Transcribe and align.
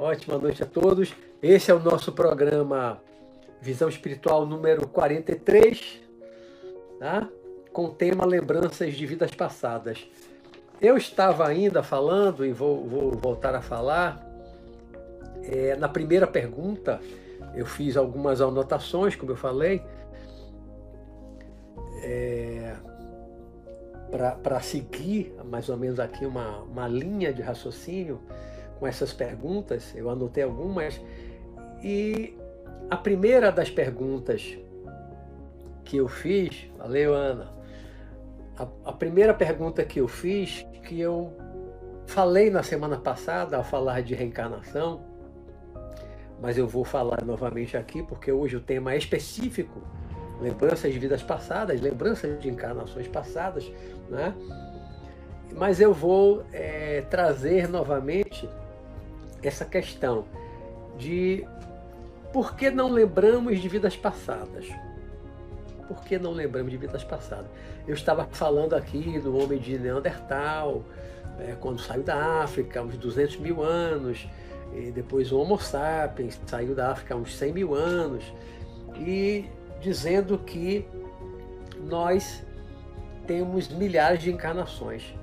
Ótima 0.00 0.38
noite 0.38 0.62
a 0.62 0.66
todos. 0.66 1.12
Esse 1.42 1.72
é 1.72 1.74
o 1.74 1.80
nosso 1.80 2.12
programa 2.12 3.02
Visão 3.60 3.88
Espiritual 3.88 4.46
número 4.46 4.86
43, 4.86 6.00
tá? 7.00 7.28
com 7.72 7.86
o 7.86 7.90
tema 7.90 8.24
Lembranças 8.24 8.94
de 8.94 9.04
Vidas 9.04 9.32
Passadas. 9.32 10.06
Eu 10.80 10.96
estava 10.96 11.48
ainda 11.48 11.82
falando, 11.82 12.46
e 12.46 12.52
vou, 12.52 12.86
vou 12.86 13.10
voltar 13.10 13.56
a 13.56 13.60
falar, 13.60 14.24
é, 15.42 15.74
na 15.74 15.88
primeira 15.88 16.28
pergunta, 16.28 17.00
eu 17.56 17.66
fiz 17.66 17.96
algumas 17.96 18.40
anotações, 18.40 19.16
como 19.16 19.32
eu 19.32 19.36
falei, 19.36 19.82
é, 22.04 22.76
para 24.44 24.60
seguir 24.60 25.34
mais 25.44 25.68
ou 25.68 25.76
menos 25.76 25.98
aqui 25.98 26.24
uma, 26.24 26.60
uma 26.60 26.86
linha 26.86 27.32
de 27.32 27.42
raciocínio 27.42 28.20
com 28.78 28.86
essas 28.86 29.12
perguntas, 29.12 29.94
eu 29.94 30.08
anotei 30.08 30.42
algumas, 30.44 31.00
e 31.82 32.36
a 32.90 32.96
primeira 32.96 33.52
das 33.52 33.70
perguntas 33.70 34.56
que 35.84 35.96
eu 35.96 36.08
fiz, 36.08 36.70
valeu 36.76 37.14
Ana, 37.14 37.52
a, 38.56 38.66
a 38.86 38.92
primeira 38.92 39.32
pergunta 39.34 39.84
que 39.84 40.00
eu 40.00 40.08
fiz, 40.08 40.66
que 40.84 41.00
eu 41.00 41.32
falei 42.06 42.50
na 42.50 42.62
semana 42.62 42.98
passada 42.98 43.56
ao 43.56 43.64
falar 43.64 44.02
de 44.02 44.14
reencarnação, 44.14 45.02
mas 46.40 46.56
eu 46.56 46.66
vou 46.66 46.84
falar 46.84 47.24
novamente 47.24 47.76
aqui 47.76 48.02
porque 48.02 48.30
hoje 48.30 48.56
o 48.56 48.60
tema 48.60 48.94
é 48.94 48.96
específico, 48.96 49.82
lembranças 50.40 50.92
de 50.92 50.98
vidas 50.98 51.22
passadas, 51.22 51.80
lembranças 51.80 52.38
de 52.40 52.48
encarnações 52.48 53.08
passadas, 53.08 53.70
né? 54.08 54.34
Mas 55.56 55.80
eu 55.80 55.92
vou 55.92 56.44
é, 56.52 57.02
trazer 57.10 57.68
novamente 57.68 58.48
essa 59.42 59.64
questão 59.64 60.24
de 60.96 61.46
por 62.32 62.54
que 62.54 62.70
não 62.70 62.90
lembramos 62.90 63.60
de 63.60 63.68
vidas 63.68 63.96
passadas? 63.96 64.66
Por 65.86 66.04
que 66.04 66.18
não 66.18 66.32
lembramos 66.32 66.70
de 66.70 66.76
vidas 66.76 67.02
passadas? 67.02 67.50
Eu 67.86 67.94
estava 67.94 68.28
falando 68.30 68.74
aqui 68.74 69.18
do 69.18 69.36
homem 69.36 69.58
de 69.58 69.78
Neandertal, 69.78 70.84
é, 71.38 71.56
quando 71.58 71.80
saiu 71.80 72.02
da 72.02 72.42
África, 72.42 72.82
uns 72.82 72.96
200 72.96 73.38
mil 73.38 73.62
anos, 73.62 74.28
e 74.74 74.90
depois 74.90 75.32
o 75.32 75.38
Homo 75.38 75.58
sapiens 75.58 76.38
saiu 76.46 76.74
da 76.74 76.90
África 76.90 77.16
uns 77.16 77.34
100 77.36 77.52
mil 77.52 77.74
anos, 77.74 78.24
e 78.96 79.46
dizendo 79.80 80.36
que 80.38 80.86
nós 81.84 82.44
temos 83.26 83.68
milhares 83.68 84.20
de 84.20 84.30
encarnações. 84.30 85.14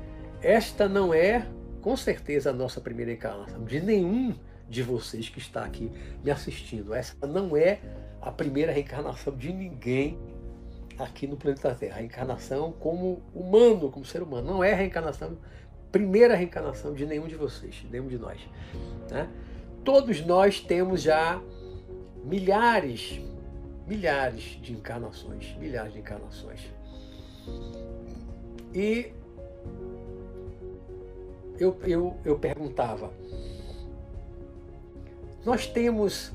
Esta 0.41 0.87
não 0.87 1.13
é 1.13 1.45
com 1.85 1.95
certeza 1.95 2.49
a 2.49 2.53
nossa 2.53 2.81
primeira 2.81 3.11
encarnação, 3.11 3.63
de 3.63 3.79
nenhum 3.79 4.33
de 4.67 4.81
vocês 4.81 5.29
que 5.29 5.37
está 5.37 5.63
aqui 5.63 5.91
me 6.23 6.31
assistindo. 6.31 6.95
Essa 6.95 7.27
não 7.27 7.55
é 7.55 7.79
a 8.19 8.31
primeira 8.31 8.71
reencarnação 8.71 9.37
de 9.37 9.53
ninguém 9.53 10.17
aqui 10.97 11.27
no 11.27 11.37
planeta 11.37 11.75
Terra. 11.75 11.97
A 11.97 11.99
reencarnação 11.99 12.71
como 12.71 13.21
humano, 13.35 13.91
como 13.91 14.03
ser 14.03 14.23
humano. 14.23 14.51
Não 14.51 14.63
é 14.63 14.73
a 14.73 14.75
reencarnação, 14.75 15.37
primeira 15.91 16.33
reencarnação 16.35 16.91
de 16.91 17.05
nenhum 17.05 17.27
de 17.27 17.35
vocês, 17.35 17.75
de 17.75 17.87
nenhum 17.87 18.07
de 18.07 18.17
nós. 18.17 18.39
Né? 19.11 19.29
Todos 19.83 20.25
nós 20.25 20.59
temos 20.59 21.03
já 21.03 21.39
milhares, 22.23 23.21
milhares 23.85 24.59
de 24.59 24.73
encarnações, 24.73 25.55
milhares 25.59 25.93
de 25.93 25.99
encarnações. 25.99 26.61
E 28.73 29.13
eu, 31.59 31.77
eu, 31.83 32.17
eu 32.23 32.37
perguntava, 32.37 33.11
nós 35.45 35.67
temos 35.67 36.31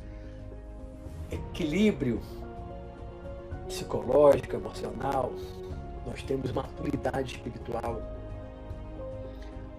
equilíbrio 1.30 2.20
psicológico, 3.66 4.56
emocional, 4.56 5.32
nós 6.06 6.22
temos 6.22 6.50
maturidade 6.52 7.34
espiritual 7.34 8.02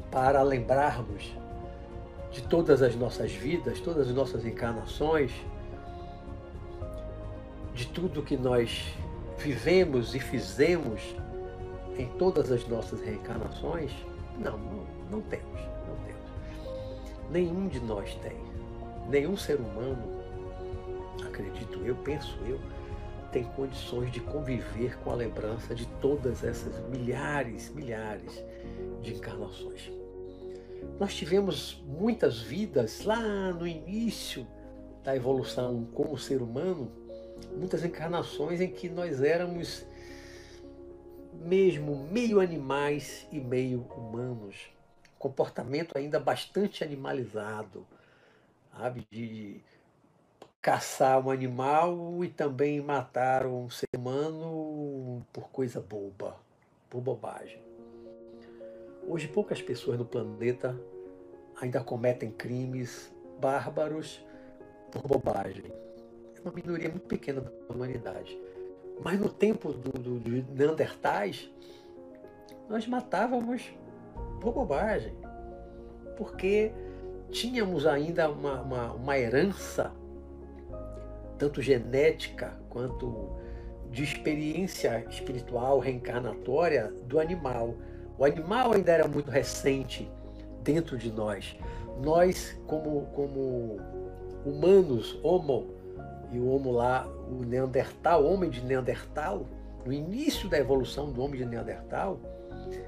para 0.09 0.41
lembrarmos 0.43 1.33
de 2.31 2.41
todas 2.43 2.81
as 2.81 2.95
nossas 2.95 3.31
vidas, 3.31 3.79
todas 3.79 4.07
as 4.07 4.13
nossas 4.13 4.45
encarnações, 4.45 5.31
de 7.73 7.87
tudo 7.87 8.21
que 8.21 8.37
nós 8.37 8.93
vivemos 9.37 10.13
e 10.13 10.19
fizemos 10.19 11.15
em 11.97 12.07
todas 12.17 12.51
as 12.51 12.67
nossas 12.67 13.01
reencarnações? 13.01 13.91
Não, 14.37 14.57
não, 14.57 14.85
não 15.09 15.21
temos, 15.21 15.59
não 15.87 15.95
temos. 16.05 17.29
Nenhum 17.29 17.67
de 17.67 17.79
nós 17.79 18.13
tem. 18.15 18.37
Nenhum 19.09 19.35
ser 19.35 19.55
humano, 19.55 20.21
acredito 21.25 21.79
eu, 21.85 21.95
penso 21.95 22.37
eu, 22.45 22.59
tem 23.31 23.43
condições 23.43 24.11
de 24.11 24.19
conviver 24.19 24.97
com 24.99 25.11
a 25.11 25.15
lembrança 25.15 25.73
de 25.73 25.87
todas 25.99 26.43
essas 26.43 26.77
milhares, 26.89 27.69
milhares 27.73 28.43
de 29.01 29.13
encarnações. 29.13 29.91
Nós 30.99 31.15
tivemos 31.15 31.81
muitas 31.85 32.39
vidas 32.39 33.03
lá 33.03 33.53
no 33.53 33.65
início 33.65 34.45
da 35.03 35.15
evolução 35.15 35.87
como 35.93 36.17
ser 36.17 36.41
humano, 36.41 36.91
muitas 37.55 37.83
encarnações 37.83 38.59
em 38.61 38.69
que 38.69 38.89
nós 38.89 39.21
éramos 39.21 39.85
mesmo 41.45 42.07
meio 42.11 42.39
animais 42.39 43.27
e 43.31 43.39
meio 43.39 43.81
humanos 43.95 44.71
comportamento 45.21 45.95
ainda 45.95 46.19
bastante 46.19 46.83
animalizado, 46.83 47.85
sabe? 48.71 49.07
De 49.11 49.61
caçar 50.59 51.23
um 51.23 51.29
animal 51.29 52.23
e 52.23 52.27
também 52.27 52.81
matar 52.81 53.45
um 53.45 53.69
ser 53.69 53.87
humano 53.95 55.23
por 55.31 55.49
coisa 55.49 55.79
boba, 55.79 56.35
por 56.89 57.01
bobagem. 57.01 57.61
Hoje 59.07 59.27
poucas 59.27 59.61
pessoas 59.61 59.97
no 59.97 60.05
planeta 60.05 60.75
ainda 61.59 61.83
cometem 61.83 62.31
crimes 62.31 63.13
bárbaros 63.39 64.23
por 64.91 65.03
bobagem. 65.03 65.65
É 66.35 66.41
uma 66.41 66.51
minoria 66.51 66.89
muito 66.89 67.07
pequena 67.07 67.41
da 67.41 67.51
humanidade. 67.69 68.37
Mas 69.03 69.19
no 69.19 69.29
tempo 69.29 69.73
do, 69.73 69.91
do, 69.91 70.53
Neandertais, 70.53 71.49
nós 72.69 72.87
matávamos 72.87 73.63
por 74.39 74.53
bobagem, 74.53 75.13
porque 76.17 76.71
tínhamos 77.31 77.87
ainda 77.87 78.29
uma, 78.29 78.61
uma, 78.61 78.93
uma 78.93 79.17
herança, 79.17 79.91
tanto 81.37 81.61
genética 81.61 82.53
quanto 82.69 83.35
de 83.89 84.03
experiência 84.03 85.03
espiritual 85.09 85.79
reencarnatória 85.79 86.93
do 87.07 87.19
animal. 87.19 87.75
O 88.17 88.23
animal 88.23 88.73
ainda 88.73 88.91
era 88.91 89.07
muito 89.07 89.31
recente 89.31 90.09
dentro 90.63 90.97
de 90.97 91.11
nós. 91.11 91.57
Nós, 92.03 92.55
como, 92.67 93.07
como 93.07 93.79
humanos, 94.45 95.19
homo, 95.23 95.80
e 96.31 96.39
o 96.39 96.49
homo 96.49 96.71
lá, 96.71 97.07
o 97.29 97.43
Neandertal, 97.45 98.23
o 98.23 98.33
homem 98.33 98.49
de 98.49 98.63
Neandertal, 98.63 99.45
no 99.85 99.91
início 99.91 100.49
da 100.49 100.57
evolução 100.57 101.11
do 101.11 101.21
homem 101.21 101.39
de 101.39 101.45
Neandertal, 101.45 102.19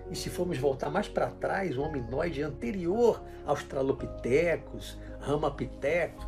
e 0.09 0.15
se 0.15 0.29
formos 0.29 0.57
voltar 0.57 0.89
mais 0.89 1.07
para 1.07 1.27
trás, 1.27 1.77
o 1.77 1.81
hominoide 1.81 2.41
anterior 2.41 3.21
aos 3.45 3.63
tralopitecos, 3.63 4.97
ramapitecos, 5.19 6.25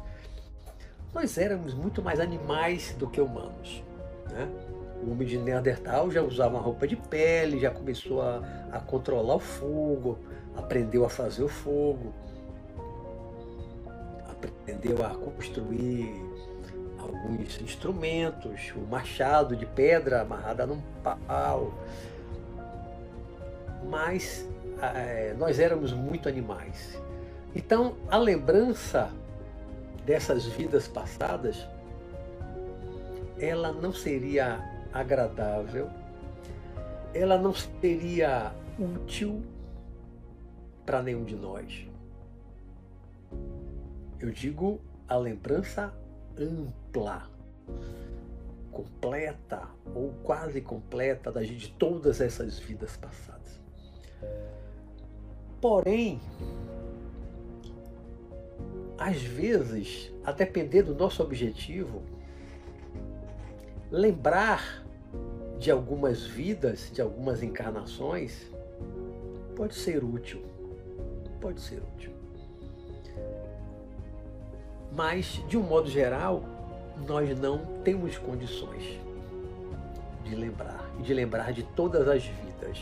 nós 1.13 1.37
éramos 1.37 1.73
muito 1.73 2.01
mais 2.01 2.19
animais 2.19 2.93
do 2.97 3.09
que 3.09 3.21
humanos. 3.21 3.83
Né? 4.29 4.49
O 5.05 5.11
homem 5.11 5.27
de 5.27 5.37
Neandertal 5.37 6.11
já 6.11 6.21
usava 6.21 6.55
uma 6.55 6.61
roupa 6.61 6.87
de 6.87 6.95
pele, 6.95 7.59
já 7.59 7.71
começou 7.71 8.21
a, 8.21 8.41
a 8.71 8.79
controlar 8.79 9.35
o 9.35 9.39
fogo, 9.39 10.17
aprendeu 10.55 11.05
a 11.05 11.09
fazer 11.09 11.43
o 11.43 11.47
fogo, 11.47 12.13
aprendeu 14.27 15.05
a 15.05 15.09
construir 15.11 16.24
alguns 17.05 17.61
instrumentos, 17.61 18.73
o 18.75 18.81
machado 18.81 19.55
de 19.55 19.65
pedra 19.65 20.21
amarrado 20.21 20.67
num 20.67 20.81
pau, 21.03 21.73
mas 23.89 24.47
é, 24.81 25.33
nós 25.37 25.59
éramos 25.59 25.93
muito 25.93 26.27
animais. 26.27 26.99
Então, 27.55 27.95
a 28.09 28.17
lembrança 28.17 29.09
dessas 30.05 30.45
vidas 30.45 30.87
passadas, 30.87 31.65
ela 33.39 33.71
não 33.71 33.93
seria 33.93 34.59
agradável, 34.93 35.89
ela 37.13 37.37
não 37.37 37.53
seria 37.53 38.51
útil 38.77 39.41
para 40.85 41.01
nenhum 41.01 41.23
de 41.23 41.35
nós. 41.35 41.87
Eu 44.19 44.31
digo 44.31 44.79
a 45.07 45.17
lembrança 45.17 45.93
ampla, 46.37 46.73
completa 48.71 49.69
ou 49.93 50.13
quase 50.23 50.61
completa 50.61 51.31
de 51.45 51.69
todas 51.69 52.19
essas 52.19 52.59
vidas 52.59 52.97
passadas. 52.97 53.59
Porém, 55.61 56.19
às 58.97 59.21
vezes, 59.21 60.11
a 60.23 60.31
depender 60.31 60.83
do 60.83 60.93
nosso 60.93 61.23
objetivo, 61.23 62.01
lembrar 63.91 64.85
de 65.57 65.71
algumas 65.71 66.23
vidas, 66.23 66.91
de 66.93 67.01
algumas 67.01 67.41
encarnações, 67.41 68.45
pode 69.55 69.75
ser 69.75 70.03
útil. 70.03 70.43
Pode 71.39 71.61
ser 71.61 71.81
útil. 71.95 72.11
Mas, 74.91 75.43
de 75.47 75.57
um 75.57 75.63
modo 75.63 75.89
geral, 75.89 76.54
nós 77.07 77.37
não 77.39 77.59
temos 77.83 78.17
condições 78.17 78.99
de 80.23 80.35
lembrar, 80.35 80.89
de 80.99 81.13
lembrar 81.13 81.53
de 81.53 81.63
todas 81.63 82.07
as 82.07 82.23
vidas, 82.23 82.79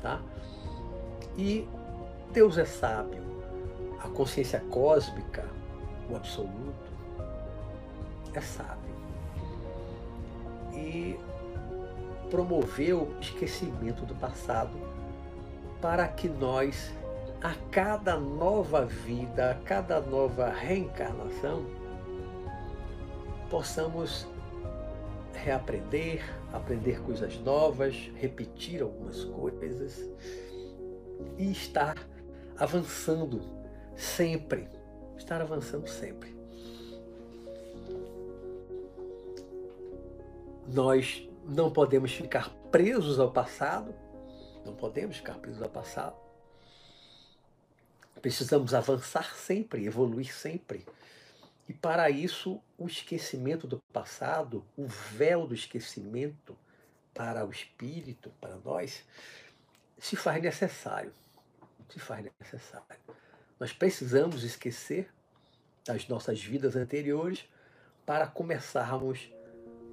tá? 0.00 0.20
E 1.36 1.66
Deus 2.32 2.58
é 2.58 2.64
sábio, 2.64 3.22
a 4.02 4.08
consciência 4.08 4.60
cósmica, 4.70 5.44
o 6.10 6.16
absoluto, 6.16 6.92
é 8.34 8.40
sábio. 8.40 8.92
E 10.72 11.18
promoveu 12.30 13.02
o 13.02 13.20
esquecimento 13.20 14.04
do 14.04 14.14
passado 14.14 14.72
para 15.80 16.08
que 16.08 16.28
nós, 16.28 16.92
a 17.42 17.54
cada 17.70 18.18
nova 18.18 18.84
vida, 18.84 19.50
a 19.50 19.54
cada 19.54 20.00
nova 20.00 20.48
reencarnação, 20.48 21.64
possamos 23.52 24.26
reaprender, 25.34 26.22
aprender 26.54 27.02
coisas 27.02 27.38
novas, 27.40 28.10
repetir 28.16 28.80
algumas 28.80 29.26
coisas 29.26 30.10
e 31.36 31.52
estar 31.52 31.98
avançando 32.56 33.42
sempre. 33.94 34.66
Estar 35.18 35.42
avançando 35.42 35.86
sempre. 35.86 36.34
Nós 40.66 41.28
não 41.44 41.70
podemos 41.70 42.10
ficar 42.10 42.48
presos 42.70 43.20
ao 43.20 43.30
passado, 43.30 43.94
não 44.64 44.74
podemos 44.74 45.18
ficar 45.18 45.34
presos 45.34 45.60
ao 45.60 45.68
passado. 45.68 46.16
Precisamos 48.22 48.72
avançar 48.72 49.34
sempre, 49.36 49.84
evoluir 49.84 50.34
sempre. 50.34 50.86
E 51.68 51.72
para 51.72 52.10
isso, 52.10 52.60
o 52.76 52.86
esquecimento 52.86 53.66
do 53.66 53.78
passado, 53.92 54.64
o 54.76 54.86
véu 54.86 55.46
do 55.46 55.54
esquecimento 55.54 56.56
para 57.14 57.46
o 57.46 57.50
espírito, 57.50 58.32
para 58.40 58.56
nós, 58.56 59.04
se 59.98 60.16
faz 60.16 60.42
necessário. 60.42 61.12
Se 61.88 62.00
faz 62.00 62.26
necessário. 62.40 62.86
Nós 63.60 63.72
precisamos 63.72 64.42
esquecer 64.42 65.08
das 65.84 66.08
nossas 66.08 66.42
vidas 66.42 66.74
anteriores 66.74 67.44
para 68.04 68.26
começarmos 68.26 69.30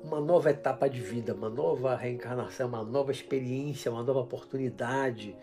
uma 0.01 0.19
nova 0.19 0.49
etapa 0.49 0.89
de 0.89 1.01
vida, 1.01 1.33
uma 1.33 1.49
nova 1.49 1.95
reencarnação, 1.95 2.67
uma 2.67 2.83
nova 2.83 3.11
experiência, 3.11 3.91
uma 3.91 4.01
nova 4.01 4.21
oportunidade 4.21 5.35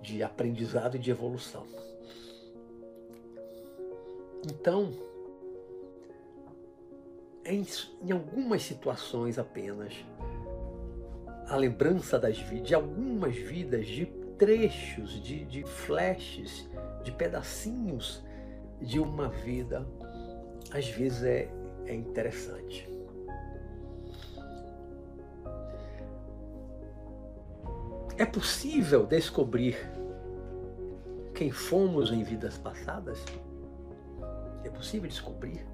de 0.00 0.22
aprendizado 0.22 0.96
e 0.96 0.98
de 0.98 1.10
evolução. 1.10 1.66
Então, 4.46 4.92
em, 7.44 7.66
em 8.02 8.12
algumas 8.12 8.62
situações 8.62 9.38
apenas, 9.38 9.94
a 11.46 11.56
lembrança 11.56 12.18
das 12.18 12.36
de 12.36 12.74
algumas 12.74 13.34
vidas, 13.34 13.86
de 13.86 14.06
trechos, 14.36 15.20
de, 15.22 15.44
de 15.44 15.64
flashes, 15.64 16.68
de 17.02 17.10
pedacinhos 17.12 18.22
de 18.80 19.00
uma 19.00 19.28
vida, 19.28 19.86
às 20.72 20.88
vezes 20.88 21.24
é, 21.24 21.48
é 21.86 21.94
interessante. 21.94 22.88
É 28.16 28.26
possível 28.26 29.06
descobrir 29.06 29.76
quem 31.34 31.50
fomos 31.50 32.10
em 32.10 32.22
vidas 32.22 32.58
passadas? 32.58 33.24
É 34.64 34.70
possível 34.70 35.08
descobrir? 35.08 35.64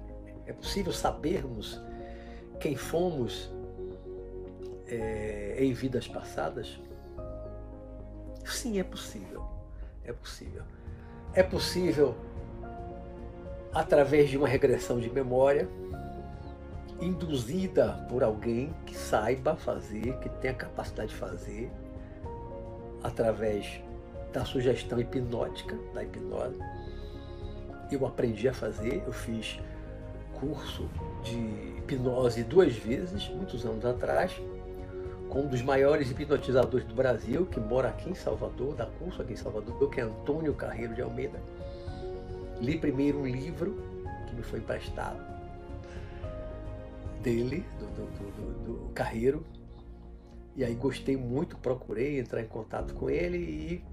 É 0.45 0.53
possível 0.53 0.93
sabermos 0.93 1.81
quem 2.59 2.75
fomos 2.75 3.51
é, 4.87 5.57
em 5.59 5.73
vidas 5.73 6.07
passadas? 6.07 6.79
Sim, 8.45 8.79
é 8.79 8.83
possível. 8.83 9.43
É 10.03 10.13
possível. 10.13 10.63
É 11.33 11.43
possível, 11.43 12.15
através 13.73 14.29
de 14.29 14.37
uma 14.37 14.47
regressão 14.47 14.99
de 14.99 15.09
memória, 15.09 15.67
induzida 17.01 18.05
por 18.09 18.23
alguém 18.23 18.73
que 18.85 18.95
saiba 18.95 19.55
fazer, 19.55 20.17
que 20.19 20.29
tenha 20.29 20.53
capacidade 20.53 21.09
de 21.09 21.15
fazer, 21.15 21.71
através 23.03 23.81
da 24.31 24.45
sugestão 24.45 24.99
hipnótica, 24.99 25.77
da 25.93 26.03
hipnose. 26.03 26.59
Eu 27.91 28.05
aprendi 28.05 28.47
a 28.47 28.53
fazer, 28.53 29.03
eu 29.05 29.11
fiz 29.11 29.59
curso 30.39 30.89
de 31.23 31.35
hipnose 31.79 32.43
duas 32.43 32.75
vezes, 32.75 33.27
muitos 33.29 33.65
anos 33.65 33.85
atrás, 33.85 34.31
com 35.29 35.41
um 35.41 35.47
dos 35.47 35.61
maiores 35.61 36.09
hipnotizadores 36.09 36.85
do 36.87 36.95
Brasil, 36.95 37.45
que 37.45 37.59
mora 37.59 37.89
aqui 37.89 38.09
em 38.09 38.15
Salvador, 38.15 38.75
dá 38.75 38.85
curso 38.85 39.21
aqui 39.21 39.33
em 39.33 39.37
Salvador, 39.37 39.89
que 39.89 39.99
é 39.99 40.03
Antônio 40.03 40.53
Carreiro 40.53 40.93
de 40.93 41.01
Almeida. 41.01 41.41
Li 42.61 42.77
primeiro 42.77 43.19
um 43.19 43.25
livro 43.25 43.75
que 44.27 44.35
me 44.35 44.43
foi 44.43 44.59
emprestado 44.59 45.19
dele, 47.21 47.65
do, 47.79 47.85
do, 47.87 48.65
do, 48.65 48.83
do 48.83 48.93
Carreiro, 48.93 49.45
e 50.55 50.63
aí 50.63 50.73
gostei 50.73 51.17
muito, 51.17 51.57
procurei 51.57 52.19
entrar 52.19 52.41
em 52.41 52.47
contato 52.47 52.93
com 52.93 53.09
ele 53.09 53.37
e 53.37 53.83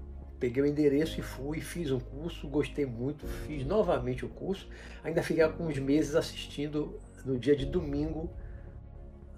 peguei 0.43 0.61
o 0.61 0.65
endereço 0.65 1.21
e 1.21 1.23
fui, 1.23 1.61
fiz 1.61 1.89
um 1.89 2.01
curso, 2.01 2.49
gostei 2.49 2.85
muito, 2.85 3.25
fiz 3.25 3.65
novamente 3.65 4.25
o 4.25 4.27
curso. 4.27 4.67
Ainda 5.01 5.23
fiquei 5.23 5.41
alguns 5.41 5.79
meses 5.79 6.15
assistindo 6.15 6.99
no 7.23 7.39
dia 7.39 7.55
de 7.55 7.65
domingo 7.65 8.29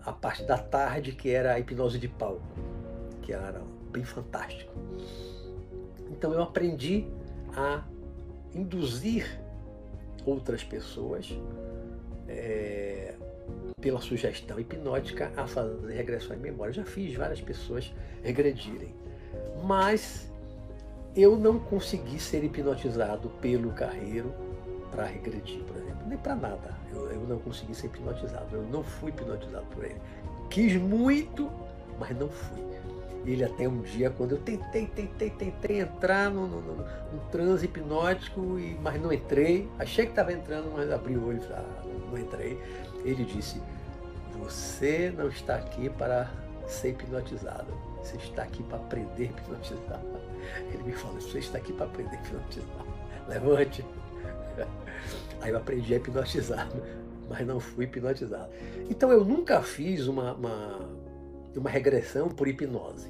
a 0.03 0.11
parte 0.11 0.41
da 0.45 0.57
tarde, 0.57 1.11
que 1.11 1.29
era 1.29 1.53
a 1.53 1.59
hipnose 1.59 1.99
de 1.99 2.07
palco, 2.07 2.41
que 3.21 3.31
era 3.31 3.61
bem 3.91 4.03
fantástico. 4.03 4.73
Então 6.09 6.33
eu 6.33 6.41
aprendi 6.41 7.05
a 7.55 7.83
induzir 8.55 9.39
outras 10.25 10.63
pessoas 10.63 11.37
é, 12.27 13.13
pela 13.79 14.01
sugestão 14.01 14.59
hipnótica 14.59 15.31
a 15.37 15.45
fazer 15.45 15.93
regressão 15.93 16.35
em 16.35 16.39
memória. 16.39 16.73
já 16.73 16.83
fiz 16.83 17.13
várias 17.13 17.41
pessoas 17.41 17.93
regredirem, 18.23 18.95
mas 19.63 20.33
eu 21.15 21.37
não 21.37 21.57
consegui 21.57 22.19
ser 22.19 22.43
hipnotizado 22.43 23.29
pelo 23.41 23.71
carreiro 23.71 24.33
para 24.91 25.05
regredir, 25.05 25.63
por 25.63 25.77
exemplo, 25.77 26.07
nem 26.07 26.17
para 26.17 26.35
nada. 26.35 26.75
Eu, 26.91 27.09
eu, 27.09 27.21
não 27.21 27.39
consegui 27.39 27.73
ser 27.73 27.87
hipnotizado, 27.87 28.55
eu 28.55 28.63
não 28.63 28.83
fui 28.83 29.11
hipnotizado 29.11 29.65
por 29.67 29.85
ele. 29.85 29.99
Quis 30.49 30.75
muito, 30.75 31.49
mas 31.99 32.17
não 32.17 32.27
fui. 32.27 32.63
Ele 33.25 33.43
até 33.43 33.67
um 33.67 33.81
dia, 33.81 34.09
quando 34.11 34.33
eu 34.33 34.37
tentei, 34.37 34.85
tentei, 34.87 35.29
tentei 35.31 35.79
entrar 35.79 36.29
no 36.29 36.83
transe 37.31 37.65
hipnótico, 37.65 38.59
e, 38.59 38.77
mas 38.81 39.01
não 39.01 39.11
entrei. 39.11 39.67
Achei 39.79 40.05
que 40.05 40.11
estava 40.11 40.31
entrando, 40.31 40.71
mas 40.75 40.91
abri 40.91 41.17
o 41.17 41.27
olho 41.27 41.41
e 41.41 41.53
ah, 41.53 41.65
não 42.11 42.17
entrei. 42.17 42.61
Ele 43.03 43.25
disse, 43.25 43.59
você 44.37 45.11
não 45.17 45.29
está 45.29 45.55
aqui 45.55 45.89
para 45.89 46.29
ser 46.67 46.89
hipnotizado. 46.89 47.73
Você 48.03 48.17
está 48.17 48.43
aqui 48.43 48.61
para 48.61 48.77
aprender 48.77 49.31
a 49.35 49.41
hipnotizar. 49.41 50.01
Ele 50.73 50.83
me 50.83 50.91
falou, 50.93 51.19
você 51.19 51.39
está 51.39 51.57
aqui 51.57 51.73
para 51.73 51.85
aprender 51.85 52.15
a 52.15 52.21
hipnotizar. 52.21 52.85
Levante. 53.27 53.85
Aí 55.41 55.51
eu 55.51 55.57
aprendi 55.57 55.93
a 55.93 55.97
hipnotizar, 55.97 56.69
mas 57.29 57.45
não 57.45 57.59
fui 57.59 57.85
hipnotizado. 57.85 58.49
Então 58.89 59.11
eu 59.11 59.23
nunca 59.23 59.61
fiz 59.61 60.07
uma, 60.07 60.33
uma, 60.33 60.89
uma 61.55 61.69
regressão 61.69 62.29
por 62.29 62.47
hipnose. 62.47 63.09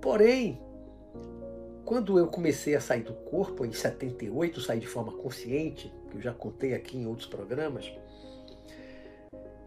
Porém, 0.00 0.60
quando 1.84 2.18
eu 2.18 2.26
comecei 2.26 2.74
a 2.74 2.80
sair 2.80 3.02
do 3.02 3.12
corpo, 3.12 3.64
em 3.64 3.72
78, 3.72 4.60
saí 4.60 4.80
de 4.80 4.86
forma 4.86 5.12
consciente, 5.12 5.92
que 6.10 6.16
eu 6.16 6.20
já 6.20 6.32
contei 6.32 6.74
aqui 6.74 6.96
em 6.96 7.06
outros 7.06 7.26
programas, 7.26 7.92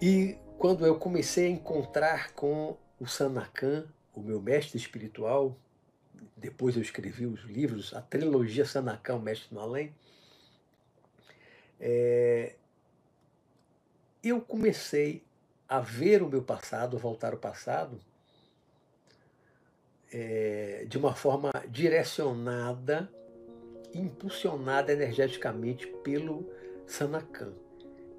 e 0.02 0.36
quando 0.58 0.86
eu 0.86 0.96
comecei 0.96 1.46
a 1.46 1.50
encontrar 1.50 2.32
com 2.34 2.76
o 3.00 3.06
Sanakan, 3.06 3.86
o 4.16 4.20
meu 4.20 4.42
mestre 4.42 4.78
espiritual, 4.78 5.56
depois 6.36 6.76
eu 6.76 6.82
escrevi 6.82 7.26
os 7.26 7.42
livros, 7.44 7.94
a 7.94 8.02
trilogia 8.02 8.66
Sanakan, 8.66 9.16
o 9.16 9.22
Mestre 9.22 9.54
no 9.54 9.60
Além, 9.60 9.94
é, 11.80 12.56
eu 14.24 14.42
comecei 14.42 15.24
a 15.68 15.80
ver 15.80 16.24
o 16.24 16.30
meu 16.30 16.42
passado, 16.42 16.98
voltar 16.98 17.34
ao 17.34 17.40
passado, 17.40 18.00
é, 20.12 20.86
de 20.88 20.98
uma 20.98 21.14
forma 21.14 21.52
direcionada, 21.70 23.12
impulsionada 23.94 24.92
energeticamente 24.92 25.88
pelo, 26.04 26.50
Sanakan, 26.88 27.54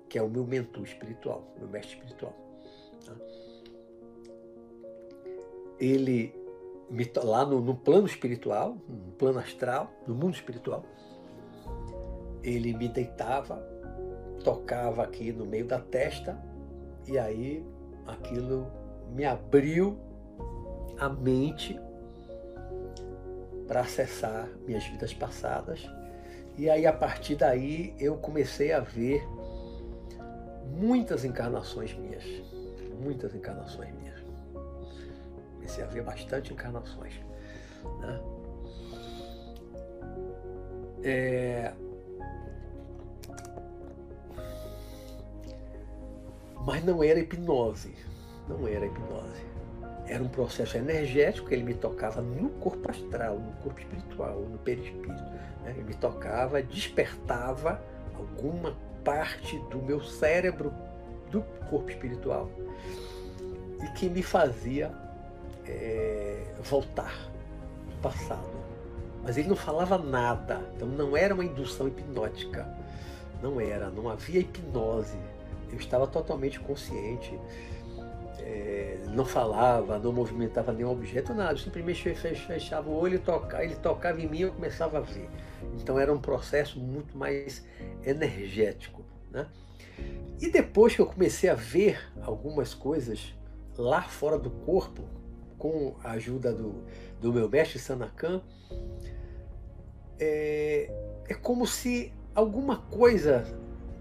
que 0.09 0.19
é 0.19 0.23
o 0.23 0.29
meu 0.29 0.47
mentor 0.47 0.85
espiritual, 0.85 1.55
meu 1.59 1.69
mestre 1.69 1.97
espiritual. 1.97 2.37
Tá? 3.05 3.17
Ele 5.81 6.38
lá 7.23 7.45
no, 7.45 7.61
no 7.61 7.75
plano 7.75 8.07
espiritual, 8.07 8.77
no 8.89 9.13
plano 9.13 9.39
astral, 9.39 9.91
no 10.07 10.15
mundo 10.15 10.35
espiritual, 10.35 10.85
ele 12.43 12.73
me 12.75 12.89
deitava, 12.89 13.57
tocava 14.43 15.03
aqui 15.03 15.33
no 15.33 15.45
meio 15.45 15.67
da 15.67 15.79
testa 15.79 16.41
e 17.07 17.19
aí 17.19 17.65
aquilo 18.07 18.71
me 19.15 19.25
abriu 19.25 19.99
a 20.99 21.09
mente 21.09 21.79
para 23.67 23.81
acessar 23.81 24.49
minhas 24.67 24.85
vidas 24.85 25.13
passadas. 25.13 25.89
E 26.57 26.69
aí, 26.69 26.87
a 26.87 26.93
partir 26.93 27.37
daí, 27.37 27.95
eu 28.01 28.17
comecei 28.17 28.73
a 28.73 28.81
ver 28.81 29.23
muitas 30.73 31.25
encarnações 31.25 31.97
minhas. 31.97 32.25
Muitas 33.01 33.35
encarnações 33.35 33.95
minhas. 33.95 34.18
Comecei 35.69 35.85
a 35.85 35.87
ver 35.87 36.03
bastante 36.03 36.51
encarnações. 36.51 37.13
Né? 38.01 38.21
É... 41.05 41.73
Mas 46.65 46.83
não 46.85 47.05
era 47.05 47.21
hipnose. 47.21 47.95
Não 48.49 48.67
era 48.67 48.87
hipnose 48.87 49.47
era 50.07 50.23
um 50.23 50.29
processo 50.29 50.79
energético, 50.79 51.53
ele 51.53 51.63
me 51.63 51.75
tocava 51.75 52.23
no 52.23 52.49
corpo 52.49 52.91
astral, 52.91 53.39
no 53.39 53.53
corpo 53.63 53.79
espiritual, 53.79 54.41
no 54.41 54.57
perispírito. 54.57 55.13
Né? 55.13 55.75
Ele 55.75 55.83
me 55.83 55.93
tocava, 55.93 56.63
despertava 56.63 57.79
alguma 58.17 58.75
parte 59.05 59.59
do 59.71 59.83
meu 59.83 60.03
cérebro 60.03 60.73
do 61.31 61.43
corpo 61.69 61.91
espiritual 61.91 62.51
e 63.83 63.87
que 63.99 64.09
me 64.09 64.23
fazia 64.23 64.91
é, 65.69 66.45
voltar 66.63 67.15
do 67.89 67.97
passado. 68.03 68.59
Mas 69.23 69.37
ele 69.37 69.49
não 69.49 69.57
falava 69.57 69.99
nada, 69.99 70.61
então 70.75 70.89
não 70.89 71.17
era 71.17 71.35
uma 71.35 71.45
indução 71.45 71.89
hipnótica. 71.89 72.67
Não 73.43 73.61
era, 73.61 73.91
não 73.91 74.09
havia 74.09 74.41
hipnose. 74.41 75.19
Eu 75.71 75.79
estava 75.79 76.07
totalmente 76.07 76.59
consciente 76.59 77.39
é, 78.49 78.97
não 79.09 79.27
falava, 79.27 79.99
não 79.99 80.11
movimentava 80.11 80.73
nenhum 80.73 80.91
objeto, 80.91 81.35
nada. 81.35 81.53
Eu 81.53 81.59
simplesmente 81.59 82.15
fechava 82.15 82.89
o 82.89 82.99
olho 82.99 83.17
e 83.17 83.19
tocava, 83.19 83.63
ele 83.63 83.77
tocava 83.77 84.21
em 84.21 84.27
mim 84.27 84.39
e 84.39 84.43
eu 84.43 84.53
começava 84.53 84.99
a 84.99 85.01
ver. 85.03 85.29
Então 85.79 85.99
era 85.99 86.11
um 86.13 86.19
processo 86.19 86.81
muito 86.81 87.17
mais 87.17 87.63
energético. 88.03 89.05
Né? 89.31 89.47
E 90.41 90.51
depois 90.51 90.95
que 90.95 91.01
eu 91.01 91.07
comecei 91.07 91.51
a 91.51 91.55
ver 91.55 92.01
algumas 92.23 92.73
coisas 92.73 93.35
lá 93.77 94.03
fora 94.03 94.39
do 94.39 94.51
corpo, 94.51 95.03
com 95.59 95.95
a 96.03 96.13
ajuda 96.13 96.53
do, 96.53 96.85
do 97.21 97.33
meu 97.33 97.49
mestre 97.49 97.79
Sanakan, 97.79 98.41
é, 100.19 100.91
é 101.29 101.35
como 101.35 101.67
se 101.67 102.13
alguma 102.35 102.79
coisa 102.79 103.45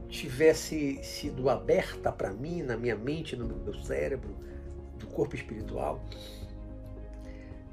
tivesse 0.07 1.03
sido 1.03 1.49
aberta 1.49 2.11
para 2.11 2.31
mim, 2.31 2.61
na 2.61 2.77
minha 2.77 2.95
mente, 2.95 3.35
no 3.35 3.45
meu 3.45 3.73
cérebro, 3.83 4.35
do 4.97 5.07
corpo 5.07 5.35
espiritual, 5.35 6.01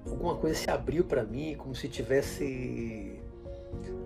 alguma 0.06 0.36
coisa 0.36 0.56
se 0.56 0.70
abriu 0.70 1.04
para 1.04 1.22
mim, 1.22 1.54
como 1.56 1.74
se 1.74 1.88
tivesse 1.88 3.18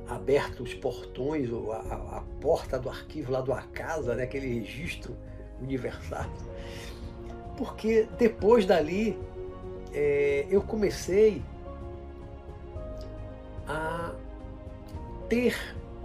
aberto 0.09 0.63
os 0.63 0.75
portões, 0.75 1.51
ou 1.51 1.73
a, 1.73 1.79
a, 1.79 2.25
porta 2.41 2.79
do 2.79 2.89
arquivo 2.89 3.33
lá 3.33 3.41
do 3.41 3.53
Acasa, 3.53 4.15
né, 4.15 4.25
aquele 4.25 4.61
registro 4.61 5.17
universal. 5.61 6.31
Porque 7.57 8.09
depois 8.19 8.65
dali 8.65 9.19
é, 9.99 10.47
eu 10.49 10.63
comecei 10.63 11.43
a 13.67 14.13
ter 15.29 15.57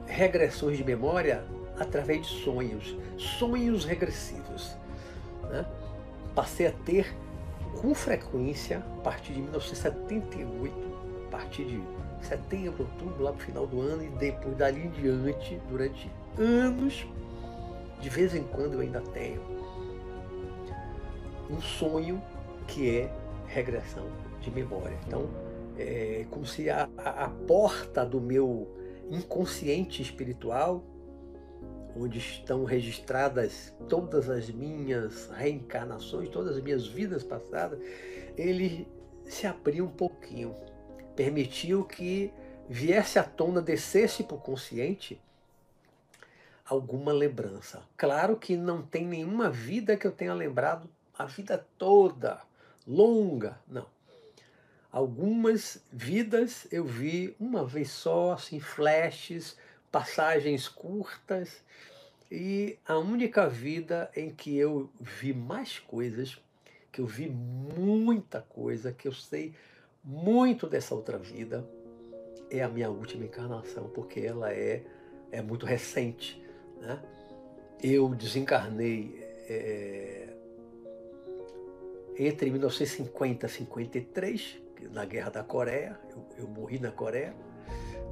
regressões 0.07 0.77
de 0.77 0.83
memória 0.83 1.45
através 1.79 2.25
de 2.25 2.43
sonhos, 2.43 2.97
sonhos 3.17 3.85
regressivos. 3.85 4.75
Né? 5.43 5.63
Passei 6.33 6.65
a 6.65 6.71
ter 6.71 7.15
com 7.79 7.93
frequência, 7.93 8.79
a 8.97 9.01
partir 9.01 9.33
de 9.33 9.41
1978, 9.41 10.73
a 11.27 11.29
partir 11.29 11.65
de 11.65 11.83
setembro, 12.23 12.88
outubro, 12.89 13.23
lá 13.23 13.31
para 13.31 13.41
o 13.41 13.45
final 13.45 13.67
do 13.67 13.79
ano, 13.79 14.03
e 14.03 14.09
depois 14.09 14.57
dali 14.57 14.88
em 14.88 14.89
diante, 14.89 15.62
durante 15.69 16.09
anos, 16.39 17.05
de 18.01 18.09
vez 18.09 18.33
em 18.33 18.43
quando 18.43 18.73
eu 18.73 18.79
ainda 18.79 19.01
tenho 19.01 19.39
um 21.47 21.62
sonho 21.62 22.19
que 22.67 22.97
é 22.97 23.23
regressão 23.53 24.05
de 24.41 24.51
memória. 24.51 24.98
Então, 25.07 25.29
é 25.77 26.25
como 26.29 26.45
se 26.45 26.69
a, 26.69 26.89
a, 26.98 27.29
porta 27.48 28.05
do 28.05 28.19
meu 28.19 28.67
inconsciente 29.10 30.01
espiritual 30.01 30.83
onde 31.95 32.17
estão 32.17 32.63
registradas 32.63 33.74
todas 33.88 34.29
as 34.29 34.50
minhas 34.50 35.29
reencarnações, 35.29 36.29
todas 36.29 36.57
as 36.57 36.63
minhas 36.63 36.88
vidas 36.88 37.24
passadas, 37.24 37.79
ele 38.36 38.88
se 39.25 39.45
abriu 39.45 39.86
um 39.86 39.91
pouquinho, 39.91 40.55
permitiu 41.15 41.86
que 41.86 42.33
viesse 42.67 43.19
à 43.19 43.24
tona, 43.24 43.62
descesse 43.62 44.24
para 44.24 44.36
o 44.36 44.39
consciente 44.39 45.22
alguma 46.65 47.13
lembrança. 47.13 47.83
Claro 47.95 48.38
que 48.38 48.57
não 48.57 48.81
tem 48.81 49.05
nenhuma 49.05 49.50
vida 49.51 49.95
que 49.95 50.07
eu 50.07 50.12
tenha 50.12 50.33
lembrado 50.33 50.89
a 51.17 51.25
vida 51.25 51.63
toda, 51.77 52.41
longa, 52.87 53.59
não. 53.67 53.85
Algumas 54.91 55.83
vidas 55.91 56.67
eu 56.71 56.85
vi 56.85 57.35
uma 57.39 57.65
vez 57.65 57.89
só, 57.89 58.33
assim, 58.33 58.59
flashes, 58.59 59.57
passagens 59.91 60.67
curtas 60.67 61.63
e 62.29 62.77
a 62.85 62.97
única 62.97 63.47
vida 63.47 64.11
em 64.15 64.29
que 64.29 64.55
eu 64.57 64.89
vi 64.99 65.33
mais 65.33 65.79
coisas, 65.79 66.39
que 66.91 67.01
eu 67.01 67.07
vi 67.07 67.29
muita 67.29 68.41
coisa, 68.41 68.91
que 68.91 69.07
eu 69.07 69.13
sei 69.13 69.53
muito 70.03 70.67
dessa 70.67 70.93
outra 70.93 71.17
vida, 71.17 71.67
é 72.49 72.61
a 72.61 72.69
minha 72.69 72.89
última 72.89 73.25
encarnação, 73.25 73.87
porque 73.89 74.19
ela 74.19 74.53
é, 74.53 74.83
é 75.31 75.41
muito 75.41 75.65
recente. 75.65 76.43
Né? 76.79 77.01
Eu 77.81 78.13
desencarnei 78.13 79.15
é, 79.47 80.32
entre 82.17 82.50
1950 82.50 83.46
e 83.46 83.50
53, 83.50 84.58
na 84.91 85.05
Guerra 85.05 85.29
da 85.29 85.43
Coreia, 85.43 86.00
eu, 86.12 86.25
eu 86.39 86.48
morri 86.48 86.79
na 86.79 86.91
Coreia 86.91 87.34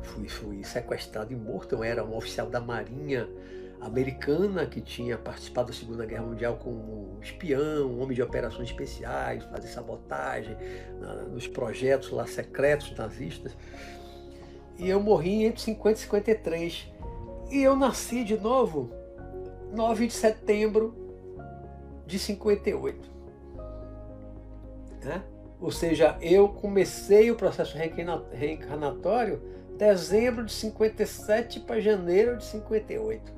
fui, 0.01 0.27
fui 0.27 0.63
sequestrado 0.63 1.33
e 1.33 1.35
morto. 1.35 1.75
Eu 1.75 1.83
era 1.83 2.03
um 2.03 2.15
oficial 2.15 2.49
da 2.49 2.59
Marinha 2.59 3.27
americana 3.79 4.65
que 4.65 4.79
tinha 4.79 5.17
participado 5.17 5.67
da 5.67 5.73
Segunda 5.73 6.05
Guerra 6.05 6.23
Mundial 6.23 6.57
como 6.57 7.17
espião, 7.21 7.99
homem 7.99 8.15
de 8.15 8.21
operações 8.21 8.69
especiais, 8.69 9.43
fazer 9.45 9.67
sabotagem 9.67 10.55
na, 10.99 11.15
nos 11.23 11.47
projetos 11.47 12.11
lá 12.11 12.27
secretos 12.27 12.95
nazistas. 12.95 13.55
E 14.77 14.89
eu 14.89 14.99
morri 14.99 15.45
entre 15.45 15.61
50 15.61 15.97
e 15.97 16.01
53. 16.01 16.93
E 17.51 17.63
eu 17.63 17.75
nasci 17.75 18.23
de 18.23 18.37
novo 18.37 18.91
9 19.73 20.07
de 20.07 20.13
setembro 20.13 20.95
de 22.05 22.17
58. 22.17 23.11
Né? 25.03 25.23
Ou 25.59 25.71
seja, 25.71 26.17
eu 26.21 26.49
comecei 26.49 27.29
o 27.31 27.35
processo 27.35 27.77
reencarnatório 27.77 29.41
dezembro 29.77 30.45
de 30.45 30.53
57 30.53 31.59
para 31.61 31.79
janeiro 31.79 32.37
de 32.37 32.45
58. 32.45 33.31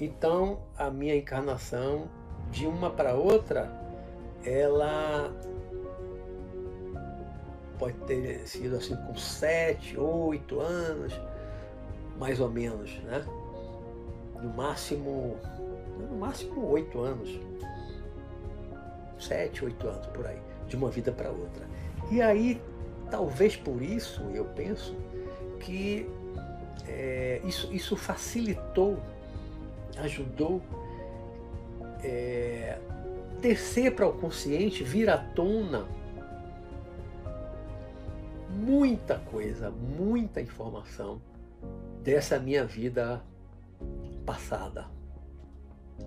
Então, 0.00 0.60
a 0.76 0.90
minha 0.90 1.16
encarnação, 1.16 2.08
de 2.50 2.66
uma 2.66 2.90
para 2.90 3.14
outra, 3.14 3.68
ela 4.44 5.32
pode 7.78 7.96
ter 8.06 8.46
sido 8.46 8.76
assim 8.76 8.94
com 8.94 9.16
sete, 9.16 9.98
oito 9.98 10.60
anos, 10.60 11.12
mais 12.18 12.38
ou 12.38 12.48
menos, 12.48 12.96
né? 13.00 13.24
No 14.40 14.50
máximo, 14.54 15.36
no 15.98 16.16
máximo 16.16 16.68
oito 16.70 17.00
anos, 17.00 17.40
sete, 19.18 19.64
oito 19.64 19.88
anos 19.88 20.06
por 20.08 20.26
aí, 20.26 20.40
de 20.68 20.76
uma 20.76 20.90
vida 20.90 21.12
para 21.12 21.30
outra. 21.30 21.66
E 22.10 22.20
aí, 22.20 22.60
talvez 23.10 23.56
por 23.56 23.82
isso, 23.82 24.22
eu 24.34 24.44
penso, 24.44 24.96
que 25.60 26.06
é, 26.86 27.40
isso, 27.44 27.72
isso 27.72 27.96
facilitou, 27.96 28.98
ajudou 29.96 30.62
é, 32.02 32.78
descer 33.40 33.94
para 33.94 34.06
o 34.06 34.12
consciente, 34.12 34.84
vir 34.84 35.08
à 35.08 35.16
tona 35.16 35.86
muita 38.50 39.18
coisa, 39.18 39.70
muita 39.70 40.40
informação 40.40 41.20
dessa 42.02 42.38
minha 42.38 42.64
vida 42.64 43.22
passada, 44.24 44.86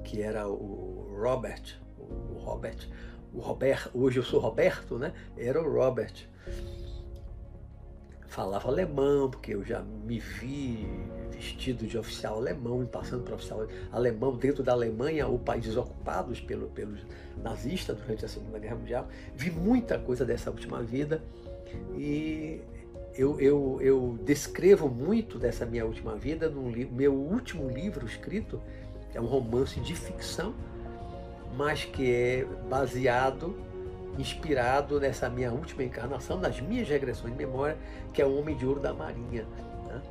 que 0.04 0.22
era 0.22 0.48
o 0.48 1.16
Robert, 1.20 1.80
o 2.00 2.40
Robert, 2.40 2.88
o 3.34 3.40
Robert, 3.40 3.90
hoje 3.94 4.20
eu 4.20 4.24
sou 4.24 4.40
Roberto, 4.40 4.98
né? 4.98 5.14
Era 5.38 5.62
o 5.62 5.72
Robert. 5.72 6.14
Falava 8.28 8.68
alemão, 8.68 9.30
porque 9.30 9.54
eu 9.54 9.64
já 9.64 9.82
me 9.82 10.20
vi 10.20 10.88
vestido 11.32 11.88
de 11.88 11.98
oficial 11.98 12.38
alemão 12.38 12.86
passando 12.86 13.24
para 13.24 13.36
oficial 13.36 13.68
alemão 13.92 14.36
dentro 14.36 14.64
da 14.64 14.74
Alemanha 14.74 15.28
ou 15.28 15.40
países 15.40 15.78
ocupados 15.78 16.42
pelo, 16.42 16.68
pelos 16.68 17.00
nazistas 17.42 17.98
durante 17.98 18.26
a 18.26 18.28
Segunda 18.28 18.60
Guerra 18.60 18.76
Mundial. 18.76 19.08
Vi 19.36 19.50
muita 19.50 19.98
coisa 19.98 20.26
dessa 20.26 20.52
última 20.52 20.84
vida 20.84 21.22
e 21.96 22.62
eu, 23.16 23.40
eu, 23.40 23.78
eu 23.82 24.20
descrevo 24.24 24.88
muito 24.88 25.40
dessa 25.40 25.66
minha 25.66 25.86
última 25.86 26.16
vida 26.16 26.50
no 26.50 26.64
meu 26.92 27.14
último 27.14 27.68
livro 27.68 28.06
escrito, 28.06 28.62
é 29.14 29.20
um 29.20 29.26
romance 29.26 29.80
de 29.80 29.96
ficção, 29.96 30.54
mas 31.58 31.84
que 31.84 32.14
é 32.14 32.46
baseado, 32.70 33.56
inspirado 34.18 35.00
nessa 35.00 35.28
minha 35.28 35.52
última 35.52 35.84
encarnação, 35.84 36.38
nas 36.38 36.62
minhas 36.62 36.88
regressões 36.88 37.34
de 37.34 37.38
memória, 37.38 37.76
que 38.14 38.22
é 38.22 38.26
o 38.26 38.38
Homem 38.38 38.56
de 38.56 38.66
Ouro 38.66 38.80
da 38.80 38.94
Marinha. 38.94 39.46
Né? 39.88 40.02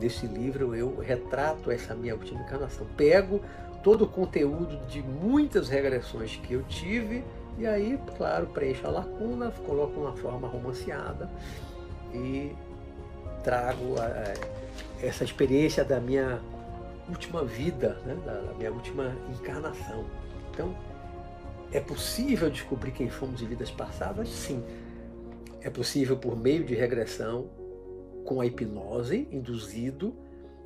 Nesse 0.00 0.26
livro 0.26 0.74
eu 0.74 0.98
retrato 0.98 1.70
essa 1.70 1.94
minha 1.94 2.14
última 2.14 2.42
encarnação. 2.42 2.86
Pego 2.96 3.40
todo 3.84 4.02
o 4.02 4.08
conteúdo 4.08 4.76
de 4.88 5.00
muitas 5.00 5.68
regressões 5.68 6.34
que 6.36 6.54
eu 6.54 6.64
tive 6.64 7.22
e 7.56 7.66
aí, 7.66 7.98
claro, 8.16 8.46
preencho 8.48 8.86
a 8.86 8.90
lacuna, 8.90 9.52
coloco 9.64 10.00
uma 10.00 10.12
forma 10.12 10.48
romanceada 10.48 11.30
e 12.12 12.52
trago 13.44 13.94
a, 14.00 14.34
essa 15.06 15.22
experiência 15.22 15.84
da 15.84 16.00
minha 16.00 16.40
última 17.08 17.44
vida, 17.44 17.96
né? 18.04 18.16
da, 18.26 18.40
da 18.40 18.54
minha 18.54 18.72
última 18.72 19.16
encarnação. 19.30 20.04
Então, 20.50 20.74
é 21.72 21.80
possível 21.80 22.48
descobrir 22.48 22.92
quem 22.92 23.10
fomos 23.10 23.42
em 23.42 23.46
vidas 23.46 23.70
passadas? 23.70 24.28
Sim. 24.28 24.62
É 25.60 25.70
possível 25.70 26.16
por 26.16 26.36
meio 26.36 26.64
de 26.64 26.74
regressão, 26.74 27.50
com 28.24 28.40
a 28.40 28.46
hipnose, 28.46 29.28
induzido. 29.30 30.14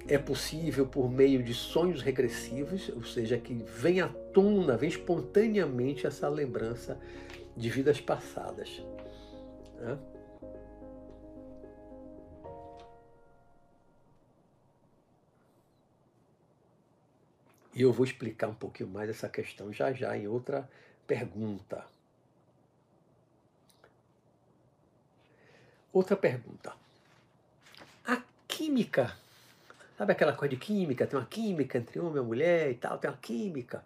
É 0.07 0.19
possível 0.19 0.87
por 0.87 1.11
meio 1.11 1.43
de 1.43 1.55
sonhos 1.55 2.03
regressivos, 2.03 2.91
ou 2.91 3.03
seja, 3.05 3.39
que 3.39 3.55
vem 3.55 4.01
à 4.01 4.09
tona, 4.09 4.77
vem 4.77 4.89
espontaneamente 4.89 6.07
essa 6.07 6.29
lembrança 6.29 6.99
de 7.57 7.69
vidas 7.69 8.01
passadas. 8.01 8.83
Né? 9.79 9.99
E 17.75 17.83
eu 17.83 17.93
vou 17.93 18.05
explicar 18.05 18.49
um 18.49 18.55
pouquinho 18.55 18.89
mais 18.89 19.09
essa 19.09 19.29
questão 19.29 19.73
já 19.73 19.93
já 19.93 20.17
em 20.17 20.27
outra 20.27 20.69
pergunta. 21.11 21.85
Outra 25.93 26.17
pergunta. 26.17 26.73
A 28.07 28.23
química, 28.47 29.17
sabe 29.99 30.13
aquela 30.13 30.33
coisa 30.35 30.55
de 30.55 30.57
química? 30.57 31.09
Tem 31.09 31.19
uma 31.19 31.27
química 31.27 31.79
entre 31.79 31.99
homem 31.99 32.23
e 32.23 32.25
mulher 32.25 32.71
e 32.71 32.75
tal, 32.75 32.97
tem 32.97 33.11
uma 33.11 33.17
química. 33.17 33.85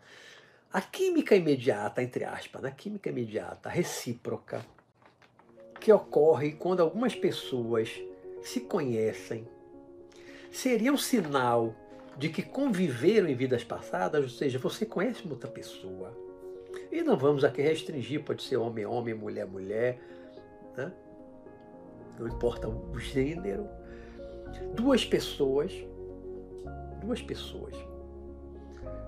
A 0.70 0.82
química 0.82 1.34
imediata, 1.34 2.02
entre 2.02 2.24
aspas, 2.24 2.60
né? 2.60 2.68
a 2.68 2.72
química 2.72 3.08
imediata, 3.08 3.70
recíproca, 3.70 4.62
que 5.80 5.90
ocorre 5.90 6.52
quando 6.52 6.80
algumas 6.80 7.14
pessoas 7.14 7.88
se 8.42 8.60
conhecem, 8.60 9.48
seria 10.52 10.92
um 10.92 10.98
sinal 10.98 11.74
de 12.18 12.28
que 12.28 12.42
conviveram 12.42 13.28
em 13.28 13.34
vidas 13.34 13.64
passadas, 13.64 14.22
ou 14.22 14.28
seja, 14.28 14.58
você 14.58 14.84
conhece 14.84 15.22
uma 15.22 15.32
outra 15.32 15.50
pessoa. 15.50 16.23
E 16.90 17.02
não 17.02 17.16
vamos 17.16 17.44
aqui 17.44 17.62
restringir, 17.62 18.22
pode 18.22 18.42
ser 18.42 18.56
homem, 18.56 18.86
homem, 18.86 19.14
mulher, 19.14 19.46
mulher, 19.46 19.98
né? 20.76 20.92
não 22.18 22.28
importa 22.28 22.68
o 22.68 22.98
gênero. 22.98 23.68
Duas 24.74 25.04
pessoas, 25.04 25.72
duas 27.00 27.20
pessoas 27.20 27.74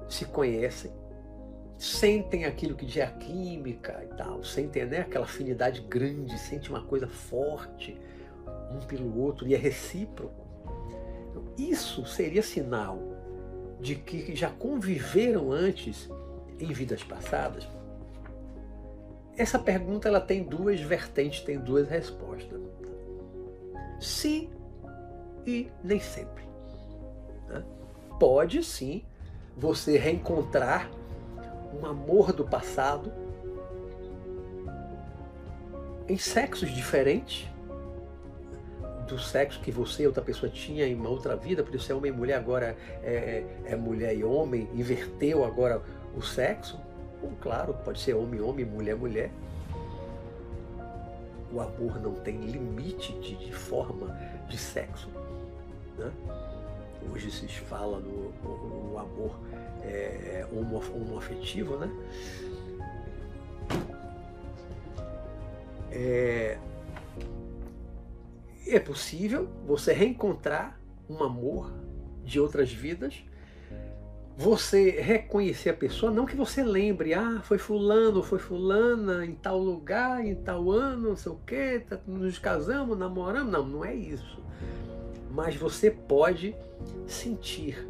se 0.09 0.24
conhecem, 0.24 0.92
sentem 1.79 2.44
aquilo 2.44 2.74
que 2.74 2.87
diz 2.87 3.02
a 3.02 3.09
química 3.09 4.05
e 4.05 4.16
tal, 4.16 4.42
sentem 4.42 4.85
né, 4.87 5.00
aquela 5.00 5.24
afinidade 5.24 5.81
grande, 5.83 6.38
sentem 6.38 6.70
uma 6.70 6.83
coisa 6.83 7.07
forte 7.07 7.96
um 8.70 8.81
pelo 8.81 9.18
outro 9.20 9.46
e 9.46 9.55
é 9.55 9.59
recíproco. 9.59 10.46
Isso 11.57 12.05
seria 12.07 12.42
sinal 12.42 12.98
de 13.81 13.94
que 13.94 14.35
já 14.35 14.50
conviveram 14.50 15.52
antes 15.52 16.09
em 16.59 16.73
vidas 16.73 17.03
passadas? 17.03 17.66
Essa 19.37 19.59
pergunta 19.59 20.09
ela 20.09 20.21
tem 20.21 20.42
duas 20.42 20.81
vertentes, 20.81 21.40
tem 21.40 21.59
duas 21.59 21.88
respostas. 21.88 22.61
Sim 24.01 24.51
e 25.47 25.71
nem 25.85 26.01
sempre. 26.01 26.45
Né? 27.49 27.62
Pode 28.19 28.62
sim 28.64 29.05
você 29.57 29.99
reencontrar 29.99 30.90
um 31.79 31.87
amor 31.87 32.33
do 32.33 32.45
passado 32.45 33.12
em 36.09 36.16
sexos 36.16 36.71
diferentes 36.71 37.49
do 39.07 39.19
sexo 39.19 39.61
que 39.61 39.71
você 39.71 40.07
outra 40.07 40.23
pessoa 40.23 40.51
tinha 40.51 40.87
em 40.87 40.95
uma 40.95 41.09
outra 41.09 41.37
vida, 41.37 41.62
por 41.62 41.75
isso 41.75 41.90
é 41.90 41.95
homem 41.95 42.12
e 42.12 42.14
mulher, 42.14 42.37
agora 42.37 42.77
é, 43.03 43.45
é 43.64 43.77
mulher 43.77 44.16
e 44.16 44.25
homem, 44.25 44.69
inverteu 44.75 45.45
agora 45.45 45.81
o 46.16 46.22
sexo. 46.22 46.81
Bom, 47.20 47.33
claro, 47.40 47.74
pode 47.85 48.00
ser 48.00 48.14
homem, 48.14 48.40
homem, 48.40 48.64
mulher, 48.64 48.96
mulher. 48.96 49.31
O 51.52 51.61
amor 51.61 52.00
não 52.00 52.14
tem 52.14 52.40
limite 52.40 53.12
de, 53.20 53.37
de 53.37 53.52
forma 53.52 54.16
de 54.48 54.59
sexo. 54.59 55.09
Né? 55.96 56.11
Hoje 57.12 57.31
se 57.31 57.46
fala 57.48 58.00
no, 58.00 58.33
no, 58.42 58.90
no 58.90 58.98
amor 58.98 59.38
é, 59.85 60.46
homo, 60.52 60.83
homoafetivo, 60.94 61.76
né? 61.76 61.90
É, 65.90 66.59
é 68.66 68.81
possível 68.81 69.48
você 69.64 69.92
reencontrar 69.92 70.79
um 71.09 71.22
amor 71.22 71.72
de 72.24 72.40
outras 72.40 72.72
vidas, 72.72 73.24
você 74.37 74.90
reconhecer 74.90 75.70
a 75.70 75.75
pessoa, 75.75 76.12
não 76.12 76.27
que 76.27 76.37
você 76.37 76.62
lembre, 76.62 77.14
ah, 77.14 77.40
foi 77.42 77.57
fulano, 77.57 78.22
foi 78.22 78.38
fulana, 78.38 79.25
em 79.25 79.35
tal 79.35 79.59
lugar, 79.59 80.25
em 80.25 80.35
tal 80.35 80.70
ano, 80.70 81.09
não 81.09 81.16
sei 81.16 81.33
o 81.33 81.40
quê, 81.46 81.83
tá, 81.88 81.99
nos 82.07 82.38
casamos, 82.38 82.99
namoramos. 82.99 83.51
Não, 83.51 83.66
não 83.66 83.85
é 83.85 83.94
isso. 83.94 84.42
Mas 85.31 85.57
você 85.57 85.90
pode 85.90 86.55
sentir 87.07 87.88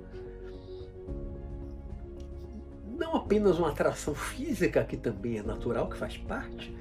não 2.96 3.16
apenas 3.16 3.58
uma 3.58 3.70
atração 3.70 4.14
física, 4.14 4.82
que 4.84 4.96
também 4.96 5.38
é 5.38 5.42
natural, 5.42 5.88
que 5.88 5.96
faz 5.96 6.16
parte, 6.16 6.74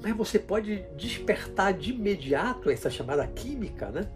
mas 0.00 0.16
você 0.16 0.38
pode 0.38 0.84
despertar 0.96 1.74
de 1.74 1.90
imediato 1.90 2.70
essa 2.70 2.88
chamada 2.88 3.26
química, 3.26 3.90
né? 3.90 4.08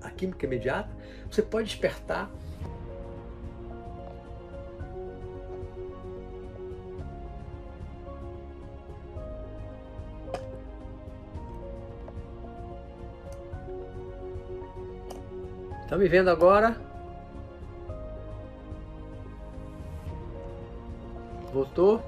A 0.00 0.10
química 0.10 0.46
imediata. 0.46 0.90
Você 1.30 1.42
pode 1.42 1.68
despertar 1.68 2.30
Estão 15.92 16.00
me 16.00 16.08
vendo 16.08 16.30
agora? 16.30 16.74
Voltou? 21.52 22.00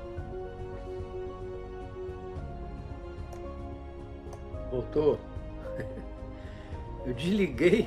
Voltou? 4.71 5.21
Eu 7.05 7.13
desliguei, 7.13 7.87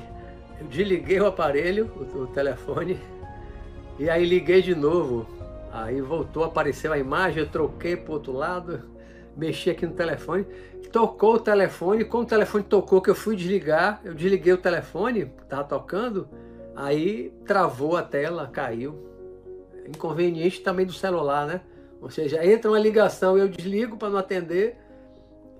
eu 0.60 0.66
desliguei 0.68 1.20
o 1.20 1.26
aparelho, 1.26 1.90
o, 1.96 2.18
o 2.18 2.26
telefone, 2.28 3.00
e 3.98 4.08
aí 4.08 4.24
liguei 4.24 4.62
de 4.62 4.76
novo. 4.76 5.26
Aí 5.72 6.00
voltou, 6.00 6.44
apareceu 6.44 6.92
a 6.92 6.98
imagem, 6.98 7.40
eu 7.40 7.48
troquei 7.48 7.96
para 7.96 8.12
outro 8.12 8.30
lado, 8.30 8.88
mexi 9.36 9.70
aqui 9.70 9.84
no 9.84 9.94
telefone, 9.94 10.46
tocou 10.92 11.34
o 11.34 11.40
telefone, 11.40 12.04
como 12.04 12.24
o 12.24 12.26
telefone 12.26 12.64
tocou 12.64 13.00
que 13.00 13.10
eu 13.10 13.14
fui 13.14 13.36
desligar, 13.36 14.00
eu 14.04 14.14
desliguei 14.14 14.52
o 14.52 14.58
telefone, 14.58 15.32
estava 15.42 15.64
tocando, 15.64 16.28
aí 16.74 17.32
travou 17.46 17.96
a 17.96 18.02
tela, 18.02 18.48
caiu. 18.48 19.06
Inconveniente 19.86 20.60
também 20.60 20.84
do 20.84 20.92
celular, 20.92 21.46
né? 21.46 21.60
Ou 22.00 22.10
seja, 22.10 22.44
entra 22.44 22.70
uma 22.70 22.78
ligação, 22.78 23.36
eu 23.36 23.48
desligo 23.48 23.96
para 23.96 24.10
não 24.10 24.18
atender, 24.18 24.76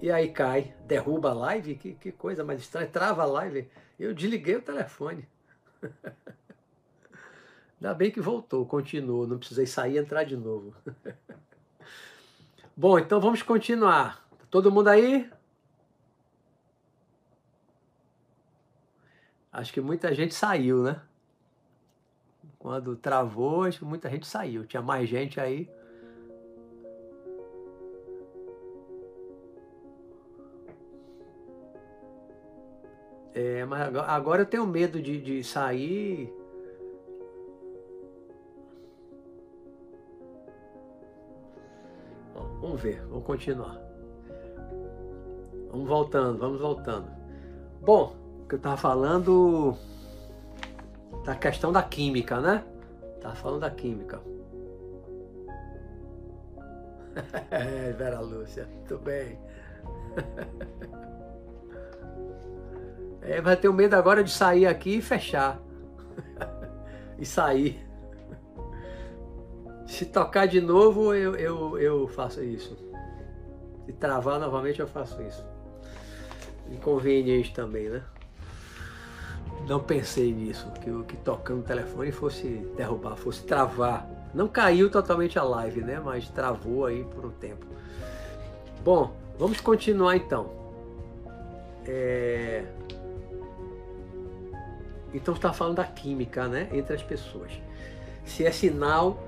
e 0.01 0.11
aí 0.11 0.29
cai, 0.29 0.75
derruba 0.87 1.31
a 1.31 1.35
live, 1.35 1.75
que, 1.75 1.95
que 1.95 2.13
coisa 2.13 2.45
mais 2.45 2.61
estranha, 2.61 2.87
trava 2.87 3.23
a 3.23 3.27
live. 3.27 3.69
Eu 3.99 4.15
desliguei 4.15 4.57
o 4.57 4.63
telefone. 4.63 5.27
Ainda 7.81 7.95
bem 7.95 8.11
que 8.11 8.21
voltou, 8.21 8.67
continuou, 8.67 9.27
não 9.27 9.39
precisei 9.39 9.67
sair 9.67 9.95
e 9.95 9.99
entrar 9.99 10.25
de 10.25 10.37
novo. 10.37 10.75
Bom, 12.77 12.99
então 12.99 13.21
vamos 13.21 13.43
continuar. 13.43 14.28
Todo 14.51 14.73
mundo 14.73 14.89
aí? 14.89 15.31
Acho 19.53 19.73
que 19.73 19.81
muita 19.81 20.15
gente 20.15 20.35
saiu, 20.35 20.83
né? 20.83 21.01
Quando 22.59 22.97
travou, 22.97 23.65
acho 23.65 23.81
que 23.81 23.85
muita 23.85 24.09
gente 24.09 24.27
saiu. 24.27 24.67
Tinha 24.67 24.83
mais 24.83 25.09
gente 25.09 25.41
aí. 25.41 25.69
É, 33.35 33.65
mas 33.65 33.95
agora 33.95 34.43
eu 34.43 34.47
tenho 34.47 34.67
medo 34.67 35.01
de, 35.01 35.21
de 35.21 35.45
sair. 35.45 36.33
Bom, 42.35 42.59
vamos 42.61 42.81
ver, 42.81 43.01
vamos 43.07 43.25
continuar. 43.25 43.88
Vamos 45.71 45.89
voltando, 45.89 46.39
vamos 46.39 46.61
voltando. 46.61 47.11
Bom, 47.81 48.17
o 48.43 48.49
que 48.49 48.55
eu 48.55 48.59
estava 48.59 48.77
falando 48.77 49.77
da 51.25 51.35
questão 51.35 51.73
da 51.73 51.83
química, 51.83 52.41
né? 52.41 52.65
Tava 53.21 53.35
falando 53.35 53.61
da 53.61 53.71
química. 53.71 54.21
é, 57.51 57.93
Vera 57.93 58.21
Lúcia, 58.21 58.67
muito 58.67 58.99
bem. 58.99 59.39
É, 63.21 63.43
vai 63.43 63.57
ter 63.57 63.71
medo 63.71 63.95
agora 63.95 64.25
de 64.25 64.31
sair 64.31 64.65
aqui 64.65 64.97
e 64.97 65.03
fechar. 65.03 65.61
e 67.19 67.27
sair. 67.27 67.87
Se 69.87 70.07
tocar 70.07 70.47
de 70.47 70.63
novo, 70.63 71.15
eu, 71.15 71.35
eu, 71.37 71.79
eu 71.79 72.09
faço 72.09 72.43
isso. 72.43 72.75
Se 73.85 73.93
travar 73.93 74.41
novamente, 74.41 74.81
eu 74.81 74.87
faço 74.87 75.21
isso. 75.23 75.45
Inconveniente 76.71 77.53
também, 77.53 77.89
né? 77.89 78.03
Não 79.67 79.81
pensei 79.81 80.33
nisso, 80.33 80.71
que 80.83 80.91
o 80.91 81.05
que 81.05 81.17
tocando 81.17 81.61
o 81.61 81.63
telefone 81.63 82.13
fosse 82.13 82.47
derrubar, 82.77 83.17
fosse 83.17 83.43
travar. 83.45 84.09
Não 84.35 84.47
caiu 84.47 84.91
totalmente 84.91 85.39
a 85.39 85.43
live, 85.43 85.81
né? 85.81 86.01
Mas 86.03 86.29
travou 86.29 86.87
aí 86.87 87.05
por 87.05 87.27
um 87.27 87.31
tempo. 87.31 87.67
Bom, 88.85 89.13
vamos 89.39 89.61
continuar 89.61 90.17
então. 90.17 90.51
É... 91.87 92.65
Então 95.13 95.35
está 95.35 95.53
falando 95.53 95.77
da 95.77 95.85
química, 95.85 96.47
né, 96.49 96.69
entre 96.73 96.95
as 96.95 97.03
pessoas. 97.03 97.51
Se 98.25 98.45
é 98.45 98.53
sinal 98.53 99.23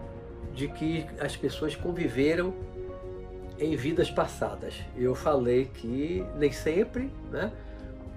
de 0.55 0.68
que 0.68 1.07
as 1.18 1.37
pessoas 1.37 1.74
conviveram 1.74 2.53
em 3.61 3.77
vidas 3.77 4.11
passadas. 4.11 4.75
Eu 4.96 5.14
falei 5.14 5.66
que 5.66 6.25
nem 6.37 6.51
sempre, 6.51 7.12
né? 7.31 7.53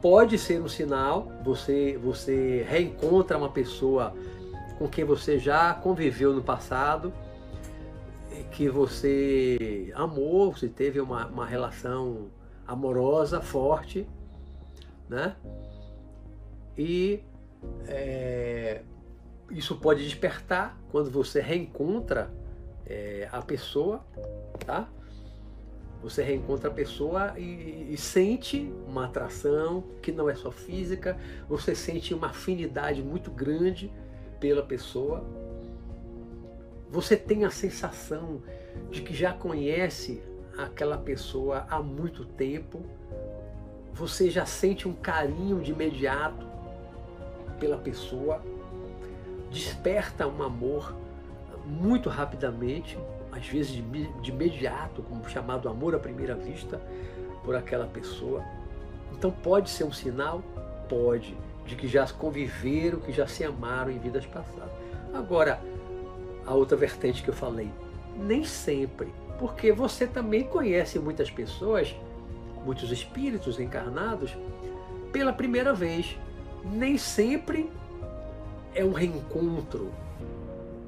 pode 0.03 0.37
ser 0.37 0.61
um 0.61 0.67
sinal, 0.67 1.31
você, 1.45 1.97
você 1.97 2.65
reencontra 2.67 3.37
uma 3.37 3.47
pessoa 3.47 4.13
com 4.77 4.85
quem 4.85 5.05
você 5.05 5.39
já 5.39 5.73
conviveu 5.73 6.33
no 6.33 6.43
passado, 6.43 7.13
que 8.51 8.67
você 8.67 9.93
amou, 9.95 10.51
você 10.51 10.67
teve 10.67 10.99
uma, 10.99 11.27
uma 11.27 11.45
relação 11.45 12.29
amorosa, 12.67 13.39
forte, 13.39 14.05
né? 15.07 15.37
E 16.77 17.23
é, 17.87 18.81
isso 19.51 19.73
pode 19.77 20.03
despertar 20.03 20.77
quando 20.91 21.09
você 21.09 21.39
reencontra 21.39 22.29
é, 22.85 23.29
a 23.31 23.41
pessoa, 23.41 24.05
tá? 24.65 24.89
Você 26.03 26.21
reencontra 26.21 26.69
a 26.69 26.73
pessoa 26.73 27.33
e, 27.37 27.87
e, 27.93 27.97
sente 27.97 28.69
uma 28.85 29.05
atração 29.05 29.85
que 30.01 30.11
não 30.11 30.29
é 30.29 30.35
só 30.35 30.51
física, 30.51 31.17
você 31.47 31.73
sente 31.73 32.13
uma 32.13 32.27
afinidade 32.27 33.01
muito 33.01 33.31
grande 33.31 33.89
pela 34.37 34.61
pessoa. 34.61 35.23
Você 36.89 37.15
tem 37.15 37.45
a 37.45 37.49
sensação 37.49 38.41
de 38.91 39.01
que 39.01 39.13
já 39.13 39.31
conhece 39.31 40.21
aquela 40.57 40.97
pessoa 40.97 41.65
há 41.69 41.81
muito 41.81 42.25
tempo. 42.25 42.81
Você 43.93 44.29
já 44.29 44.45
sente 44.45 44.85
um 44.87 44.93
carinho 44.93 45.61
de 45.61 45.71
imediato 45.71 46.45
pela 47.61 47.77
pessoa. 47.77 48.43
Desperta 49.49 50.27
um 50.27 50.43
amor 50.43 50.93
muito 51.65 52.09
rapidamente 52.09 52.97
às 53.35 53.47
vezes 53.47 53.71
de, 54.21 54.31
imediato, 54.31 55.01
como 55.03 55.27
chamado 55.27 55.67
amor 55.67 55.95
à 55.95 55.99
primeira 55.99 56.35
vista, 56.35 56.79
por 57.43 57.55
aquela 57.55 57.87
pessoa. 57.87 58.43
Então 59.11 59.31
pode 59.31 59.69
ser 59.69 59.83
um 59.83 59.91
sinal? 59.91 60.41
Pode, 60.87 61.35
de 61.65 61.75
que 61.75 61.87
já 61.87 62.07
conviveram, 62.07 62.99
que 62.99 63.11
já 63.11 63.27
se 63.27 63.43
amaram 63.43 63.91
em 63.91 63.97
vidas 63.97 64.25
passadas. 64.25 64.71
Agora, 65.13 65.59
a 66.45 66.53
outra 66.53 66.77
vertente 66.77 67.23
que 67.23 67.29
eu 67.29 67.33
falei, 67.33 67.69
nem 68.15 68.43
sempre, 68.43 69.13
porque 69.39 69.71
você 69.71 70.05
também 70.05 70.43
conhece 70.43 70.99
muitas 70.99 71.31
pessoas, 71.31 71.95
muitos 72.63 72.91
espíritos 72.91 73.59
encarnados, 73.59 74.37
pela 75.11 75.33
primeira 75.33 75.73
vez. 75.73 76.17
Nem 76.63 76.97
sempre 76.97 77.69
é 78.73 78.85
um 78.85 78.93
reencontro, 78.93 79.91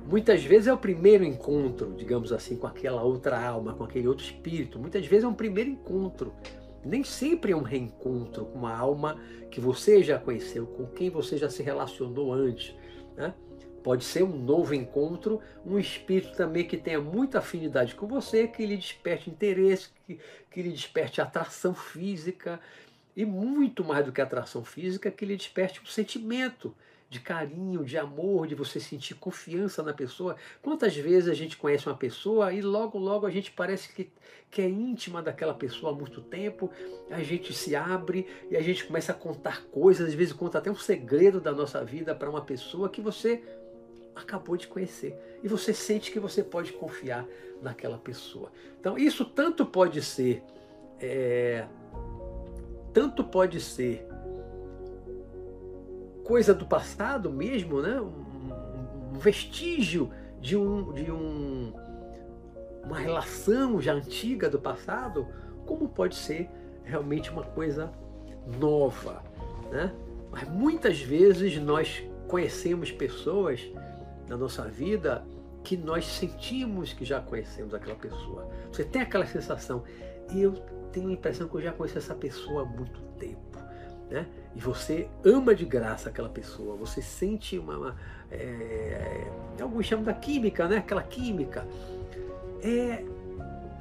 Muitas 0.08 0.44
vezes 0.44 0.68
é 0.68 0.74
o 0.74 0.78
primeiro 0.78 1.24
encontro, 1.24 1.92
digamos 1.98 2.32
assim, 2.32 2.56
com 2.56 2.68
aquela 2.68 3.02
outra 3.02 3.44
alma, 3.44 3.74
com 3.74 3.84
aquele 3.84 4.08
outro 4.08 4.24
espírito. 4.24 4.78
Muitas 4.78 5.08
vezes 5.08 5.26
é 5.26 5.28
um 5.28 5.34
primeiro 5.34 5.72
encontro. 5.72 6.32
Nem 6.84 7.04
sempre 7.04 7.54
é 7.54 7.56
um 7.56 7.64
reencontro 7.64 8.46
com 8.46 8.60
uma 8.60 8.78
alma 8.78 9.20
que 9.50 9.60
você 9.60 10.04
já 10.04 10.20
conheceu, 10.20 10.68
com 10.68 10.86
quem 10.86 11.10
você 11.10 11.38
já 11.38 11.50
se 11.50 11.64
relacionou 11.64 12.32
antes. 12.32 12.76
Né? 13.18 13.34
Pode 13.84 14.04
ser 14.04 14.22
um 14.22 14.38
novo 14.38 14.76
encontro, 14.76 15.42
um 15.66 15.80
espírito 15.80 16.38
também 16.38 16.68
que 16.68 16.78
tenha 16.78 17.02
muita 17.02 17.40
afinidade 17.40 17.96
com 17.96 18.06
você, 18.06 18.48
que 18.48 18.64
lhe 18.64 18.78
desperte 18.78 19.32
interesse, 19.32 19.90
que, 20.06 20.20
que 20.52 20.62
lhe 20.62 20.72
desperte 20.72 21.20
atração 21.20 21.74
física, 21.74 22.60
e 23.16 23.26
muito 23.26 23.84
mais 23.84 24.06
do 24.06 24.12
que 24.12 24.22
atração 24.22 24.64
física, 24.64 25.10
que 25.10 25.26
lhe 25.26 25.36
desperte 25.36 25.82
um 25.82 25.86
sentimento 25.86 26.76
de 27.10 27.20
carinho, 27.20 27.84
de 27.84 27.98
amor, 27.98 28.48
de 28.48 28.56
você 28.56 28.80
sentir 28.80 29.16
confiança 29.16 29.84
na 29.84 29.94
pessoa. 29.94 30.36
Quantas 30.62 30.96
vezes 30.96 31.30
a 31.30 31.34
gente 31.34 31.58
conhece 31.58 31.88
uma 31.88 31.96
pessoa 31.96 32.52
e 32.52 32.62
logo, 32.62 32.98
logo 32.98 33.26
a 33.26 33.32
gente 33.32 33.52
parece 33.52 33.94
que, 33.94 34.12
que 34.50 34.62
é 34.62 34.70
íntima 34.70 35.22
daquela 35.22 35.54
pessoa 35.54 35.92
há 35.92 35.96
muito 35.96 36.22
tempo, 36.22 36.70
a 37.10 37.22
gente 37.22 37.54
se 37.54 37.76
abre 37.76 38.28
e 38.50 38.58
a 38.58 38.62
gente 38.62 38.86
começa 38.86 39.12
a 39.12 39.16
contar 39.16 39.64
coisas, 39.66 40.10
às 40.10 40.14
vezes 40.14 40.34
conta 40.34 40.58
até 40.58 40.72
um 40.72 40.76
segredo 40.76 41.40
da 41.40 41.52
nossa 41.52 41.84
vida 41.84 42.16
para 42.16 42.30
uma 42.30 42.42
pessoa 42.42 42.90
que 42.90 43.02
você 43.02 43.42
acabou 44.16 44.58
de 44.58 44.68
conhecer. 44.68 45.16
E 45.44 45.48
você 45.48 45.74
sente 45.74 46.12
que 46.12 46.20
você 46.20 46.44
pode 46.44 46.74
confiar 46.74 47.28
naquela 47.62 47.98
pessoa. 47.98 48.52
Então, 48.80 48.98
isso 48.98 49.26
tanto 49.26 49.66
pode 49.66 50.02
ser. 50.02 50.42
É, 51.00 51.68
tanto 52.94 53.24
pode 53.24 53.60
ser 53.60 54.08
coisa 56.26 56.56
do 56.56 56.66
passado 56.66 57.32
mesmo, 57.32 57.82
né? 57.82 58.02
um, 58.02 59.14
um 59.14 59.20
vestígio 59.20 60.10
de, 60.42 60.58
um, 60.58 60.92
de 60.92 61.12
um, 61.12 61.72
uma 62.84 62.98
relação 62.98 63.80
já 63.80 63.94
antiga 63.94 64.50
do 64.50 64.60
passado, 64.60 65.28
como 65.68 65.88
pode 65.88 66.16
ser 66.16 66.50
realmente 66.84 67.30
uma 67.30 67.44
coisa 67.44 67.92
nova. 68.60 69.24
Né? 69.72 69.94
Mas 70.32 70.50
muitas 70.50 71.00
vezes 71.00 71.62
nós 71.62 72.04
conhecemos 72.28 72.92
pessoas 72.92 73.62
na 74.28 74.36
nossa 74.36 74.64
vida 74.64 75.24
que 75.64 75.78
nós 75.78 76.06
sentimos 76.08 76.92
que 76.92 77.06
já 77.06 77.22
conhecemos 77.22 77.74
aquela 77.74 77.96
pessoa. 77.96 78.50
Você 78.72 78.84
tem 78.84 79.04
aquela 79.04 79.28
sensação, 79.28 79.84
eu 80.36 80.54
tenho 80.92 81.10
a 81.10 81.14
impressão 81.14 81.48
que 81.48 81.56
eu 81.56 81.62
já 81.62 81.72
conheço 81.72 82.00
essa 82.00 82.16
pessoa 82.16 82.64
há 82.64 82.66
muito 82.66 83.00
tempo 83.20 83.55
né? 84.10 84.26
E 84.56 84.60
você 84.60 85.08
ama 85.24 85.54
de 85.54 85.66
graça 85.66 86.10
aquela 86.10 86.30
pessoa, 86.30 86.76
você 86.76 87.02
sente 87.02 87.58
uma. 87.58 87.78
uma 87.78 87.96
é, 88.32 89.28
alguns 89.60 89.86
chamam 89.86 90.06
da 90.06 90.14
química, 90.14 90.68
né? 90.68 90.78
Aquela 90.78 91.04
química. 91.04 91.68
É 92.62 93.04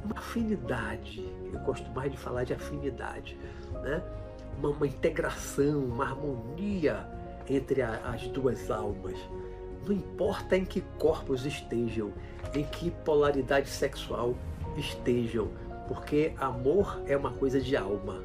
uma 0.04 0.18
afinidade. 0.18 1.24
Eu 1.52 1.60
gosto 1.60 1.88
mais 1.92 2.10
de 2.10 2.18
falar 2.18 2.44
de 2.44 2.52
afinidade, 2.52 3.36
né? 3.82 4.02
Uma, 4.58 4.70
uma 4.70 4.86
integração, 4.86 5.84
uma 5.84 6.04
harmonia 6.04 7.06
entre 7.48 7.82
a, 7.82 7.96
as 8.10 8.26
duas 8.28 8.70
almas. 8.70 9.18
Não 9.86 9.92
importa 9.92 10.56
em 10.56 10.64
que 10.64 10.80
corpos 10.98 11.44
estejam, 11.44 12.12
em 12.54 12.64
que 12.64 12.90
polaridade 12.90 13.68
sexual 13.68 14.34
estejam, 14.76 15.48
porque 15.86 16.32
amor 16.38 17.02
é 17.06 17.16
uma 17.16 17.32
coisa 17.32 17.60
de 17.60 17.76
alma. 17.76 18.22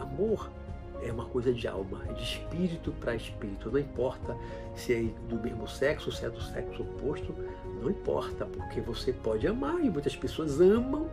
Amor 0.00 0.50
é 1.02 1.12
uma 1.12 1.26
coisa 1.26 1.52
de 1.52 1.66
alma, 1.66 2.02
é 2.08 2.12
de 2.12 2.22
espírito 2.22 2.92
para 3.00 3.14
espírito. 3.14 3.70
Não 3.70 3.78
importa 3.78 4.36
se 4.74 4.92
é 4.92 5.02
do 5.28 5.36
mesmo 5.36 5.66
sexo, 5.68 6.12
se 6.12 6.24
é 6.24 6.30
do 6.30 6.40
sexo 6.40 6.82
oposto, 6.82 7.34
não 7.80 7.90
importa, 7.90 8.46
porque 8.46 8.80
você 8.80 9.12
pode 9.12 9.46
amar 9.46 9.84
e 9.84 9.90
muitas 9.90 10.16
pessoas 10.16 10.60
amam, 10.60 11.08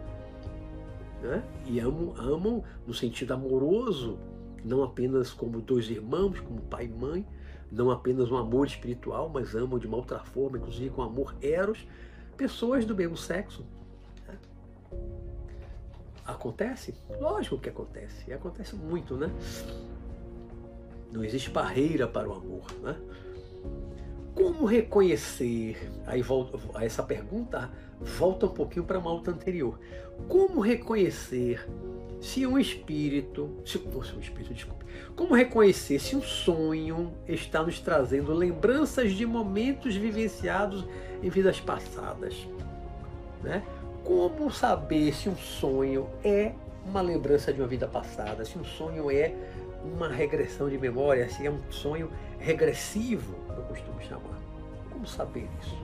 né? 1.22 1.44
E 1.66 1.80
amam, 1.80 2.14
amam 2.18 2.64
no 2.86 2.94
sentido 2.94 3.34
amoroso, 3.34 4.18
não 4.64 4.84
apenas 4.84 5.32
como 5.32 5.62
dois 5.62 5.90
irmãos, 5.90 6.40
como 6.40 6.62
pai 6.62 6.86
e 6.86 6.90
mãe, 6.90 7.26
não 7.72 7.92
apenas 7.92 8.32
um 8.32 8.38
amor 8.38 8.68
espiritual, 8.68 9.30
mas 9.30 9.56
amam 9.56 9.80
de 9.80 9.88
uma 9.88 9.98
outra 9.98 10.20
forma, 10.20 10.58
inclusive 10.58 10.90
com 10.90 11.02
amor 11.02 11.36
eros, 11.42 11.88
pessoas 12.36 12.86
do 12.86 12.96
mesmo 12.96 13.18
sexo. 13.18 13.66
Acontece? 16.30 16.94
Lógico 17.20 17.58
que 17.58 17.70
acontece. 17.70 18.30
E 18.30 18.34
acontece 18.34 18.76
muito, 18.76 19.18
né? 19.18 19.32
Não 21.12 21.24
existe 21.24 21.50
barreira 21.50 22.08
para 22.08 22.30
o 22.30 22.34
amor, 22.34 22.66
né? 22.84 22.96
Como 24.36 24.66
reconhecer? 24.66 25.92
Aí 26.06 26.22
volta, 26.22 26.58
essa 26.84 27.02
pergunta 27.02 27.72
volta 28.00 28.46
um 28.46 28.50
pouquinho 28.50 28.86
para 28.86 29.00
uma 29.00 29.12
outra 29.12 29.34
anterior. 29.34 29.80
Como 30.28 30.62
reconhecer 30.62 31.68
se 32.22 32.46
um 32.46 32.60
espírito, 32.60 33.58
se, 33.66 33.80
se 33.80 34.16
um 34.16 34.20
espírito, 34.20 34.54
desculpe, 34.54 34.86
como 35.16 35.34
reconhecer 35.34 36.00
se 36.00 36.16
um 36.16 36.22
sonho 36.22 37.14
está 37.28 37.64
nos 37.64 37.80
trazendo 37.80 38.34
lembranças 38.34 39.14
de 39.14 39.26
momentos 39.26 39.96
vivenciados 39.96 40.86
em 41.24 41.30
vidas 41.30 41.60
passadas, 41.60 42.48
né? 43.42 43.64
Como 44.10 44.50
saber 44.50 45.14
se 45.14 45.30
um 45.30 45.38
sonho 45.38 46.10
é 46.24 46.54
uma 46.84 47.00
lembrança 47.00 47.54
de 47.54 47.62
uma 47.62 47.68
vida 47.68 47.88
passada, 47.88 48.44
se 48.44 48.58
um 48.58 48.64
sonho 48.64 49.12
é 49.12 49.36
uma 49.84 50.08
regressão 50.08 50.68
de 50.68 50.80
memória, 50.80 51.30
se 51.30 51.46
é 51.46 51.52
um 51.52 51.62
sonho 51.70 52.10
regressivo, 52.40 53.36
eu 53.56 53.62
costumo 53.66 54.02
chamar. 54.02 54.40
Como 54.90 55.06
saber 55.06 55.48
isso? 55.62 55.78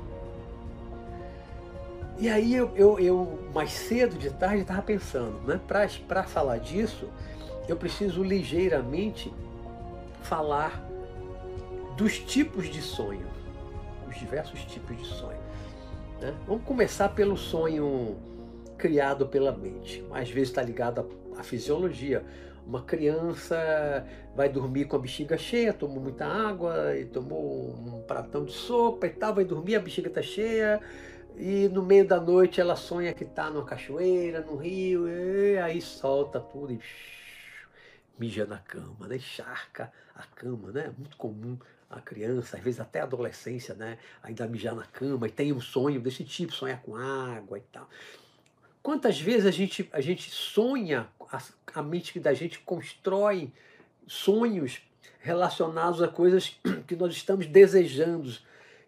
E 2.18 2.28
aí 2.28 2.56
eu, 2.56 2.76
eu, 2.76 3.00
eu 3.00 3.40
mais 3.54 3.72
cedo 3.72 4.18
de 4.18 4.32
tarde 4.32 4.64
estava 4.64 4.82
pensando, 4.82 5.40
né? 5.42 5.62
Para 6.08 6.24
falar 6.24 6.58
disso, 6.58 7.08
eu 7.68 7.78
preciso 7.78 8.24
ligeiramente 8.24 9.32
falar 10.24 10.84
dos 11.96 12.18
tipos 12.18 12.72
de 12.72 12.82
sonho, 12.82 13.28
os 14.10 14.18
diversos 14.18 14.66
tipos 14.66 14.98
de 14.98 15.06
sonho. 15.06 15.35
Né? 16.26 16.36
Vamos 16.48 16.64
começar 16.64 17.10
pelo 17.10 17.38
sonho 17.38 18.18
criado 18.80 19.28
pela 19.28 19.52
mente. 19.52 20.04
Às 20.12 20.28
vezes 20.32 20.50
está 20.50 20.64
ligado 20.64 21.08
à, 21.38 21.44
fisiologia. 21.44 22.26
Uma 22.66 22.82
criança 22.82 23.56
vai 24.36 24.50
dormir 24.50 24.86
com 24.86 24.96
a 24.96 25.00
bexiga 25.00 25.38
cheia, 25.38 25.72
tomou 25.72 26.02
muita 26.02 26.26
água 26.26 26.98
e 26.98 27.06
tomou 27.06 27.70
um 27.70 28.02
pratão 28.08 28.44
de 28.44 28.54
sopa 28.54 29.06
e 29.06 29.12
tal, 29.12 29.36
vai 29.36 29.46
dormir, 29.46 29.76
a 29.76 29.80
bexiga 29.80 30.08
está 30.08 30.24
cheia, 30.24 30.82
e 31.38 31.70
no 31.70 31.84
meio 31.84 32.08
da 32.08 32.20
noite 32.20 32.60
ela 32.60 32.76
sonha 32.76 33.14
que 33.14 33.24
está 33.24 33.52
numa 33.52 33.64
cachoeira, 33.64 34.42
no 34.42 34.56
rio, 34.56 35.08
e 35.08 35.60
aí 35.60 35.80
solta 35.80 36.40
tudo 36.40 36.74
e 36.74 36.80
mija 38.18 38.48
na 38.48 38.58
cama, 38.58 39.08
né? 39.08 39.20
Charca 39.20 39.94
a 40.16 40.24
cama, 40.24 40.72
né? 40.72 40.92
Muito 40.98 41.16
comum 41.18 41.60
a 41.96 42.02
criança, 42.02 42.58
às 42.58 42.64
vezes 42.64 42.80
até 42.80 43.00
a 43.00 43.04
adolescência, 43.04 43.74
né? 43.74 43.98
Ainda 44.22 44.46
mijar 44.48 44.76
na 44.76 44.84
cama 44.84 45.28
e 45.28 45.32
tem 45.32 45.54
um 45.54 45.62
sonho 45.62 46.02
desse 46.02 46.24
tipo, 46.24 46.54
sonhar 46.54 46.82
com 46.82 46.96
água 46.96 47.58
e 47.58 47.62
tal. 47.72 47.90
Quantas 48.84 49.20
vezes 49.20 49.46
a 49.46 49.52
gente, 49.52 49.90
a 49.92 50.02
gente 50.02 50.30
sonha, 50.30 51.08
a, 51.32 51.42
a 51.74 51.82
mente 51.82 52.20
da 52.20 52.34
gente 52.34 52.60
constrói 52.60 53.52
sonhos 54.06 54.82
relacionados 55.22 56.02
a 56.02 56.08
coisas 56.08 56.60
que 56.86 56.96
nós 56.96 57.14
estamos 57.14 57.48
desejando, 57.48 58.32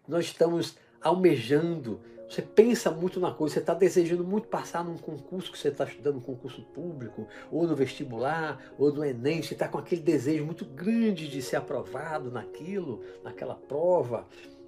nós 0.06 0.26
estamos 0.26 0.76
almejando, 1.00 2.00
você 2.28 2.42
pensa 2.42 2.90
muito 2.90 3.18
na 3.18 3.32
coisa, 3.32 3.54
você 3.54 3.60
está 3.60 3.72
desejando 3.72 4.22
muito 4.22 4.48
passar 4.48 4.84
num 4.84 4.98
concurso 4.98 5.50
que 5.50 5.58
você 5.58 5.68
está 5.68 5.84
estudando, 5.84 6.16
um 6.16 6.20
concurso 6.20 6.62
público, 6.62 7.26
ou 7.50 7.66
no 7.66 7.74
vestibular, 7.74 8.60
ou 8.78 8.92
no 8.92 9.02
Enem, 9.02 9.42
você 9.42 9.54
está 9.54 9.66
com 9.66 9.78
aquele 9.78 10.02
desejo 10.02 10.44
muito 10.44 10.66
grande 10.66 11.26
de 11.26 11.40
ser 11.40 11.56
aprovado 11.56 12.30
naquilo, 12.30 13.00
naquela 13.24 13.54
prova, 13.54 14.26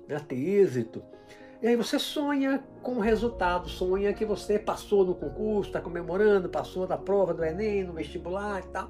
né, 0.08 0.18
ter 0.26 0.36
êxito. 0.36 1.02
E 1.62 1.68
aí 1.68 1.76
você 1.76 1.98
sonha 1.98 2.64
com 2.82 2.92
o 2.92 3.00
resultado, 3.00 3.68
sonha 3.68 4.14
que 4.14 4.24
você 4.24 4.58
passou 4.58 5.04
no 5.04 5.14
concurso, 5.14 5.68
está 5.68 5.80
comemorando, 5.82 6.48
passou 6.48 6.86
da 6.86 6.96
prova 6.96 7.34
do 7.34 7.44
Enem, 7.44 7.84
no 7.84 7.92
vestibular 7.92 8.60
e 8.60 8.68
tal. 8.68 8.88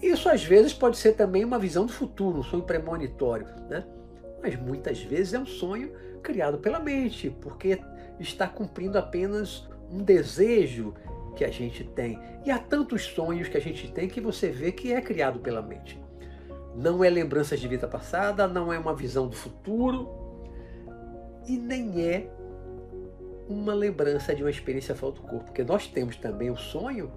Isso 0.00 0.26
às 0.30 0.42
vezes 0.42 0.72
pode 0.72 0.96
ser 0.96 1.12
também 1.12 1.44
uma 1.44 1.58
visão 1.58 1.84
do 1.84 1.92
futuro, 1.92 2.38
um 2.38 2.42
sonho 2.42 2.62
premonitório, 2.62 3.46
né? 3.68 3.86
Mas 4.42 4.56
muitas 4.56 5.02
vezes 5.02 5.34
é 5.34 5.38
um 5.38 5.46
sonho 5.46 5.92
criado 6.22 6.58
pela 6.58 6.78
mente, 6.78 7.28
porque 7.28 7.78
está 8.18 8.46
cumprindo 8.48 8.98
apenas 8.98 9.68
um 9.90 9.98
desejo 9.98 10.94
que 11.34 11.44
a 11.44 11.50
gente 11.50 11.84
tem. 11.84 12.18
E 12.44 12.50
há 12.50 12.58
tantos 12.58 13.04
sonhos 13.04 13.48
que 13.48 13.56
a 13.56 13.60
gente 13.60 13.90
tem 13.92 14.08
que 14.08 14.20
você 14.20 14.48
vê 14.48 14.72
que 14.72 14.92
é 14.92 15.00
criado 15.00 15.38
pela 15.40 15.62
mente. 15.62 16.00
Não 16.74 17.02
é 17.02 17.10
lembranças 17.10 17.60
de 17.60 17.68
vida 17.68 17.86
passada, 17.86 18.46
não 18.46 18.72
é 18.72 18.78
uma 18.78 18.94
visão 18.94 19.28
do 19.28 19.36
futuro 19.36 20.08
e 21.46 21.56
nem 21.56 22.02
é 22.02 22.30
uma 23.48 23.74
lembrança 23.74 24.34
de 24.34 24.42
uma 24.42 24.50
experiência 24.50 24.94
fora 24.94 25.12
do 25.12 25.22
corpo, 25.22 25.44
porque 25.44 25.62
nós 25.62 25.86
temos 25.86 26.16
também 26.16 26.50
o 26.50 26.56
sonho 26.56 27.12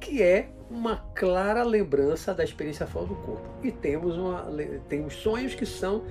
que 0.00 0.22
é 0.22 0.50
uma 0.70 0.96
clara 1.14 1.62
lembrança 1.62 2.34
da 2.34 2.44
experiência 2.44 2.86
fora 2.86 3.06
do 3.06 3.14
corpo. 3.16 3.48
E 3.62 3.70
temos, 3.70 4.16
uma, 4.16 4.46
temos 4.88 5.14
sonhos 5.14 5.54
que 5.54 5.64
são 5.64 6.04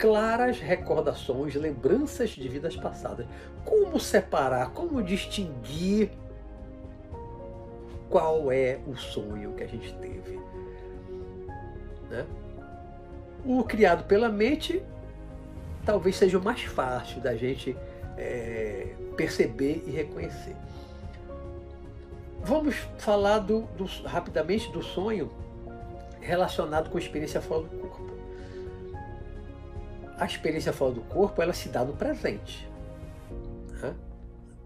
claras 0.00 0.58
recordações, 0.58 1.54
lembranças 1.54 2.30
de 2.30 2.48
vidas 2.48 2.74
passadas. 2.74 3.26
Como 3.66 4.00
separar, 4.00 4.70
como 4.70 5.02
distinguir 5.02 6.10
qual 8.08 8.50
é 8.50 8.80
o 8.86 8.96
sonho 8.96 9.52
que 9.52 9.62
a 9.62 9.66
gente 9.66 9.92
teve? 9.96 10.40
Né? 12.08 12.24
O 13.44 13.62
criado 13.62 14.04
pela 14.04 14.30
mente 14.30 14.82
talvez 15.84 16.16
seja 16.16 16.38
o 16.38 16.42
mais 16.42 16.62
fácil 16.62 17.20
da 17.20 17.36
gente 17.36 17.76
é, 18.16 18.94
perceber 19.18 19.84
e 19.86 19.90
reconhecer. 19.90 20.56
Vamos 22.42 22.74
falar 22.96 23.40
do, 23.40 23.62
do, 23.76 23.84
rapidamente 24.06 24.72
do 24.72 24.82
sonho 24.82 25.30
relacionado 26.22 26.88
com 26.88 26.96
a 26.96 27.00
experiência 27.00 27.40
fora 27.40 27.64
do 27.64 27.68
corpo 27.76 27.89
a 30.20 30.26
experiência 30.26 30.72
fora 30.72 30.92
do 30.92 31.00
corpo 31.00 31.40
ela 31.40 31.54
se 31.54 31.70
dá 31.70 31.82
no 31.82 31.94
presente. 31.94 32.68
Né? 33.80 33.94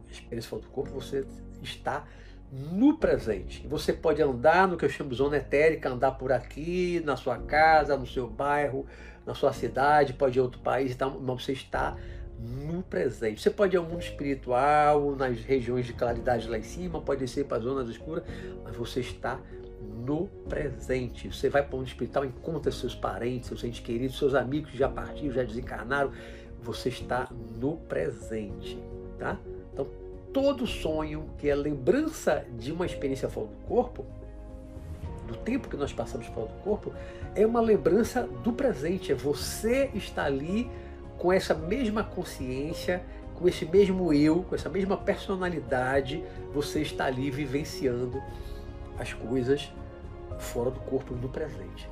A 0.09 0.11
experiência 0.11 0.51
fora 0.51 0.63
do 0.63 0.69
corpo 0.69 0.91
você 0.91 1.25
está 1.63 2.05
no 2.51 2.99
presente. 2.99 3.65
Você 3.69 3.93
pode 3.93 4.21
andar 4.21 4.67
no 4.67 4.77
que 4.77 4.85
eu 4.85 4.89
chamo 4.89 5.11
de 5.11 5.17
zona 5.17 5.37
etérica, 5.37 5.89
andar 5.89 6.13
por 6.13 6.33
aqui, 6.33 7.01
na 7.05 7.17
sua 7.17 7.39
casa, 7.39 7.97
no 7.97 8.07
seu 8.07 8.27
bairro, 8.27 8.85
na 9.25 9.33
sua 9.33 9.53
cidade, 9.53 10.13
pode 10.13 10.39
ir 10.39 10.41
a 10.41 10.43
outro 10.43 10.61
país, 10.61 10.97
mas 10.99 11.43
você 11.43 11.53
está 11.53 11.97
no 12.37 12.83
presente. 12.83 13.41
Você 13.41 13.51
pode 13.51 13.77
ir 13.77 13.79
ao 13.79 13.85
mundo 13.85 14.03
espiritual, 14.03 15.15
nas 15.15 15.39
regiões 15.41 15.87
de 15.87 15.93
claridade 15.93 16.49
lá 16.49 16.59
em 16.59 16.65
cima, 16.65 17.01
pode 17.01 17.21
descer 17.21 17.45
para 17.45 17.59
as 17.59 17.63
zonas 17.63 17.89
escuras, 17.89 18.25
mas 18.65 18.75
você 18.75 19.01
está 19.01 19.41
no 19.95 20.27
presente. 20.49 21.33
Você 21.33 21.49
vai 21.49 21.63
para 21.63 21.77
o 21.77 21.81
hospital, 21.81 22.25
encontra 22.25 22.71
seus 22.73 22.95
parentes, 22.95 23.49
seus 23.49 23.63
entes 23.65 23.81
queridos, 23.81 24.19
seus 24.19 24.35
amigos 24.35 24.71
que 24.71 24.79
já 24.79 24.89
partiram, 24.89 25.35
já 25.35 25.43
desencarnaram. 25.43 26.11
Você 26.63 26.89
está 26.89 27.29
no 27.61 27.77
presente, 27.77 28.79
tá? 29.19 29.39
Então, 29.73 29.87
todo 30.33 30.67
sonho 30.67 31.31
que 31.39 31.49
é 31.49 31.55
lembrança 31.55 32.45
de 32.59 32.73
uma 32.73 32.87
experiência 32.87 33.29
fora 33.29 33.47
do 33.47 33.57
corpo, 33.67 34.05
do 35.27 35.37
tempo 35.37 35.69
que 35.69 35.77
nós 35.77 35.93
passamos 35.93 36.27
fora 36.27 36.49
do 36.49 36.55
corpo, 36.63 36.93
é 37.35 37.47
uma 37.47 37.61
lembrança 37.61 38.23
do 38.43 38.53
presente. 38.53 39.13
É 39.13 39.15
você 39.15 39.91
estar 39.95 40.25
ali 40.25 40.71
com 41.19 41.33
essa 41.33 41.55
mesma 41.55 42.03
consciência, 42.03 43.03
com 43.35 43.49
esse 43.49 43.65
mesmo 43.65 44.13
eu, 44.13 44.43
com 44.43 44.55
essa 44.55 44.69
mesma 44.69 44.97
personalidade, 44.97 46.23
você 46.53 46.81
está 46.83 47.07
ali 47.07 47.31
vivenciando 47.31 48.23
as 48.99 49.13
coisas 49.13 49.73
fora 50.39 50.71
do 50.71 50.81
corpo 50.81 51.15
no 51.15 51.29
presente. 51.29 51.89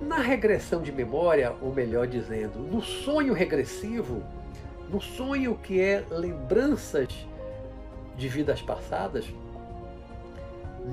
Na 0.00 0.18
regressão 0.18 0.82
de 0.82 0.92
memória, 0.92 1.54
ou 1.60 1.72
melhor 1.72 2.06
dizendo, 2.06 2.58
no 2.58 2.80
sonho 2.82 3.32
regressivo, 3.32 4.22
no 4.88 5.00
sonho 5.00 5.56
que 5.56 5.80
é 5.80 6.04
lembranças 6.10 7.08
de 8.16 8.28
vidas 8.28 8.62
passadas, 8.62 9.24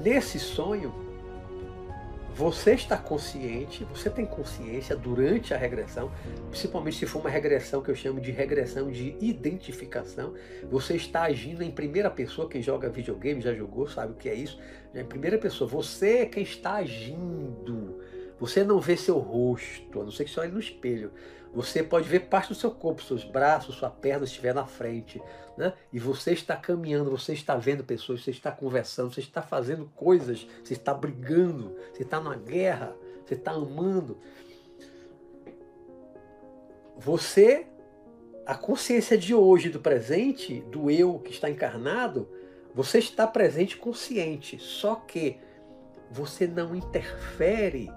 nesse 0.04 0.39
sonho, 0.39 0.93
você 2.36 2.74
está 2.74 2.98
consciente, 2.98 3.86
você 3.86 4.10
tem 4.10 4.26
consciência 4.26 4.93
durante 4.93 5.54
a 5.54 5.58
regressão, 5.58 6.12
principalmente 6.50 6.98
se 6.98 7.06
for 7.06 7.19
uma 7.19 7.30
regressão 7.30 7.82
que 7.82 7.89
eu 7.89 7.95
chamo 7.95 8.19
de 8.19 8.30
regressão 8.30 8.91
de 8.91 9.15
identificação. 9.21 10.34
Você 10.69 10.98
está 10.98 11.24
agindo 11.24 11.63
em 11.63 11.71
primeira 11.71 12.10
pessoa, 12.10 12.50
quem 12.50 12.62
joga 12.62 12.89
videogame 12.89 13.39
já 13.39 13.54
jogou, 13.54 13.88
sabe 13.88 14.12
o 14.12 14.15
que 14.15 14.28
é 14.28 14.34
isso? 14.34 14.60
Em 14.93 15.06
primeira 15.06 15.38
pessoa, 15.38 15.69
você 15.69 16.17
é 16.17 16.26
quem 16.26 16.43
está 16.43 16.74
agindo. 16.76 18.02
Você 18.39 18.63
não 18.63 18.80
vê 18.80 18.98
seu 18.98 19.17
rosto, 19.17 20.02
a 20.02 20.04
não 20.04 20.12
ser 20.12 20.26
que 20.26 20.32
você 20.32 20.39
olhe 20.41 20.52
no 20.52 20.60
espelho. 20.60 21.12
Você 21.54 21.82
pode 21.82 22.08
ver 22.08 22.21
parte 22.21 22.50
do 22.50 22.56
seu 22.56 22.69
corpo, 22.69 23.02
seus 23.02 23.24
braços, 23.24 23.76
sua 23.76 23.89
perna 23.89 24.26
estiver 24.26 24.54
na 24.54 24.65
frente. 24.65 25.21
Né? 25.58 25.74
E 25.91 25.98
você 25.98 26.34
está 26.34 26.56
caminhando, 26.58 27.10
você 27.10 27.32
está 27.32 27.56
vendo 27.56 27.82
pessoas, 27.82 28.21
você 28.21 28.32
está 28.32 28.52
conversando, 28.52 29.13
você 29.13 29.21
está 29.21 29.41
fazendo 29.41 29.89
coisas, 29.95 30.45
você 30.62 30.74
está 30.74 30.93
brigando, 30.93 31.74
você 31.93 32.04
está 32.04 32.19
numa 32.19 32.36
guerra, 32.36 32.93
você 33.26 33.36
está 33.36 33.52
amando. 33.52 34.19
Você, 36.98 37.67
a 38.45 38.56
consciência 38.56 39.17
de 39.17 39.34
hoje, 39.34 39.69
do 39.69 39.80
presente, 39.80 40.60
do 40.60 40.91
eu 40.91 41.19
que 41.19 41.32
está 41.32 41.50
encarnado, 41.50 42.30
você 42.74 43.00
está 43.00 43.26
presente 43.26 43.78
consciente, 43.78 44.60
só 44.60 44.95
que 44.95 45.39
você 46.12 46.45
não 46.45 46.76
interfere 46.76 47.89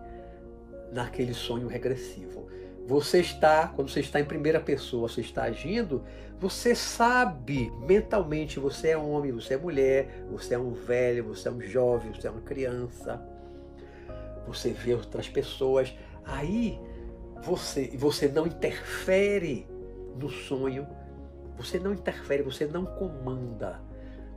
naquele 0.93 1.35
sonho 1.35 1.67
regressivo. 1.67 2.49
Você 2.87 3.21
está, 3.21 3.69
quando 3.69 3.91
você 3.91 4.01
está 4.01 4.19
em 4.19 4.25
primeira 4.25 4.59
pessoa, 4.59 5.09
você 5.09 5.21
está 5.21 5.43
agindo, 5.43 6.03
você 6.41 6.75
sabe 6.75 7.71
mentalmente, 7.81 8.59
você 8.59 8.89
é 8.89 8.97
homem, 8.97 9.31
você 9.31 9.55
é 9.55 9.57
mulher, 9.59 10.25
você 10.31 10.55
é 10.55 10.59
um 10.59 10.73
velho, 10.73 11.25
você 11.25 11.49
é 11.49 11.51
um 11.51 11.61
jovem, 11.61 12.13
você 12.15 12.29
é 12.29 12.31
uma 12.31 12.41
criança. 12.41 13.23
Você 14.47 14.71
vê 14.71 14.95
outras 14.95 15.29
pessoas. 15.29 15.95
Aí 16.25 16.81
você, 17.43 17.91
você 17.95 18.27
não 18.29 18.47
interfere 18.47 19.67
no 20.19 20.31
sonho, 20.31 20.87
você 21.59 21.79
não 21.79 21.93
interfere, 21.93 22.43
você 22.43 22.67
não 22.67 22.87
comanda. 22.87 23.81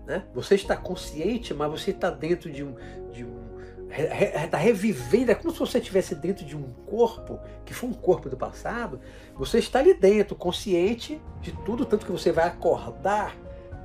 Né? 0.05 0.25
Você 0.33 0.55
está 0.55 0.75
consciente, 0.75 1.53
mas 1.53 1.71
você 1.71 1.91
está 1.91 2.09
dentro 2.09 2.51
de 2.51 2.63
um, 2.63 2.75
de 3.11 3.23
um 3.23 3.50
está 3.91 4.57
revivendo, 4.57 5.31
é 5.31 5.35
como 5.35 5.51
se 5.51 5.59
você 5.59 5.79
estivesse 5.79 6.15
dentro 6.15 6.45
de 6.45 6.55
um 6.55 6.63
corpo, 6.85 7.39
que 7.65 7.73
foi 7.73 7.89
um 7.89 7.93
corpo 7.93 8.29
do 8.29 8.37
passado, 8.37 8.99
você 9.35 9.59
está 9.59 9.79
ali 9.79 9.93
dentro, 9.93 10.35
consciente 10.35 11.21
de 11.41 11.51
tudo, 11.51 11.85
tanto 11.85 12.05
que 12.05 12.11
você 12.11 12.31
vai 12.31 12.47
acordar 12.47 13.35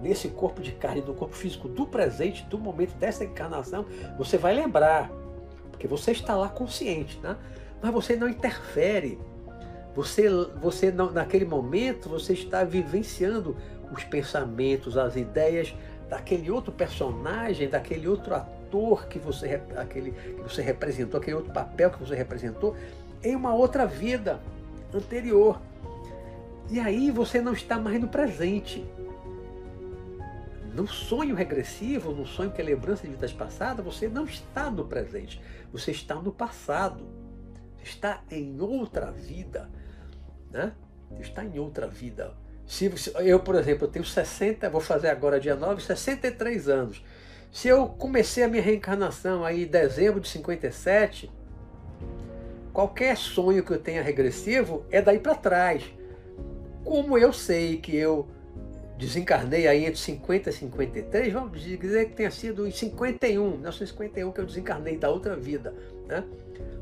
nesse 0.00 0.28
corpo 0.28 0.60
de 0.60 0.72
carne, 0.72 1.00
no 1.00 1.14
corpo 1.14 1.34
físico 1.34 1.68
do 1.68 1.86
presente, 1.86 2.44
do 2.44 2.58
momento 2.58 2.94
dessa 2.96 3.24
encarnação, 3.24 3.86
você 4.18 4.36
vai 4.36 4.54
lembrar, 4.54 5.10
porque 5.70 5.88
você 5.88 6.12
está 6.12 6.36
lá 6.36 6.48
consciente, 6.48 7.18
né? 7.20 7.36
mas 7.82 7.92
você 7.92 8.16
não 8.16 8.28
interfere. 8.28 9.18
Você, 9.94 10.28
você 10.60 10.90
não, 10.90 11.10
naquele 11.10 11.46
momento, 11.46 12.10
você 12.10 12.34
está 12.34 12.62
vivenciando 12.64 13.56
os 13.90 14.04
pensamentos, 14.04 14.98
as 14.98 15.16
ideias 15.16 15.74
daquele 16.06 16.50
outro 16.50 16.70
personagem, 16.70 17.68
daquele 17.68 18.06
outro 18.06 18.34
ator 18.34 18.55
ator 18.66 19.06
que 19.06 19.18
você, 19.18 19.60
aquele, 19.76 20.12
que 20.12 20.42
você 20.42 20.62
representou, 20.62 21.20
aquele 21.20 21.36
outro 21.36 21.52
papel 21.52 21.90
que 21.90 21.98
você 21.98 22.14
representou, 22.14 22.76
em 23.22 23.34
uma 23.34 23.54
outra 23.54 23.86
vida 23.86 24.40
anterior. 24.94 25.60
E 26.68 26.80
aí 26.80 27.10
você 27.10 27.40
não 27.40 27.52
está 27.52 27.78
mais 27.78 28.00
no 28.00 28.08
presente. 28.08 28.84
No 30.74 30.86
sonho 30.86 31.34
regressivo, 31.34 32.12
no 32.12 32.26
sonho 32.26 32.50
que 32.50 32.60
é 32.60 32.64
lembrança 32.64 33.02
de 33.06 33.12
vidas 33.12 33.32
passadas, 33.32 33.84
você 33.84 34.08
não 34.08 34.24
está 34.24 34.70
no 34.70 34.84
presente. 34.84 35.40
Você 35.72 35.90
está 35.90 36.16
no 36.16 36.32
passado. 36.32 37.06
Está 37.82 38.20
em 38.30 38.60
outra 38.60 39.10
vida. 39.10 39.70
Né? 40.50 40.72
Está 41.18 41.44
em 41.44 41.58
outra 41.58 41.86
vida. 41.86 42.34
Se 42.66 42.92
eu, 43.20 43.38
por 43.40 43.54
exemplo, 43.54 43.86
tenho 43.86 44.04
60, 44.04 44.68
vou 44.68 44.80
fazer 44.80 45.08
agora 45.08 45.38
dia 45.38 45.54
9, 45.54 45.80
63 45.82 46.68
anos. 46.68 47.02
Se 47.50 47.68
eu 47.68 47.86
comecei 47.86 48.42
a 48.42 48.48
minha 48.48 48.62
reencarnação 48.62 49.44
aí 49.44 49.64
em 49.64 49.66
dezembro 49.66 50.20
de 50.20 50.28
57, 50.28 51.30
qualquer 52.72 53.16
sonho 53.16 53.64
que 53.64 53.72
eu 53.72 53.78
tenha 53.78 54.02
regressivo 54.02 54.84
é 54.90 55.00
daí 55.00 55.18
para 55.18 55.34
trás. 55.34 55.82
Como 56.84 57.16
eu 57.16 57.32
sei 57.32 57.78
que 57.78 57.96
eu 57.96 58.28
desencarnei 58.98 59.66
aí 59.66 59.84
entre 59.84 59.98
50 59.98 60.50
e 60.50 60.52
53, 60.52 61.32
vamos 61.32 61.60
dizer 61.60 62.08
que 62.08 62.14
tenha 62.14 62.30
sido 62.30 62.66
em 62.66 62.70
51, 62.70 63.50
1951 63.50 64.32
que 64.32 64.40
eu 64.40 64.46
desencarnei 64.46 64.96
da 64.96 65.10
outra 65.10 65.36
vida. 65.36 65.74
Né? 66.06 66.24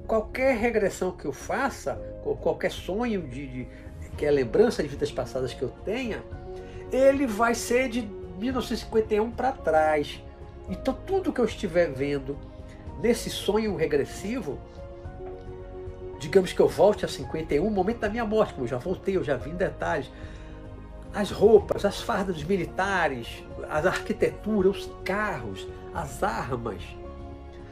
Qualquer 0.07 0.57
regressão 0.57 1.13
que 1.13 1.25
eu 1.25 1.33
faça, 1.33 2.01
ou 2.25 2.37
qualquer 2.37 2.71
sonho 2.71 3.23
de, 3.23 3.47
de 3.47 3.69
que 4.17 4.25
é 4.25 4.31
lembrança 4.31 4.83
de 4.83 4.89
vidas 4.89 5.11
passadas 5.11 5.53
que 5.53 5.63
eu 5.63 5.71
tenha, 5.85 6.23
ele 6.93 7.27
vai 7.27 7.55
ser 7.55 7.89
de 7.89 8.03
1951 8.39 9.31
para 9.31 9.53
trás. 9.53 10.23
Então, 10.69 10.97
tudo 11.07 11.33
que 11.33 11.41
eu 11.41 11.45
estiver 11.45 11.93
vendo 11.93 12.37
nesse 13.01 13.29
sonho 13.31 13.77
regressivo, 13.77 14.59
digamos 16.19 16.53
que 16.53 16.61
eu 16.61 16.69
volte 16.69 17.05
a 17.05 17.09
51, 17.09 17.69
momento 17.69 17.99
da 17.99 18.09
minha 18.09 18.25
morte, 18.25 18.55
como 18.55 18.65
eu 18.65 18.71
já 18.71 18.79
voltei, 18.79 19.17
eu 19.17 19.25
já 19.25 19.37
vi 19.37 19.51
em 19.51 19.57
detalhes, 19.57 20.11
as 21.13 21.31
roupas, 21.31 21.85
as 21.85 22.01
fardas 22.01 22.35
dos 22.35 22.45
militares, 22.45 23.45
as 23.71 23.87
arquiteturas, 23.87 24.79
os 24.79 24.91
carros, 25.05 25.67
as 25.95 26.23
armas, 26.23 26.83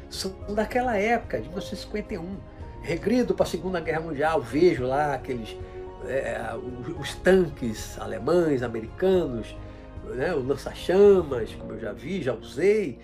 são 0.08 0.32
daquela 0.50 0.96
época, 0.96 1.38
de 1.38 1.48
1951. 1.48 2.36
Regrido 2.82 3.34
para 3.34 3.44
a 3.44 3.48
Segunda 3.48 3.80
Guerra 3.80 4.00
Mundial, 4.00 4.40
vejo 4.40 4.84
lá 4.84 5.14
aqueles 5.14 5.56
é, 6.06 6.52
os, 6.54 7.00
os 7.00 7.14
tanques 7.14 7.98
alemães, 7.98 8.62
americanos, 8.62 9.56
né, 10.14 10.34
o 10.34 10.40
lança-chamas, 10.40 11.54
como 11.54 11.72
eu 11.72 11.80
já 11.80 11.92
vi, 11.92 12.22
já 12.22 12.34
usei, 12.34 12.98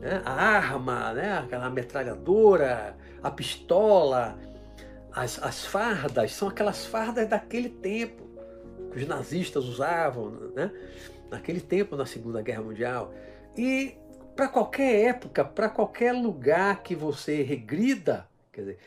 né, 0.00 0.22
a 0.24 0.32
arma, 0.32 1.12
né, 1.12 1.38
aquela 1.38 1.70
metralhadora, 1.70 2.96
a 3.22 3.30
pistola, 3.30 4.38
as, 5.12 5.42
as 5.42 5.64
fardas, 5.64 6.32
são 6.32 6.48
aquelas 6.48 6.86
fardas 6.86 7.28
daquele 7.28 7.68
tempo 7.68 8.22
que 8.90 8.98
os 8.98 9.06
nazistas 9.06 9.64
usavam, 9.64 10.30
né, 10.54 10.70
naquele 11.30 11.60
tempo, 11.60 11.96
na 11.96 12.06
Segunda 12.06 12.42
Guerra 12.42 12.62
Mundial. 12.62 13.12
E 13.56 13.96
para 14.36 14.48
qualquer 14.48 15.08
época, 15.08 15.44
para 15.44 15.68
qualquer 15.68 16.12
lugar 16.12 16.82
que 16.82 16.94
você 16.94 17.42
regrida, 17.42 18.28
quer 18.52 18.60
dizer, 18.60 18.78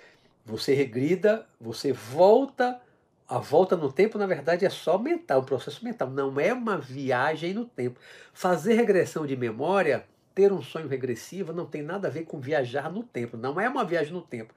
você 0.46 0.74
regrida, 0.74 1.48
você 1.60 1.92
volta 1.92 2.80
a 3.28 3.40
volta 3.40 3.76
no 3.76 3.92
tempo, 3.92 4.18
na 4.18 4.28
verdade, 4.28 4.66
é 4.66 4.70
só 4.70 4.98
mental, 4.98 5.42
um 5.42 5.46
processo 5.46 5.84
mental, 5.84 6.10
não 6.10 6.40
é 6.40 6.54
uma 6.54 6.78
viagem 6.78 7.54
no 7.54 7.66
tempo. 7.66 8.00
Fazer 8.34 8.74
regressão 8.74 9.26
de 9.26 9.36
memória, 9.36 10.06
ter 10.34 10.52
um 10.52 10.62
sonho 10.62 10.88
regressivo, 10.88 11.52
não 11.52 11.66
tem 11.66 11.82
nada 11.82 12.08
a 12.08 12.12
ver 12.12 12.26
com 12.26 12.40
viajar 12.40 12.92
no 12.92 13.02
tempo, 13.02 13.36
não 13.36 13.60
é 13.60 13.68
uma 13.68 13.84
viagem 13.84 14.14
no 14.14 14.22
tempo. 14.22 14.54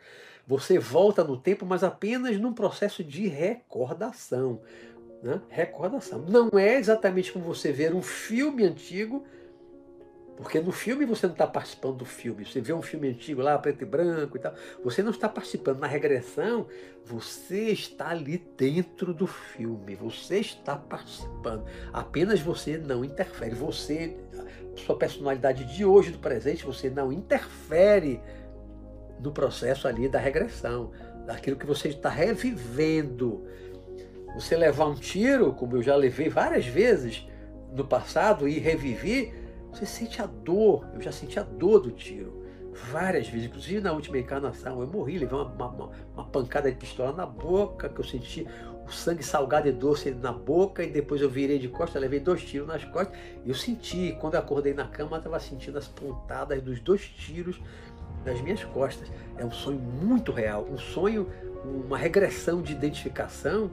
Você 0.47 0.79
volta 0.79 1.25
no 1.25 1.37
tempo, 1.37 1.65
mas 1.65 1.83
apenas 1.83 2.39
num 2.39 2.53
processo 2.53 3.03
de 3.03 3.27
recordação. 3.27 4.61
Né? 5.23 5.41
Recordação. 5.49 6.21
Não 6.21 6.59
é 6.59 6.77
exatamente 6.77 7.33
como 7.33 7.45
você 7.45 7.73
ver 7.73 7.95
um 7.95 8.03
filme 8.03 8.65
antigo 8.65 9.25
porque 10.39 10.61
no 10.61 10.71
filme 10.71 11.05
você 11.05 11.27
não 11.27 11.33
está 11.33 11.49
participando 11.49 11.97
do 11.97 12.05
filme. 12.05 12.45
Você 12.45 12.61
vê 12.61 12.73
um 12.73 12.81
filme 12.81 13.09
antigo 13.09 13.43
lá, 13.43 13.59
preto 13.59 13.83
e 13.83 13.85
branco 13.85 14.37
e 14.37 14.41
tal. 14.41 14.55
Você 14.85 15.03
não 15.03 15.11
está 15.11 15.29
participando. 15.29 15.81
Na 15.81 15.89
regressão, 15.89 16.69
você 17.05 17.71
está 17.71 18.11
ali 18.11 18.39
dentro 18.57 19.13
do 19.13 19.27
filme. 19.27 19.97
Você 19.97 20.39
está 20.39 20.77
participando. 20.77 21.65
Apenas 21.93 22.41
você 22.41 22.79
não 22.79 23.05
interfere. 23.05 23.57
Você, 23.57 24.17
sua 24.77 24.97
personalidade 24.97 25.65
de 25.65 25.85
hoje, 25.85 26.13
do 26.13 26.21
presente, 26.21 26.65
você 26.65 26.89
não 26.89 27.13
interfere 27.13 28.21
no 29.21 29.33
processo 29.33 29.89
ali 29.89 30.09
da 30.09 30.21
regressão. 30.21 30.93
Daquilo 31.27 31.57
que 31.57 31.67
você 31.67 31.89
está 31.89 32.09
revivendo. 32.09 33.45
Você 34.37 34.57
levar 34.57 34.87
um 34.87 34.95
tiro, 34.95 35.53
como 35.53 35.79
eu 35.79 35.83
já 35.83 35.97
levei 35.97 36.29
várias 36.29 36.65
vezes 36.65 37.27
no 37.73 37.85
passado 37.85 38.49
e 38.49 38.61
revivi, 38.61 39.33
você 39.73 39.87
sente 39.87 40.21
a 40.21 40.27
dor, 40.27 40.87
eu 40.95 41.01
já 41.01 41.13
senti 41.13 41.39
a 41.39 41.43
dor 41.43 41.81
do 41.81 41.91
tiro 41.91 42.39
várias 42.91 43.29
vezes, 43.29 43.47
inclusive 43.47 43.81
na 43.81 43.93
última 43.93 44.19
encarnação. 44.19 44.81
Eu 44.81 44.87
morri, 44.87 45.19
levei 45.19 45.37
uma, 45.37 45.47
uma, 45.47 45.91
uma, 46.15 46.25
pancada 46.25 46.71
de 46.71 46.77
pistola 46.77 47.13
na 47.13 47.27
boca, 47.27 47.89
que 47.89 48.01
eu 48.01 48.05
senti 48.05 48.47
o 48.87 48.91
sangue 48.91 49.23
salgado 49.23 49.69
e 49.69 49.73
doce 49.73 50.11
na 50.13 50.33
boca, 50.33 50.83
e 50.83 50.91
depois 50.91 51.21
eu 51.21 51.29
virei 51.29 51.59
de 51.59 51.69
costas, 51.69 52.01
levei 52.01 52.21
dois 52.21 52.43
tiros 52.43 52.67
nas 52.67 52.85
costas. 52.85 53.17
E 53.45 53.49
eu 53.49 53.55
senti, 53.55 54.17
quando 54.21 54.35
eu 54.35 54.41
acordei 54.41 54.73
na 54.73 54.87
cama, 54.87 55.17
eu 55.17 55.19
estava 55.19 55.41
sentindo 55.41 55.77
as 55.77 55.89
pontadas 55.89 56.63
dos 56.63 56.81
dois 56.81 57.03
tiros 57.03 57.61
nas 58.25 58.41
minhas 58.41 58.65
costas. 58.65 59.11
É 59.37 59.45
um 59.45 59.51
sonho 59.51 59.79
muito 59.79 60.33
real, 60.33 60.67
um 60.71 60.79
sonho, 60.79 61.29
uma 61.65 61.99
regressão 61.99 62.63
de 62.63 62.73
identificação, 62.73 63.71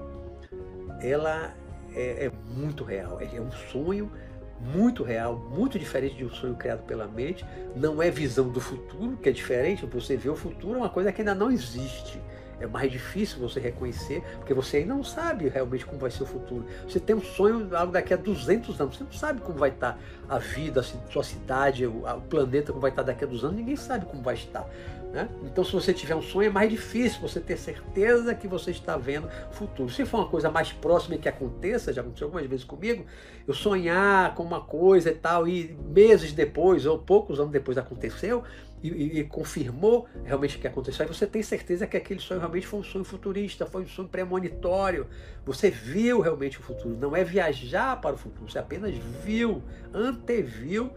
ela 1.01 1.53
é, 1.93 2.25
é 2.25 2.31
muito 2.55 2.83
real. 2.83 3.19
É 3.21 3.39
um 3.39 3.51
sonho 3.51 4.11
muito 4.59 5.03
real, 5.03 5.37
muito 5.37 5.77
diferente 5.77 6.15
de 6.15 6.25
um 6.25 6.29
sonho 6.29 6.55
criado 6.55 6.83
pela 6.83 7.07
mente. 7.07 7.45
Não 7.75 8.01
é 8.01 8.09
visão 8.09 8.49
do 8.49 8.59
futuro, 8.59 9.17
que 9.17 9.29
é 9.29 9.31
diferente. 9.31 9.85
Você 9.85 10.15
vê 10.15 10.29
o 10.29 10.35
futuro 10.35 10.75
é 10.75 10.77
uma 10.77 10.89
coisa 10.89 11.11
que 11.11 11.21
ainda 11.21 11.35
não 11.35 11.51
existe. 11.51 12.19
É 12.59 12.67
mais 12.67 12.91
difícil 12.91 13.39
você 13.39 13.59
reconhecer, 13.59 14.21
porque 14.37 14.53
você 14.53 14.77
ainda 14.77 14.93
não 14.93 15.03
sabe 15.03 15.47
realmente 15.49 15.85
como 15.85 15.99
vai 15.99 16.11
ser 16.11 16.23
o 16.23 16.25
futuro. 16.25 16.65
Você 16.87 16.99
tem 16.99 17.15
um 17.15 17.21
sonho 17.21 17.65
daqui 17.91 18.13
a 18.13 18.17
200 18.17 18.79
anos, 18.79 18.97
você 18.97 19.03
não 19.03 19.11
sabe 19.11 19.41
como 19.41 19.57
vai 19.57 19.69
estar 19.69 19.99
a 20.27 20.37
vida, 20.37 20.79
a 20.79 20.83
sua 20.83 21.23
cidade, 21.23 21.85
o, 21.85 22.03
planeta 22.29 22.71
como 22.71 22.81
vai 22.81 22.91
estar 22.91 23.03
daqui 23.03 23.23
a 23.23 23.27
200 23.27 23.45
anos, 23.45 23.57
ninguém 23.57 23.75
sabe 23.75 24.05
como 24.05 24.21
vai 24.21 24.35
estar. 24.35 24.67
Né? 25.15 25.29
Então, 25.45 25.63
se 25.63 25.71
você 25.71 25.93
tiver 25.93 26.13
um 26.13 26.21
sonho, 26.21 26.47
é 26.47 26.51
mais 26.51 26.69
difícil 26.69 27.21
você 27.21 27.39
ter 27.39 27.55
certeza 27.55 28.35
que 28.35 28.49
você 28.49 28.71
está 28.71 28.97
vendo 28.97 29.29
o 29.49 29.53
futuro. 29.53 29.89
Se 29.89 30.05
for 30.05 30.17
uma 30.17 30.27
coisa 30.27 30.51
mais 30.51 30.73
próxima 30.73 31.17
que 31.17 31.29
aconteça, 31.29 31.93
já 31.93 32.01
aconteceu 32.01 32.27
algumas 32.27 32.45
vezes 32.45 32.65
comigo, 32.65 33.05
eu 33.47 33.53
sonhar 33.53 34.35
com 34.35 34.43
uma 34.43 34.59
coisa 34.59 35.09
e 35.11 35.15
tal, 35.15 35.47
e 35.47 35.73
meses 35.87 36.33
depois, 36.33 36.85
ou 36.85 36.99
poucos 36.99 37.39
anos 37.39 37.53
depois 37.53 37.77
aconteceu, 37.77 38.43
e, 38.89 39.19
e, 39.19 39.23
confirmou 39.23 40.07
realmente 40.23 40.57
o 40.57 40.59
que 40.59 40.67
aconteceu, 40.67 41.05
aí 41.05 41.13
você 41.13 41.25
tem 41.25 41.41
certeza 41.41 41.87
que 41.87 41.95
aquele 41.95 42.19
sonho 42.19 42.39
realmente 42.39 42.67
foi 42.67 42.79
um 42.79 42.83
sonho 42.83 43.05
futurista, 43.05 43.65
foi 43.65 43.83
um 43.83 43.87
sonho 43.87 44.07
premonitório. 44.07 45.07
Você 45.45 45.69
viu 45.69 46.19
realmente 46.19 46.59
o 46.59 46.63
futuro. 46.63 46.97
Não 46.97 47.15
é 47.15 47.23
viajar 47.23 47.99
para 48.01 48.15
o 48.15 48.17
futuro, 48.17 48.49
você 48.49 48.59
apenas 48.59 48.95
viu, 49.23 49.61
anteviu 49.93 50.91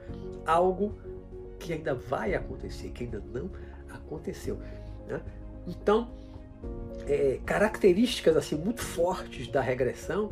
algo 0.46 0.98
que 1.58 1.72
ainda 1.72 1.94
vai 1.94 2.34
acontecer, 2.34 2.90
que 2.90 3.04
ainda 3.04 3.22
não 3.32 3.50
aconteceu. 3.90 4.58
Né? 5.06 5.20
Então, 5.66 6.10
é, 7.06 7.40
características 7.44 8.36
assim 8.36 8.56
muito 8.56 8.82
fortes 8.82 9.48
da 9.48 9.60
regressão, 9.60 10.30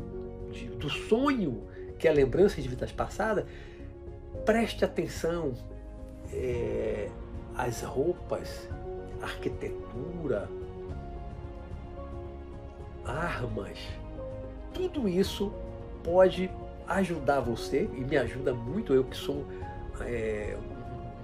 de, 0.53 0.67
do 0.69 0.89
sonho 0.89 1.67
que 1.99 2.07
é 2.07 2.11
a 2.11 2.15
lembrança 2.15 2.61
de 2.61 2.69
vidas 2.69 2.93
passadas, 2.93 3.45
preste 4.45 4.85
atenção. 4.85 5.55
É, 6.33 7.09
as 7.57 7.83
roupas, 7.83 8.69
arquitetura, 9.23 10.49
armas, 13.05 13.79
tudo 14.75 15.09
isso 15.09 15.53
pode 16.05 16.51
ajudar 16.87 17.41
você 17.41 17.89
e 17.95 18.01
me 18.01 18.17
ajuda 18.17 18.53
muito. 18.53 18.93
Eu 18.93 19.05
que 19.05 19.17
sou 19.17 19.45
é, 20.01 20.57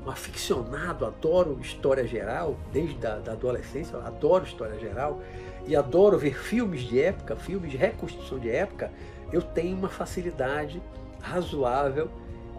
um 0.05 0.11
aficionado, 0.11 1.05
adoro 1.05 1.59
história 1.61 2.07
geral, 2.07 2.57
desde 2.73 3.07
a 3.07 3.17
da 3.17 3.33
adolescência, 3.33 3.97
adoro 3.99 4.45
história 4.45 4.79
geral 4.79 5.21
e 5.67 5.77
adoro 5.77 6.19
ver 6.19 6.37
filmes 6.37 6.81
de 6.83 7.01
época, 7.01 7.37
filmes 7.37 7.71
de 7.71 7.77
reconstrução 7.77 8.39
de 8.39 8.51
época. 8.51 8.91
Eu 9.31 9.43
tenho 9.43 9.77
uma 9.77 9.89
facilidade 9.89 10.83
razoável 11.21 12.11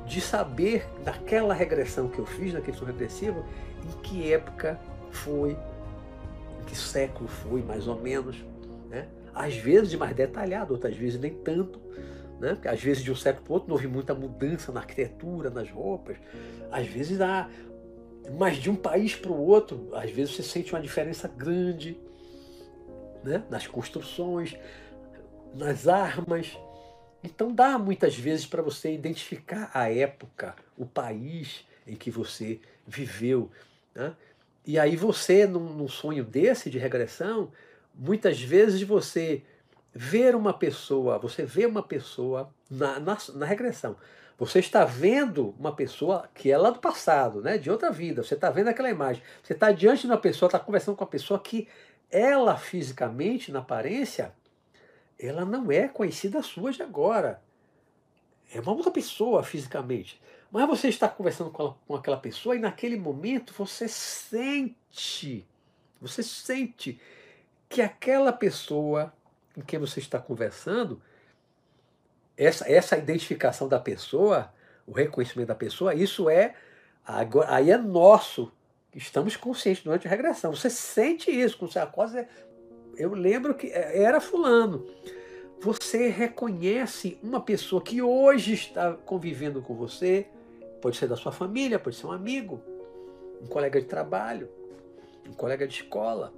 de 0.05 0.19
saber 0.21 0.85
daquela 1.03 1.53
regressão 1.53 2.07
que 2.07 2.19
eu 2.19 2.25
fiz, 2.25 2.53
naquele 2.53 2.73
estudo 2.73 2.91
regressivo, 2.91 3.45
em 3.83 4.01
que 4.01 4.31
época 4.31 4.79
foi, 5.11 5.51
em 5.51 6.65
que 6.65 6.75
século 6.75 7.27
foi, 7.27 7.61
mais 7.61 7.87
ou 7.87 7.99
menos. 7.99 8.43
Né? 8.89 9.07
Às 9.33 9.55
vezes 9.55 9.93
mais 9.95 10.15
detalhado, 10.15 10.73
outras 10.73 10.95
vezes 10.95 11.19
nem 11.19 11.33
tanto. 11.33 11.79
Né? 12.39 12.57
Às 12.65 12.81
vezes 12.81 13.03
de 13.03 13.11
um 13.11 13.15
século 13.15 13.43
para 13.45 13.51
o 13.51 13.53
outro 13.53 13.69
não 13.69 13.75
houve 13.75 13.87
muita 13.87 14.13
mudança 14.13 14.71
na 14.71 14.81
arquitetura, 14.81 15.49
nas 15.49 15.69
roupas. 15.69 16.17
Às 16.71 16.87
vezes 16.87 17.21
há, 17.21 17.49
mas 18.37 18.57
de 18.57 18.69
um 18.69 18.75
país 18.75 19.15
para 19.15 19.31
o 19.31 19.41
outro, 19.41 19.89
às 19.93 20.11
vezes 20.11 20.35
você 20.35 20.43
sente 20.43 20.73
uma 20.73 20.81
diferença 20.81 21.27
grande 21.27 21.97
né? 23.23 23.43
nas 23.49 23.67
construções, 23.67 24.57
nas 25.55 25.87
armas. 25.87 26.57
Então 27.23 27.53
dá 27.53 27.77
muitas 27.79 28.15
vezes 28.17 28.45
para 28.45 28.61
você 28.61 28.93
identificar 28.93 29.71
a 29.73 29.89
época, 29.89 30.55
o 30.77 30.85
país 30.85 31.65
em 31.87 31.95
que 31.95 32.11
você 32.11 32.59
viveu. 32.85 33.49
Né? 33.95 34.13
E 34.65 34.77
aí 34.77 34.95
você, 34.95 35.47
num, 35.47 35.73
num 35.73 35.87
sonho 35.87 36.23
desse 36.23 36.69
de 36.69 36.77
regressão, 36.77 37.51
muitas 37.95 38.41
vezes 38.41 38.81
você 38.81 39.41
ver 39.93 40.35
uma 40.35 40.53
pessoa, 40.53 41.17
você 41.17 41.45
vê 41.45 41.65
uma 41.65 41.83
pessoa 41.83 42.49
na, 42.69 42.99
na, 42.99 43.17
na, 43.35 43.45
regressão. 43.45 43.95
Você 44.37 44.59
está 44.59 44.83
vendo 44.83 45.55
uma 45.59 45.73
pessoa 45.73 46.27
que 46.33 46.51
é 46.51 46.57
lá 46.57 46.71
do 46.71 46.79
passado, 46.79 47.41
né, 47.41 47.57
de 47.57 47.69
outra 47.69 47.91
vida. 47.91 48.23
Você 48.23 48.33
está 48.33 48.49
vendo 48.49 48.69
aquela 48.69 48.89
imagem. 48.89 49.21
Você 49.43 49.53
está 49.53 49.71
diante 49.71 50.01
de 50.01 50.07
uma 50.07 50.17
pessoa, 50.17 50.47
está 50.47 50.59
conversando 50.59 50.95
com 50.95 51.03
uma 51.03 51.09
pessoa 51.09 51.39
que 51.39 51.67
ela 52.09 52.57
fisicamente, 52.57 53.51
na 53.51 53.59
aparência, 53.59 54.33
ela 55.19 55.45
não 55.45 55.71
é 55.71 55.87
conhecida 55.87 56.41
sua 56.41 56.71
de 56.71 56.81
agora. 56.81 57.41
É 58.53 58.59
uma 58.59 58.71
outra 58.71 58.91
pessoa 58.91 59.43
fisicamente. 59.43 60.21
Mas 60.51 60.67
você 60.67 60.87
está 60.87 61.09
conversando 61.09 61.49
com, 61.49 61.63
ela, 61.63 61.77
com 61.87 61.95
aquela 61.95 62.17
pessoa 62.17 62.55
e 62.55 62.59
naquele 62.59 62.97
momento 62.97 63.53
você 63.57 63.87
sente, 63.87 65.47
você 65.99 66.21
sente 66.21 66.99
que 67.67 67.81
aquela 67.81 68.31
pessoa 68.31 69.11
com 69.53 69.61
quem 69.61 69.79
você 69.79 69.99
está 69.99 70.19
conversando, 70.19 71.01
essa, 72.35 72.69
essa 72.69 72.97
identificação 72.97 73.67
da 73.67 73.79
pessoa, 73.79 74.51
o 74.85 74.91
reconhecimento 74.91 75.47
da 75.47 75.55
pessoa, 75.55 75.93
isso 75.93 76.29
é 76.29 76.55
agora, 77.05 77.53
aí 77.53 77.69
é 77.69 77.77
nosso. 77.77 78.51
Estamos 78.93 79.35
conscientes 79.35 79.83
durante 79.83 80.07
a 80.07 80.09
regressão. 80.09 80.53
Você 80.53 80.69
sente 80.69 81.31
isso 81.31 81.57
com 81.57 81.67
você 81.67 81.83
coisa 81.87 82.27
eu 82.97 83.13
lembro 83.13 83.53
que 83.53 83.71
era 83.71 84.19
fulano. 84.19 84.85
Você 85.59 86.09
reconhece 86.09 87.17
uma 87.23 87.39
pessoa 87.39 87.81
que 87.81 88.01
hoje 88.01 88.53
está 88.53 88.93
convivendo 88.93 89.61
com 89.61 89.73
você, 89.73 90.27
pode 90.81 90.97
ser 90.97 91.07
da 91.07 91.15
sua 91.15 91.31
família, 91.31 91.79
pode 91.79 91.95
ser 91.95 92.05
um 92.05 92.11
amigo, 92.11 92.61
um 93.41 93.47
colega 93.47 93.79
de 93.79 93.87
trabalho, 93.87 94.49
um 95.27 95.33
colega 95.33 95.65
de 95.65 95.75
escola. 95.75 96.33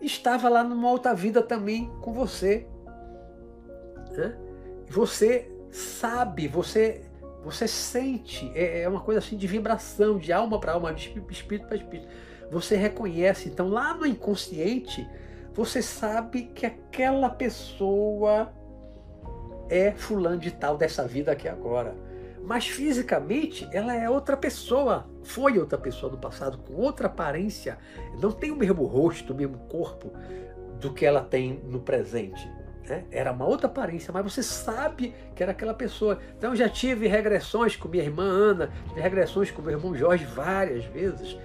Estava 0.00 0.48
lá 0.48 0.64
numa 0.64 0.90
outra 0.90 1.14
vida 1.14 1.40
também 1.42 1.90
com 2.00 2.12
você. 2.12 2.66
Né? 4.10 4.36
Você 4.88 5.50
sabe, 5.70 6.48
você 6.48 7.02
você 7.44 7.68
sente, 7.68 8.50
é, 8.54 8.82
é 8.82 8.88
uma 8.88 9.00
coisa 9.00 9.20
assim 9.20 9.36
de 9.36 9.46
vibração, 9.46 10.18
de 10.18 10.32
alma 10.32 10.58
para 10.58 10.72
alma, 10.72 10.94
de 10.94 11.12
espírito 11.30 11.66
para 11.66 11.76
espírito. 11.76 12.08
Você 12.50 12.74
reconhece, 12.74 13.50
então 13.50 13.68
lá 13.68 13.92
no 13.92 14.06
inconsciente, 14.06 15.06
você 15.54 15.80
sabe 15.80 16.50
que 16.54 16.66
aquela 16.66 17.30
pessoa 17.30 18.52
é 19.70 19.92
fulano 19.92 20.38
de 20.38 20.50
tal 20.50 20.76
dessa 20.76 21.06
vida 21.06 21.30
aqui 21.30 21.48
agora. 21.48 21.94
Mas 22.42 22.66
fisicamente 22.66 23.66
ela 23.72 23.94
é 23.94 24.10
outra 24.10 24.36
pessoa, 24.36 25.06
foi 25.22 25.58
outra 25.58 25.78
pessoa 25.78 26.12
no 26.12 26.18
passado, 26.18 26.58
com 26.58 26.74
outra 26.74 27.06
aparência, 27.06 27.78
não 28.20 28.32
tem 28.32 28.50
o 28.50 28.56
mesmo 28.56 28.84
rosto, 28.84 29.32
o 29.32 29.36
mesmo 29.36 29.56
corpo 29.68 30.12
do 30.78 30.92
que 30.92 31.06
ela 31.06 31.22
tem 31.22 31.60
no 31.64 31.80
presente. 31.80 32.50
Né? 32.86 33.04
Era 33.10 33.32
uma 33.32 33.46
outra 33.46 33.66
aparência, 33.66 34.12
mas 34.12 34.30
você 34.30 34.42
sabe 34.42 35.14
que 35.34 35.42
era 35.42 35.52
aquela 35.52 35.72
pessoa. 35.72 36.18
Então 36.36 36.50
eu 36.50 36.56
já 36.56 36.68
tive 36.68 37.06
regressões 37.06 37.76
com 37.76 37.88
minha 37.88 38.02
irmã 38.02 38.24
Ana, 38.24 38.70
tive 38.88 39.00
regressões 39.00 39.50
com 39.50 39.62
meu 39.62 39.72
irmão 39.72 39.94
Jorge 39.94 40.26
várias 40.26 40.84
vezes 40.84 41.38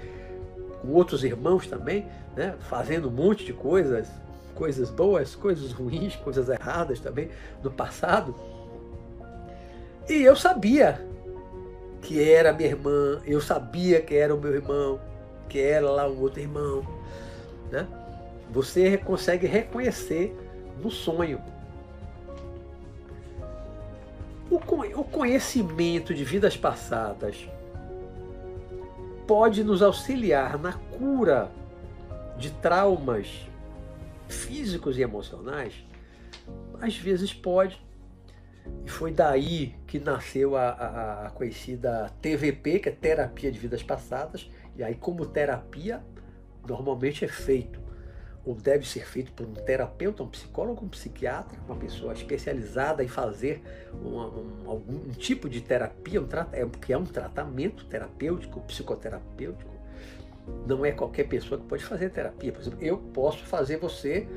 com 0.82 0.90
outros 0.90 1.24
irmãos 1.24 1.68
também, 1.68 2.08
né, 2.40 2.56
fazendo 2.70 3.10
um 3.10 3.12
monte 3.12 3.44
de 3.44 3.52
coisas, 3.52 4.08
coisas 4.56 4.90
boas, 4.90 5.36
coisas 5.36 5.74
ruins, 5.74 6.16
coisas 6.16 6.48
erradas 6.48 7.02
também 7.02 7.30
no 7.62 7.70
passado. 7.70 8.34
E 10.08 10.22
eu 10.22 10.38
sabia 10.38 11.06
que 12.02 12.24
era 12.24 12.54
minha 12.54 12.70
irmã, 12.70 13.20
eu 13.26 13.42
sabia 13.42 14.02
que 14.02 14.16
era 14.16 14.34
o 14.34 14.40
meu 14.40 14.56
irmão, 14.56 15.02
que 15.50 15.60
era 15.60 15.92
lá 15.92 16.08
um 16.08 16.18
outro 16.22 16.40
irmão. 16.40 16.82
Né? 17.70 17.86
Você 18.50 18.98
consegue 18.98 19.46
reconhecer 19.46 20.34
no 20.82 20.90
sonho. 20.90 21.42
O 24.50 25.04
conhecimento 25.04 26.14
de 26.14 26.24
vidas 26.24 26.56
passadas 26.56 27.50
pode 29.28 29.62
nos 29.62 29.82
auxiliar 29.82 30.58
na 30.58 30.72
cura 30.98 31.52
de 32.40 32.50
traumas 32.52 33.48
físicos 34.28 34.98
e 34.98 35.02
emocionais? 35.02 35.74
Às 36.82 36.98
vezes 36.98 37.34
pode. 37.34 37.80
E 38.86 38.90
foi 38.90 39.12
daí 39.12 39.76
que 39.86 40.00
nasceu 40.00 40.56
a, 40.56 40.70
a, 40.70 41.28
a, 41.28 41.30
conhecida 41.32 42.12
TVP, 42.22 42.80
que 42.80 42.90
é 42.90 42.92
Terapia 42.92 43.52
de 43.52 43.60
Vidas 43.60 43.84
Passadas. 43.84 44.50
E 44.76 44.84
aí, 44.84 44.96
como 44.96 45.26
terapia, 45.26 46.02
normalmente 46.66 47.26
é 47.26 47.28
feito 47.28 47.80
ou 48.46 48.56
deve 48.56 48.88
ser 48.88 49.06
feito 49.06 49.32
por 49.34 49.46
um 49.46 49.54
terapeuta, 49.54 50.24
um 50.24 50.28
psicólogo, 50.28 50.84
um 50.84 50.90
psiquiatra, 50.90 51.60
uma 51.68 51.76
pessoa 51.76 52.14
especializada 52.14 53.04
em 53.04 53.08
fazer 53.08 53.62
um, 53.94 54.18
um, 54.18 54.70
algum 54.70 55.10
tipo 55.10 55.50
de 55.50 55.62
terapia, 55.62 56.22
um, 56.22 56.28
é, 56.52 56.66
que 56.82 56.94
é 56.94 56.98
um 56.98 57.06
tratamento 57.06 57.86
terapêutico, 57.86 58.60
psicoterapêutico. 58.62 59.79
Não 60.66 60.86
é 60.86 60.92
qualquer 60.92 61.28
pessoa 61.28 61.60
que 61.60 61.66
pode 61.66 61.84
fazer 61.84 62.10
terapia. 62.10 62.52
Por 62.52 62.62
exemplo, 62.62 62.80
eu 62.82 62.98
posso 62.98 63.44
fazer 63.46 63.78
você 63.78 64.28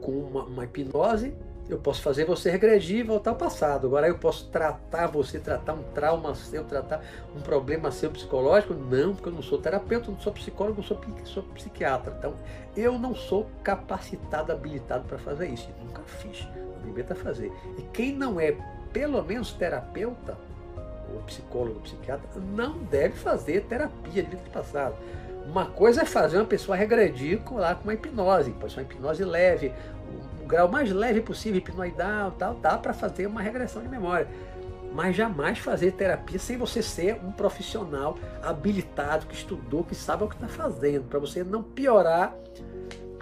com 0.00 0.12
uma, 0.12 0.44
uma 0.44 0.64
hipnose, 0.64 1.34
Eu 1.68 1.78
posso 1.78 2.02
fazer 2.02 2.24
você 2.24 2.50
regredir 2.50 2.98
e 2.98 3.02
voltar 3.04 3.30
ao 3.30 3.36
passado. 3.36 3.86
Agora 3.86 4.08
eu 4.08 4.18
posso 4.18 4.48
tratar 4.48 5.06
você, 5.06 5.38
tratar 5.38 5.74
um 5.74 5.84
trauma 5.94 6.34
seu, 6.34 6.64
tratar 6.64 7.00
um 7.36 7.40
problema 7.40 7.92
seu 7.92 8.10
psicológico? 8.10 8.74
Não, 8.74 9.14
porque 9.14 9.28
eu 9.28 9.32
não 9.32 9.42
sou 9.42 9.56
terapeuta, 9.56 10.10
não 10.10 10.18
sou 10.18 10.32
psicólogo, 10.32 10.78
não 10.78 10.82
sou, 10.82 11.00
sou 11.26 11.44
psiquiatra. 11.54 12.12
Então, 12.18 12.34
eu 12.76 12.98
não 12.98 13.14
sou 13.14 13.46
capacitado, 13.62 14.50
habilitado 14.50 15.04
para 15.04 15.16
fazer 15.18 15.48
isso. 15.48 15.68
E 15.70 15.84
nunca 15.84 16.02
fiz. 16.02 16.44
Eu 16.56 16.86
me 16.86 16.92
meto 16.92 17.12
a 17.12 17.16
fazer. 17.16 17.52
E 17.78 17.82
quem 17.92 18.16
não 18.16 18.40
é, 18.40 18.56
pelo 18.92 19.22
menos, 19.22 19.52
terapeuta, 19.52 20.36
ou 21.14 21.20
psicólogo, 21.22 21.76
ou 21.76 21.80
psiquiatra, 21.80 22.28
não 22.54 22.78
deve 22.78 23.14
fazer 23.14 23.62
terapia 23.62 24.22
de 24.22 24.30
vida 24.30 24.50
passado. 24.52 24.94
Uma 25.46 25.66
coisa 25.66 26.02
é 26.02 26.04
fazer 26.04 26.36
uma 26.36 26.46
pessoa 26.46 26.76
regredir 26.76 27.40
com, 27.40 27.56
lá 27.56 27.74
com 27.74 27.84
uma 27.84 27.94
hipnose, 27.94 28.52
pode 28.52 28.72
ser 28.72 28.80
uma 28.80 28.86
hipnose 28.86 29.24
leve, 29.24 29.72
o, 30.40 30.44
o 30.44 30.46
grau 30.46 30.68
mais 30.68 30.92
leve 30.92 31.20
possível, 31.20 31.58
hipnoidal, 31.58 32.32
tal, 32.32 32.54
dá 32.54 32.78
para 32.78 32.92
fazer 32.92 33.26
uma 33.26 33.40
regressão 33.40 33.82
de 33.82 33.88
memória. 33.88 34.28
Mas 34.92 35.14
jamais 35.14 35.58
fazer 35.58 35.92
terapia 35.92 36.38
sem 36.38 36.56
você 36.56 36.82
ser 36.82 37.14
um 37.24 37.30
profissional 37.30 38.18
habilitado, 38.42 39.26
que 39.26 39.34
estudou, 39.34 39.84
que 39.84 39.94
sabe 39.94 40.24
o 40.24 40.28
que 40.28 40.34
está 40.34 40.48
fazendo, 40.48 41.04
para 41.08 41.18
você 41.18 41.44
não 41.44 41.62
piorar 41.62 42.34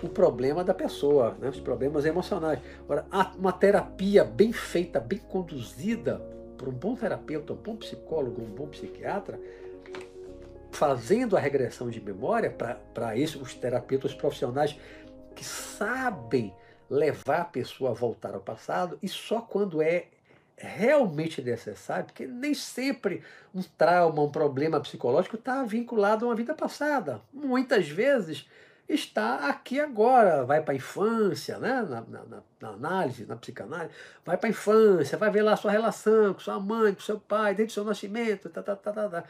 o 0.03 0.09
problema 0.09 0.65
da 0.65 0.73
pessoa, 0.73 1.37
né? 1.41 1.49
os 1.49 1.61
problemas 1.61 2.05
emocionais. 2.05 2.59
Agora, 2.85 3.05
uma 3.37 3.53
terapia 3.53 4.25
bem 4.25 4.53
feita, 4.53 5.01
bem 5.01 5.19
conduzida 5.19 6.23
por 6.59 6.69
um 6.69 6.73
bom 6.73 6.97
terapeuta, 6.97 7.53
um 7.53 7.57
bom 7.57 7.77
psicólogo, 7.77 8.43
um 8.43 8.55
bom 8.55 8.67
psiquiatra, 8.67 9.41
fazendo 10.73 11.37
a 11.37 11.41
regressão 11.41 11.89
de 11.89 12.01
memória 12.01 12.51
para 12.93 13.17
isso, 13.17 13.41
os 13.41 13.55
terapeutas 13.55 14.13
profissionais 14.13 14.79
que 15.35 15.45
sabem 15.45 16.53
levar 16.91 17.41
a 17.43 17.45
pessoa 17.45 17.91
a 17.91 17.95
voltar 17.95 18.35
ao 18.35 18.41
passado 18.41 18.99
e 19.03 19.09
só 19.09 19.41
quando 19.41 19.81
é 19.81 20.09
realmente 20.57 21.41
necessário, 21.41 22.07
porque 22.07 22.27
nem 22.27 22.53
sempre 22.53 23.23
um 23.55 23.63
trauma, 23.63 24.23
um 24.23 24.31
problema 24.31 24.81
psicológico 24.81 25.37
está 25.37 25.63
vinculado 25.63 26.25
a 26.25 26.29
uma 26.29 26.35
vida 26.35 26.53
passada. 26.55 27.21
Muitas 27.33 27.89
vezes 27.89 28.49
está 28.89 29.49
aqui 29.49 29.79
agora, 29.79 30.45
vai 30.45 30.63
para 30.63 30.73
a 30.73 30.77
infância, 30.77 31.59
né? 31.59 31.83
Na, 31.83 32.01
na, 32.01 32.43
na, 32.61 32.69
análise, 32.69 33.27
na 33.27 33.37
psicanálise, 33.37 33.93
vai 34.25 34.37
para 34.37 34.49
a 34.49 34.51
infância, 34.51 35.19
vai 35.19 35.31
ver 35.31 35.43
lá 35.43 35.53
a 35.53 35.57
sua 35.57 35.71
relação 35.71 36.33
com 36.33 36.41
sua 36.41 36.59
mãe, 36.59 36.95
com 36.95 37.01
seu 37.01 37.21
pai, 37.21 37.55
desde 37.55 37.73
o 37.73 37.75
seu 37.75 37.85
nascimento, 37.85 38.49
tá, 38.49 38.63
tá, 38.63 38.75
tá, 38.75 38.93
tá, 38.93 39.09
tá. 39.09 39.25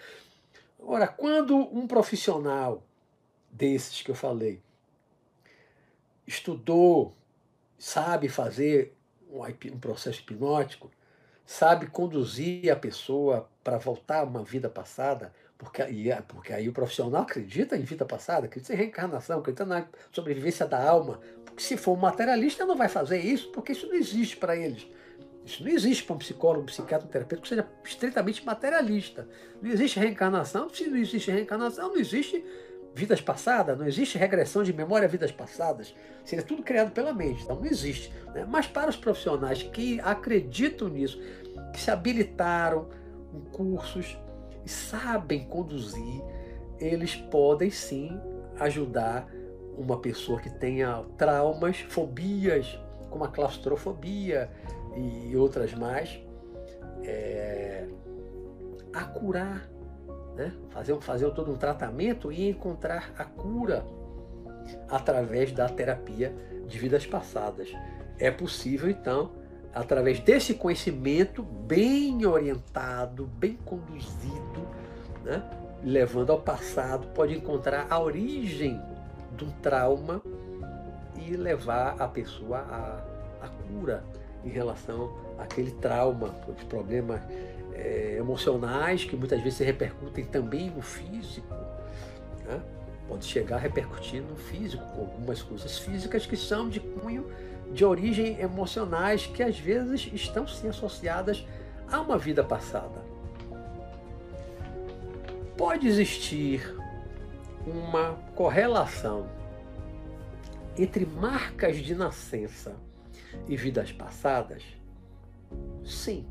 Ora, 0.78 1.08
quando 1.08 1.56
um 1.56 1.88
profissional 1.88 2.84
desses 3.50 4.00
que 4.00 4.10
eu 4.10 4.14
falei 4.14 4.62
estudou, 6.26 7.16
sabe 7.76 8.28
fazer 8.28 8.96
um 9.30 9.78
processo 9.78 10.20
hipnótico, 10.20 10.90
sabe 11.44 11.86
conduzir 11.86 12.70
a 12.70 12.76
pessoa 12.76 13.48
para 13.64 13.78
voltar 13.78 14.20
a 14.20 14.24
uma 14.24 14.44
vida 14.44 14.68
passada, 14.68 15.32
porque, 15.58 15.82
é, 15.82 16.22
porque 16.26 16.52
aí 16.52 16.68
o 16.68 16.72
profissional 16.72 17.22
acredita 17.22 17.76
em 17.76 17.82
vida 17.82 18.04
passada, 18.04 18.46
acredita 18.46 18.72
em 18.72 18.76
reencarnação, 18.76 19.40
acredita 19.40 19.66
na 19.66 19.86
sobrevivência 20.12 20.64
da 20.64 20.80
alma. 20.80 21.18
Porque 21.44 21.62
se 21.62 21.76
for 21.76 21.98
um 21.98 22.00
materialista, 22.00 22.64
não 22.64 22.76
vai 22.76 22.88
fazer 22.88 23.18
isso, 23.18 23.50
porque 23.50 23.72
isso 23.72 23.88
não 23.88 23.94
existe 23.94 24.36
para 24.36 24.56
eles. 24.56 24.86
Isso 25.44 25.64
não 25.64 25.70
existe 25.70 26.04
para 26.04 26.14
um 26.14 26.18
psicólogo, 26.18 26.62
um 26.62 26.66
psiquiatra, 26.66 27.08
um 27.08 27.10
terapeuta 27.10 27.42
que 27.42 27.48
seja 27.48 27.66
estritamente 27.84 28.46
materialista. 28.46 29.26
Não 29.60 29.68
existe 29.68 29.98
reencarnação. 29.98 30.68
Se 30.68 30.86
não 30.86 30.96
existe 30.96 31.30
reencarnação, 31.30 31.88
não 31.88 31.96
existe 31.96 32.44
vidas 32.94 33.20
passadas, 33.20 33.76
não 33.76 33.86
existe 33.86 34.16
regressão 34.16 34.62
de 34.62 34.72
memória 34.72 35.06
a 35.06 35.10
vidas 35.10 35.32
passadas. 35.32 35.92
Seria 36.24 36.44
tudo 36.44 36.62
criado 36.62 36.92
pela 36.92 37.12
mente, 37.12 37.42
então 37.42 37.56
não 37.56 37.66
existe. 37.66 38.12
Né? 38.32 38.46
Mas 38.48 38.68
para 38.68 38.90
os 38.90 38.96
profissionais 38.96 39.62
que 39.62 40.00
acreditam 40.02 40.88
nisso, 40.88 41.20
que 41.72 41.80
se 41.80 41.90
habilitaram 41.90 42.88
em 43.32 43.40
cursos 43.50 44.16
sabem 44.68 45.44
conduzir, 45.44 46.22
eles 46.78 47.16
podem 47.16 47.70
sim 47.70 48.20
ajudar 48.60 49.28
uma 49.76 49.98
pessoa 49.98 50.40
que 50.40 50.50
tenha 50.50 51.04
traumas, 51.16 51.78
fobias, 51.88 52.78
como 53.10 53.24
a 53.24 53.28
claustrofobia, 53.28 54.50
e 54.96 55.36
outras 55.36 55.72
mais, 55.74 56.20
é, 57.04 57.86
a 58.92 59.04
curar, 59.04 59.68
né? 60.34 60.52
fazer, 60.70 60.96
fazer 61.00 61.30
todo 61.30 61.52
um 61.52 61.56
tratamento 61.56 62.32
e 62.32 62.48
encontrar 62.48 63.12
a 63.16 63.24
cura 63.24 63.84
através 64.88 65.52
da 65.52 65.68
terapia 65.68 66.34
de 66.66 66.78
vidas 66.78 67.06
passadas. 67.06 67.72
É 68.18 68.30
possível, 68.30 68.90
então, 68.90 69.32
através 69.74 70.20
desse 70.20 70.54
conhecimento 70.54 71.42
bem 71.42 72.24
orientado, 72.26 73.26
bem 73.26 73.58
conduzido, 73.64 74.66
né? 75.24 75.42
levando 75.82 76.30
ao 76.30 76.40
passado, 76.40 77.06
pode 77.08 77.34
encontrar 77.34 77.86
a 77.88 78.00
origem 78.00 78.80
do 79.32 79.46
trauma 79.62 80.20
e 81.16 81.36
levar 81.36 82.00
a 82.00 82.08
pessoa 82.08 82.58
à, 82.58 83.44
à 83.44 83.48
cura 83.48 84.02
em 84.44 84.48
relação 84.48 85.16
àquele 85.38 85.70
trauma, 85.72 86.34
os 86.48 86.64
problemas 86.64 87.20
é, 87.74 88.16
emocionais 88.18 89.04
que 89.04 89.16
muitas 89.16 89.40
vezes 89.40 89.58
se 89.58 89.64
repercutem 89.64 90.24
também 90.24 90.70
no 90.70 90.82
físico. 90.82 91.54
Né? 92.44 92.60
Pode 93.06 93.24
chegar 93.24 93.56
a 93.56 93.60
repercutir 93.60 94.22
no 94.22 94.36
físico, 94.36 94.84
com 94.94 95.00
algumas 95.02 95.42
coisas 95.42 95.78
físicas 95.78 96.26
que 96.26 96.36
são 96.36 96.68
de 96.68 96.80
cunho 96.80 97.26
de 97.72 97.84
origem 97.84 98.40
emocionais 98.40 99.26
que 99.26 99.42
às 99.42 99.58
vezes 99.58 100.10
estão 100.12 100.46
sim 100.46 100.68
associadas 100.68 101.44
a 101.90 102.00
uma 102.00 102.18
vida 102.18 102.42
passada. 102.42 103.02
Pode 105.56 105.86
existir 105.86 106.74
uma 107.66 108.12
correlação 108.34 109.28
entre 110.76 111.04
marcas 111.04 111.76
de 111.78 111.94
nascença 111.94 112.76
e 113.46 113.56
vidas 113.56 113.90
passadas? 113.92 114.62
Sim. 115.84 116.26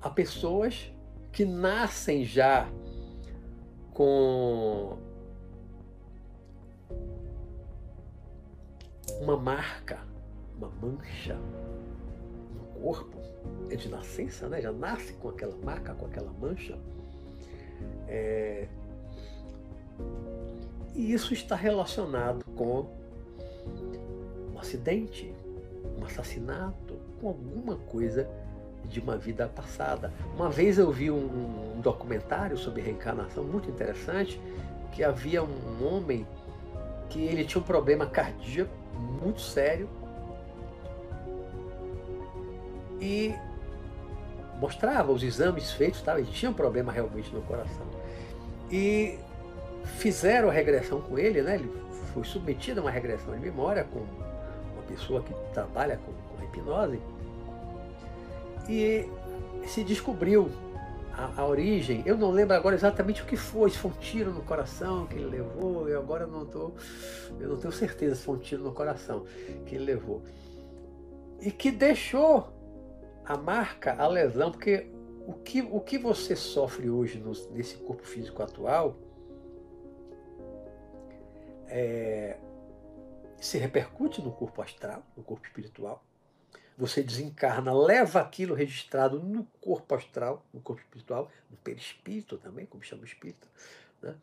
Há 0.00 0.08
pessoas 0.10 0.90
que 1.30 1.44
nascem 1.44 2.24
já 2.24 2.68
com 3.92 4.98
uma 9.20 9.36
marca, 9.36 9.98
uma 10.56 10.70
mancha 10.80 11.36
no 12.54 12.80
corpo, 12.80 13.18
é 13.70 13.76
de 13.76 13.88
nascença, 13.88 14.48
né? 14.48 14.60
já 14.60 14.72
nasce 14.72 15.14
com 15.14 15.28
aquela 15.28 15.56
marca, 15.56 15.94
com 15.94 16.06
aquela 16.06 16.32
mancha. 16.32 16.78
É... 18.08 18.68
E 20.94 21.12
isso 21.12 21.34
está 21.34 21.56
relacionado 21.56 22.44
com 22.56 22.86
um 24.52 24.58
acidente, 24.58 25.34
um 25.98 26.04
assassinato, 26.04 26.96
com 27.20 27.28
alguma 27.28 27.76
coisa 27.76 28.28
de 28.88 29.00
uma 29.00 29.16
vida 29.16 29.48
passada. 29.48 30.12
Uma 30.36 30.50
vez 30.50 30.78
eu 30.78 30.90
vi 30.92 31.10
um, 31.10 31.76
um 31.76 31.80
documentário 31.80 32.56
sobre 32.56 32.82
reencarnação 32.82 33.42
muito 33.42 33.68
interessante, 33.68 34.40
que 34.92 35.02
havia 35.02 35.42
um 35.42 35.84
homem 35.84 36.26
que 37.08 37.20
ele 37.24 37.44
tinha 37.44 37.60
um 37.60 37.64
problema 37.64 38.06
cardíaco 38.06 38.72
muito 39.20 39.40
sério 39.40 39.88
e 43.04 43.34
mostrava 44.58 45.12
os 45.12 45.22
exames 45.22 45.70
feitos, 45.72 46.00
tá? 46.00 46.18
ele 46.18 46.30
tinha 46.30 46.50
um 46.50 46.54
problema 46.54 46.90
realmente 46.90 47.32
no 47.34 47.42
coração. 47.42 47.86
E 48.70 49.18
fizeram 49.98 50.48
a 50.48 50.52
regressão 50.52 51.00
com 51.00 51.18
ele, 51.18 51.42
né? 51.42 51.56
ele 51.56 51.70
foi 52.12 52.24
submetido 52.24 52.80
a 52.80 52.84
uma 52.84 52.90
regressão 52.90 53.34
de 53.34 53.40
memória 53.40 53.84
com 53.84 54.02
pessoa 54.84 55.22
que 55.22 55.34
trabalha 55.52 55.98
com, 55.98 56.12
com 56.12 56.44
hipnose, 56.44 57.00
e 58.68 59.08
se 59.66 59.82
descobriu 59.82 60.50
a, 61.12 61.42
a, 61.42 61.46
origem. 61.46 62.02
Eu 62.06 62.16
não 62.16 62.30
lembro 62.30 62.54
agora 62.54 62.74
exatamente 62.74 63.22
o 63.22 63.26
que 63.26 63.36
foi, 63.36 63.70
se 63.70 63.78
foi 63.78 63.90
um 63.90 63.94
tiro 63.94 64.32
no 64.32 64.42
coração 64.42 65.06
que 65.06 65.16
ele 65.16 65.26
levou, 65.26 65.88
eu 65.88 65.98
agora 65.98 66.26
não 66.26 66.46
tô, 66.46 66.72
eu 67.38 67.48
não 67.48 67.56
tenho 67.56 67.72
certeza 67.72 68.14
se 68.14 68.22
foi 68.22 68.36
um 68.36 68.38
tiro 68.38 68.62
no 68.62 68.72
coração 68.72 69.24
que 69.66 69.74
ele 69.74 69.84
levou. 69.84 70.22
E 71.40 71.50
que 71.50 71.70
deixou 71.70 72.48
a 73.24 73.36
marca, 73.36 73.94
a 73.94 74.06
lesão, 74.06 74.50
porque 74.50 74.90
o 75.26 75.32
que, 75.32 75.62
o 75.62 75.80
que 75.80 75.98
você 75.98 76.36
sofre 76.36 76.90
hoje 76.90 77.18
no, 77.18 77.32
nesse 77.52 77.76
corpo 77.78 78.06
físico 78.06 78.42
atual 78.42 78.98
é, 81.66 82.36
se 83.40 83.58
repercute 83.58 84.22
no 84.22 84.32
corpo 84.32 84.60
astral, 84.60 85.02
no 85.16 85.22
corpo 85.22 85.46
espiritual. 85.46 86.04
Você 86.76 87.02
desencarna, 87.02 87.72
leva 87.72 88.20
aquilo 88.20 88.54
registrado 88.54 89.20
no 89.20 89.44
corpo 89.60 89.94
astral, 89.94 90.44
no 90.52 90.60
corpo 90.60 90.82
espiritual, 90.82 91.30
no 91.50 91.56
perispírito 91.58 92.36
também, 92.36 92.66
como 92.66 92.82
chama 92.82 93.02
o 93.02 93.06
espírito. 93.06 93.48
Né? 94.02 94.14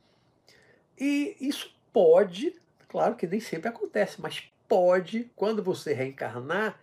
E 1.00 1.38
isso 1.40 1.74
pode, 1.94 2.60
claro 2.88 3.16
que 3.16 3.26
nem 3.26 3.40
sempre 3.40 3.70
acontece, 3.70 4.22
mas 4.22 4.52
pode, 4.68 5.32
quando 5.36 5.64
você 5.64 5.94
reencarnar, 5.94 6.80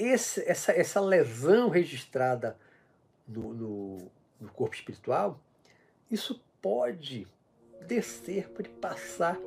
esse, 0.00 0.42
essa, 0.48 0.72
essa 0.72 1.00
lesão 1.00 1.68
registrada 1.68 2.56
no, 3.28 3.54
no, 3.54 3.98
no 4.40 4.48
corpo 4.52 4.74
espiritual, 4.74 5.38
isso 6.10 6.42
pode 6.60 7.26
descer, 7.86 8.48
pode 8.48 8.68
passar 8.68 9.38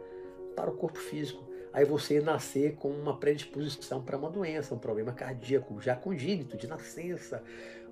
para 0.55 0.69
o 0.69 0.75
corpo 0.75 0.99
físico. 0.99 1.43
Aí 1.71 1.85
você 1.85 2.21
nascer 2.21 2.75
com 2.75 2.89
uma 2.89 3.17
predisposição 3.17 4.01
para 4.01 4.15
uma 4.15 4.29
doença, 4.29 4.75
um 4.75 4.79
problema 4.79 5.11
cardíaco 5.11 5.81
já 5.81 5.95
congênito, 5.95 6.55
de 6.55 6.67
nascença, 6.67 7.43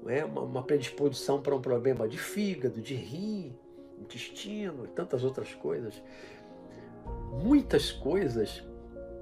né? 0.03 0.24
uma, 0.24 0.41
uma 0.41 0.64
predisposição 0.64 1.41
para 1.41 1.55
um 1.55 1.62
problema 1.62 2.07
de 2.07 2.18
fígado, 2.18 2.80
de 2.80 2.93
rim, 2.93 3.57
intestino 3.99 4.86
e 4.86 4.89
tantas 4.89 5.24
outras 5.24 5.55
coisas. 5.55 5.99
Muitas 7.43 7.91
coisas 7.91 8.64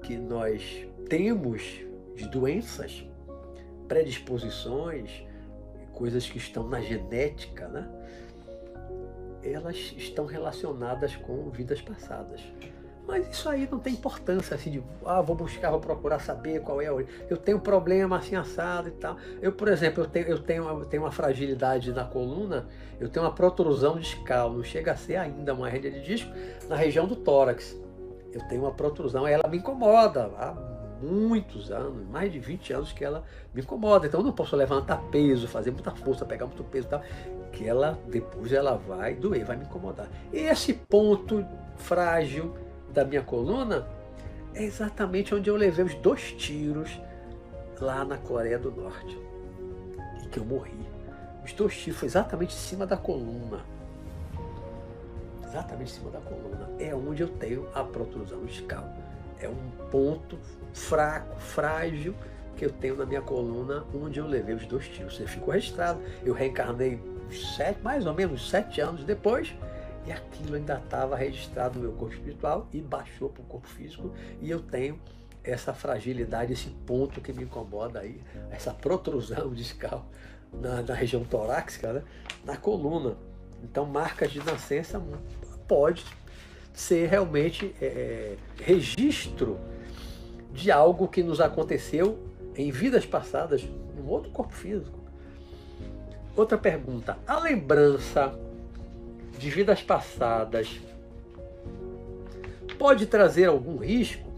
que 0.02 0.16
nós 0.16 0.86
temos 1.08 1.62
de 2.14 2.28
doenças, 2.28 3.06
predisposições, 3.90 5.24
coisas 5.92 6.30
que 6.30 6.38
estão 6.38 6.62
na 6.68 6.80
genética, 6.80 7.66
né? 7.66 7.90
elas 9.42 9.92
estão 9.96 10.26
relacionadas 10.26 11.16
com 11.16 11.50
vidas 11.50 11.82
passadas. 11.82 12.40
Mas 13.04 13.28
isso 13.28 13.48
aí 13.48 13.68
não 13.68 13.80
tem 13.80 13.94
importância, 13.94 14.54
assim, 14.54 14.70
de, 14.70 14.82
ah, 15.04 15.20
vou 15.20 15.34
buscar, 15.34 15.72
vou 15.72 15.80
procurar 15.80 16.20
saber 16.20 16.60
qual 16.60 16.80
é 16.80 16.86
a 16.86 17.04
Eu 17.28 17.36
tenho 17.36 17.58
problema 17.58 18.18
assim 18.18 18.36
assado 18.36 18.86
e 18.86 18.92
tal. 18.92 19.16
Eu, 19.42 19.50
por 19.50 19.66
exemplo, 19.66 20.04
eu 20.04 20.08
tenho, 20.08 20.28
eu 20.28 20.38
tenho, 20.38 20.68
eu 20.68 20.84
tenho 20.84 21.02
uma 21.02 21.10
fragilidade 21.10 21.92
na 21.92 22.04
coluna, 22.04 22.68
eu 23.00 23.08
tenho 23.08 23.26
uma 23.26 23.34
protrusão 23.34 23.98
discal, 23.98 24.52
não 24.52 24.62
chega 24.62 24.92
a 24.92 24.96
ser 24.96 25.16
ainda 25.16 25.52
uma 25.52 25.68
hernia 25.68 25.90
de 25.90 26.02
disco, 26.02 26.30
na 26.68 26.76
região 26.76 27.08
do 27.08 27.16
tórax. 27.16 27.76
Eu 28.32 28.46
tenho 28.46 28.62
uma 28.62 28.72
protrusão, 28.72 29.26
ela 29.26 29.48
me 29.48 29.56
incomoda 29.56 30.30
há 30.36 30.69
muitos 31.02 31.70
anos, 31.70 32.06
mais 32.08 32.32
de 32.32 32.38
20 32.38 32.72
anos 32.72 32.92
que 32.92 33.04
ela 33.04 33.24
me 33.54 33.62
incomoda. 33.62 34.06
Então 34.06 34.20
eu 34.20 34.24
não 34.24 34.32
posso 34.32 34.54
levantar 34.56 34.98
peso, 35.10 35.48
fazer 35.48 35.70
muita 35.70 35.90
força, 35.90 36.24
pegar 36.24 36.46
muito 36.46 36.64
peso 36.64 36.86
e 36.86 36.90
tal, 36.90 37.02
que 37.52 37.66
ela 37.66 37.98
depois 38.08 38.52
ela 38.52 38.76
vai 38.76 39.14
doer, 39.14 39.44
vai 39.44 39.56
me 39.56 39.64
incomodar. 39.64 40.08
Esse 40.32 40.72
ponto 40.74 41.44
frágil 41.76 42.54
da 42.92 43.04
minha 43.04 43.22
coluna 43.22 43.86
é 44.54 44.64
exatamente 44.64 45.34
onde 45.34 45.48
eu 45.48 45.56
levei 45.56 45.84
os 45.84 45.94
dois 45.96 46.32
tiros 46.32 47.00
lá 47.80 48.04
na 48.04 48.18
Coreia 48.18 48.58
do 48.58 48.70
Norte. 48.70 49.18
E 50.22 50.28
que 50.28 50.38
eu 50.38 50.44
morri. 50.44 50.78
Os 51.44 51.52
dois 51.52 51.76
tiros 51.76 51.98
foi 51.98 52.08
exatamente 52.08 52.54
em 52.54 52.58
cima 52.58 52.86
da 52.86 52.96
coluna. 52.96 53.60
Exatamente 55.44 55.92
em 55.92 55.94
cima 55.94 56.10
da 56.10 56.20
coluna. 56.20 56.70
É 56.78 56.94
onde 56.94 57.22
eu 57.22 57.28
tenho 57.28 57.68
a 57.74 57.82
protrusão 57.82 58.44
discal. 58.44 58.88
É 59.40 59.48
um 59.48 59.88
ponto 59.90 60.38
fraco, 60.72 61.38
frágil 61.40 62.14
que 62.56 62.64
eu 62.64 62.70
tenho 62.70 62.96
na 62.96 63.06
minha 63.06 63.22
coluna, 63.22 63.84
onde 63.94 64.18
eu 64.18 64.26
levei 64.26 64.54
os 64.54 64.66
dois 64.66 64.86
tiros. 64.88 65.16
Você 65.16 65.26
ficou 65.26 65.54
registrado. 65.54 66.00
Eu 66.22 66.34
reencarnei 66.34 67.00
sete, 67.56 67.80
mais 67.82 68.06
ou 68.06 68.12
menos 68.12 68.50
sete 68.50 68.80
anos 68.80 69.04
depois 69.04 69.54
e 70.06 70.12
aquilo 70.12 70.56
ainda 70.56 70.80
estava 70.82 71.16
registrado 71.16 71.78
no 71.78 71.82
meu 71.82 71.92
corpo 71.92 72.14
espiritual 72.14 72.68
e 72.72 72.80
baixou 72.80 73.28
para 73.28 73.42
o 73.42 73.44
corpo 73.44 73.68
físico. 73.68 74.12
E 74.40 74.50
eu 74.50 74.60
tenho 74.60 74.98
essa 75.42 75.72
fragilidade, 75.72 76.52
esse 76.52 76.68
ponto 76.86 77.20
que 77.20 77.32
me 77.32 77.44
incomoda 77.44 78.00
aí, 78.00 78.20
essa 78.50 78.72
protrusão 78.72 79.52
discal 79.54 80.06
na, 80.52 80.82
na 80.82 80.94
região 80.94 81.24
torácica, 81.24 81.92
né? 81.92 82.02
na 82.44 82.56
coluna. 82.56 83.16
Então, 83.62 83.84
marcas 83.84 84.30
de 84.30 84.38
nascença 84.38 85.02
pode 85.68 86.04
ser 86.72 87.08
realmente 87.08 87.74
é, 87.80 87.86
é, 87.86 88.36
registro 88.64 89.58
de 90.52 90.70
algo 90.70 91.08
que 91.08 91.22
nos 91.22 91.40
aconteceu 91.40 92.18
em 92.56 92.70
vidas 92.70 93.06
passadas, 93.06 93.62
em 93.62 94.00
um 94.00 94.08
outro 94.08 94.30
corpo 94.30 94.52
físico. 94.52 94.98
Outra 96.36 96.58
pergunta: 96.58 97.18
a 97.26 97.38
lembrança 97.38 98.32
de 99.38 99.50
vidas 99.50 99.82
passadas 99.82 100.80
pode 102.78 103.06
trazer 103.06 103.46
algum 103.46 103.76
risco? 103.76 104.28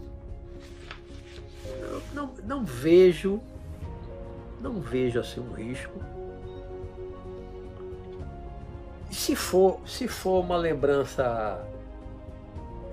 Eu 1.65 2.01
não, 2.13 2.33
não 2.43 2.65
vejo, 2.65 3.39
não 4.61 4.81
vejo 4.81 5.19
assim 5.19 5.39
um 5.39 5.53
risco. 5.53 5.99
E 9.09 9.15
se 9.15 9.35
for, 9.35 9.79
se 9.85 10.07
for 10.07 10.43
uma 10.43 10.57
lembrança 10.57 11.63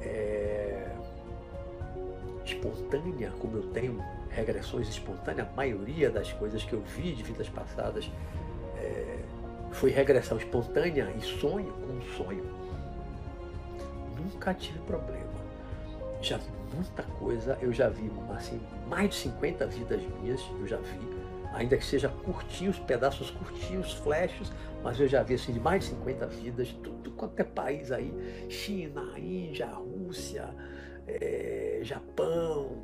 é, 0.03 0.70
espontânea, 2.53 3.33
como 3.39 3.57
eu 3.57 3.63
tenho 3.71 4.03
regressões 4.31 4.89
espontâneas, 4.89 5.49
a 5.49 5.53
maioria 5.53 6.11
das 6.11 6.33
coisas 6.33 6.63
que 6.65 6.73
eu 6.73 6.81
vi 6.81 7.13
de 7.13 7.23
vidas 7.23 7.49
passadas 7.49 8.11
é, 8.77 9.19
foi 9.73 9.91
regressão 9.91 10.39
espontânea 10.39 11.13
e 11.17 11.21
sonho 11.21 11.73
com 11.73 11.93
um 11.93 12.03
sonho. 12.17 12.45
Nunca 14.17 14.55
tive 14.55 14.79
problema. 14.81 15.31
Já 16.21 16.37
vi 16.37 16.51
muita 16.75 17.03
coisa, 17.03 17.59
eu 17.61 17.73
já 17.73 17.89
vi 17.89 18.11
assim, 18.37 18.61
mais 18.89 19.11
de 19.11 19.15
50 19.17 19.67
vidas 19.67 20.03
minhas, 20.21 20.41
eu 20.61 20.67
já 20.67 20.77
vi, 20.77 21.01
ainda 21.55 21.77
que 21.77 21.85
seja 21.85 22.09
curtinhos, 22.09 22.79
pedaços 22.79 23.31
curtinhos, 23.31 23.95
flashes, 23.95 24.53
mas 24.83 25.01
eu 25.01 25.09
já 25.09 25.23
vi 25.23 25.35
assim 25.35 25.53
de 25.53 25.61
mais 25.61 25.85
de 25.85 25.91
50 25.91 26.27
vidas, 26.27 26.69
tudo 26.83 27.11
quanto 27.13 27.41
é 27.41 27.45
país 27.45 27.91
aí, 27.91 28.13
China, 28.49 29.19
Índia, 29.19 29.67
Rússia, 29.67 30.49
é, 31.21 31.81
Japão, 31.83 32.77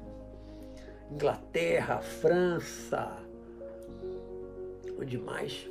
Inglaterra, 1.11 1.99
França, 1.99 3.17
onde 4.99 5.19
mais? 5.19 5.69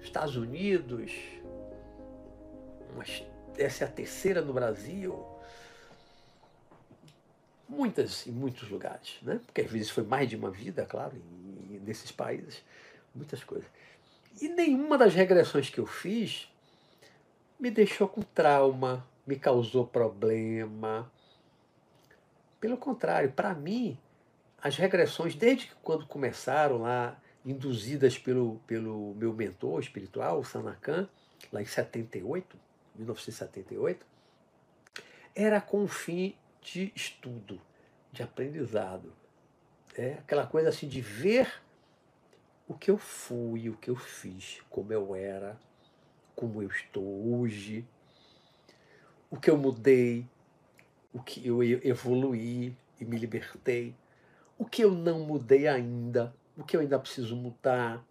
Estados 0.00 0.36
Unidos, 0.36 1.12
mas 2.96 3.24
essa 3.58 3.84
é 3.84 3.86
a 3.86 3.90
terceira 3.90 4.40
no 4.40 4.52
Brasil. 4.52 5.24
Muitas, 7.68 8.26
em 8.26 8.30
muitos 8.30 8.68
lugares, 8.70 9.18
né? 9.22 9.40
Porque 9.44 9.62
às 9.62 9.70
vezes 9.70 9.90
foi 9.90 10.04
mais 10.04 10.28
de 10.28 10.36
uma 10.36 10.50
vida, 10.50 10.86
claro, 10.86 11.14
e, 11.70 11.80
nesses 11.84 12.12
países, 12.12 12.62
muitas 13.14 13.42
coisas. 13.42 13.68
E 14.40 14.48
nenhuma 14.48 14.96
das 14.96 15.14
regressões 15.14 15.68
que 15.68 15.78
eu 15.78 15.86
fiz 15.86 16.48
me 17.58 17.70
deixou 17.70 18.06
com 18.06 18.22
trauma, 18.22 19.04
me 19.26 19.36
causou 19.36 19.86
problema. 19.86 21.10
Pelo 22.60 22.76
contrário, 22.76 23.32
para 23.32 23.54
mim, 23.54 23.98
as 24.62 24.76
regressões, 24.76 25.34
desde 25.34 25.70
quando 25.82 26.06
começaram 26.06 26.78
lá 26.78 27.20
induzidas 27.44 28.18
pelo, 28.18 28.58
pelo 28.66 29.14
meu 29.14 29.32
mentor 29.32 29.80
espiritual, 29.80 30.40
o 30.40 30.44
Sanakan, 30.44 31.08
lá 31.52 31.62
em 31.62 31.66
78, 31.66 32.58
1978, 32.96 34.04
era 35.34 35.60
com 35.60 35.84
o 35.84 35.88
fim 35.88 36.34
de 36.60 36.92
estudo, 36.96 37.60
de 38.10 38.22
aprendizado. 38.22 39.12
É 39.94 40.14
aquela 40.14 40.46
coisa 40.46 40.70
assim 40.70 40.88
de 40.88 41.00
ver 41.00 41.62
o 42.66 42.74
que 42.74 42.90
eu 42.90 42.98
fui, 42.98 43.68
o 43.68 43.76
que 43.76 43.90
eu 43.90 43.96
fiz, 43.96 44.60
como 44.68 44.92
eu 44.92 45.14
era, 45.14 45.58
como 46.34 46.62
eu 46.62 46.68
estou 46.68 47.38
hoje, 47.38 47.86
o 49.30 49.38
que 49.38 49.48
eu 49.48 49.56
mudei, 49.56 50.28
o 51.16 51.22
que 51.22 51.46
eu 51.48 51.62
evoluí 51.62 52.76
e 53.00 53.04
me 53.06 53.16
libertei, 53.16 53.94
o 54.58 54.66
que 54.66 54.84
eu 54.84 54.90
não 54.90 55.20
mudei 55.20 55.66
ainda, 55.66 56.34
o 56.58 56.62
que 56.62 56.76
eu 56.76 56.80
ainda 56.82 56.98
preciso 56.98 57.34
mudar. 57.34 58.04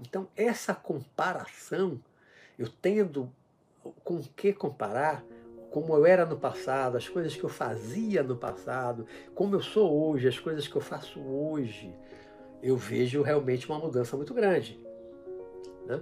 Então, 0.00 0.26
essa 0.34 0.74
comparação, 0.74 2.00
eu 2.58 2.70
tendo 2.70 3.30
com 4.02 4.14
o 4.14 4.22
que 4.34 4.50
comparar, 4.54 5.22
como 5.70 5.94
eu 5.94 6.06
era 6.06 6.24
no 6.24 6.38
passado, 6.38 6.96
as 6.96 7.06
coisas 7.06 7.36
que 7.36 7.44
eu 7.44 7.50
fazia 7.50 8.22
no 8.22 8.34
passado, 8.34 9.06
como 9.34 9.54
eu 9.54 9.60
sou 9.60 10.08
hoje, 10.08 10.26
as 10.26 10.38
coisas 10.38 10.66
que 10.66 10.74
eu 10.74 10.80
faço 10.80 11.20
hoje, 11.20 11.94
eu 12.62 12.78
vejo 12.78 13.20
realmente 13.20 13.68
uma 13.68 13.78
mudança 13.78 14.16
muito 14.16 14.32
grande. 14.32 14.80
Né? 15.84 16.00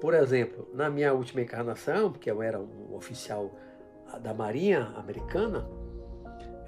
Por 0.00 0.14
exemplo, 0.14 0.68
na 0.72 0.88
minha 0.88 1.12
última 1.12 1.40
encarnação, 1.40 2.12
porque 2.12 2.30
eu 2.30 2.40
era 2.40 2.60
um 2.60 2.94
oficial 2.94 3.52
da 4.22 4.32
Marinha 4.32 4.92
Americana, 4.96 5.66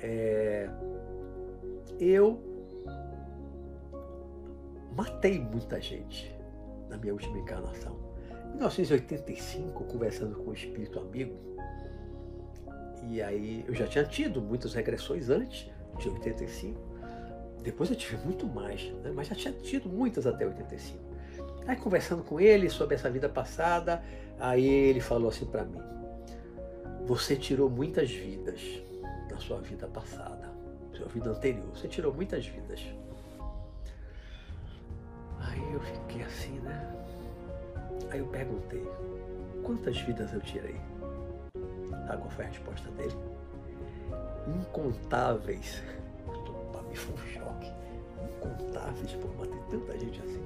é, 0.01 0.69
eu 1.99 2.41
matei 4.97 5.39
muita 5.39 5.81
gente 5.81 6.35
na 6.89 6.97
minha 6.97 7.13
última 7.13 7.39
encarnação. 7.39 7.97
Em 8.47 8.57
1985, 8.57 9.85
conversando 9.85 10.37
com 10.37 10.51
um 10.51 10.55
espírito 10.55 10.99
amigo, 10.99 11.37
e 13.11 13.23
aí 13.23 13.65
eu 13.67 13.75
já 13.75 13.87
tinha 13.87 14.05
tido 14.05 14.41
muitas 14.41 14.75
regressões 14.75 15.31
antes 15.31 15.71
de 15.99 16.09
85. 16.09 16.81
Depois 17.63 17.91
eu 17.91 17.97
tive 17.97 18.17
muito 18.25 18.47
mais, 18.47 18.83
né? 19.03 19.13
mas 19.15 19.29
já 19.29 19.35
tinha 19.35 19.53
tido 19.53 19.89
muitas 19.89 20.27
até 20.27 20.47
85. 20.47 20.99
Aí 21.67 21.77
conversando 21.77 22.23
com 22.23 22.41
ele 22.41 22.71
sobre 22.71 22.95
essa 22.95 23.11
vida 23.11 23.29
passada, 23.29 24.03
aí 24.39 24.67
ele 24.67 25.01
falou 25.01 25.29
assim 25.29 25.45
para 25.47 25.65
mim: 25.65 25.81
Você 27.09 27.35
tirou 27.35 27.71
muitas 27.71 28.11
vidas 28.11 28.61
na 29.31 29.39
sua 29.39 29.61
vida 29.63 29.89
passada, 29.89 30.53
sua 30.95 31.09
vida 31.09 31.31
anterior. 31.31 31.67
Você 31.75 31.89
tirou 31.89 32.13
muitas 32.13 32.47
vidas. 32.47 32.81
eu 35.73 35.81
fiquei 35.81 36.23
assim, 36.23 36.59
né? 36.61 36.95
Aí 38.11 38.19
eu 38.19 38.27
perguntei, 38.27 38.87
quantas 39.63 39.99
vidas 40.01 40.33
eu 40.35 40.41
tirei? 40.41 40.79
Sabe 42.07 42.23
qual 42.23 42.31
foi 42.31 42.45
a 42.45 42.49
resposta 42.49 42.91
dele? 42.91 43.17
Incontáveis. 44.47 45.83
Mim 46.89 46.95
foi 46.95 47.15
um 47.15 47.19
choque. 47.29 47.73
Incontáveis, 48.23 49.13
por 49.15 49.35
matei 49.37 49.61
tanta 49.71 49.99
gente 49.99 50.21
assim. 50.21 50.43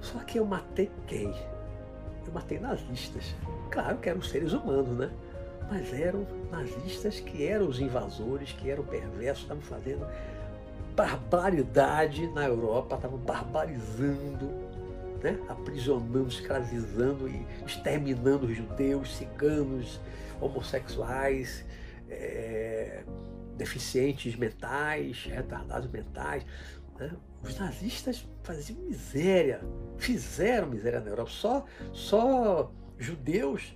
Só 0.00 0.18
que 0.20 0.38
eu 0.38 0.44
matei 0.44 0.90
quem? 1.06 1.34
Eu 2.26 2.32
matei 2.32 2.58
nazistas. 2.58 3.34
Claro 3.70 3.98
que 3.98 4.08
eram 4.08 4.22
seres 4.22 4.52
humanos, 4.52 4.96
né? 4.96 5.10
Mas 5.72 5.90
eram 5.94 6.26
nazistas 6.50 7.18
que 7.18 7.46
eram 7.46 7.66
os 7.66 7.80
invasores, 7.80 8.52
que 8.52 8.68
eram 8.68 8.84
perversos, 8.84 9.44
estavam 9.44 9.62
fazendo 9.62 10.06
barbaridade 10.94 12.26
na 12.26 12.44
Europa, 12.44 12.96
estavam 12.96 13.16
barbarizando, 13.16 14.50
né? 15.22 15.38
aprisionando, 15.48 16.28
escravizando 16.28 17.26
e 17.26 17.46
exterminando 17.66 18.44
os 18.44 18.54
judeus, 18.54 19.16
ciganos, 19.16 19.98
homossexuais, 20.42 21.64
é, 22.10 23.02
deficientes 23.56 24.36
mentais, 24.36 25.24
retardados 25.24 25.90
mentais. 25.90 26.44
Né? 26.98 27.10
Os 27.42 27.58
nazistas 27.58 28.28
faziam 28.42 28.78
miséria, 28.80 29.62
fizeram 29.96 30.66
miséria 30.66 31.00
na 31.00 31.08
Europa. 31.08 31.30
Só, 31.30 31.64
só 31.94 32.70
judeus 32.98 33.74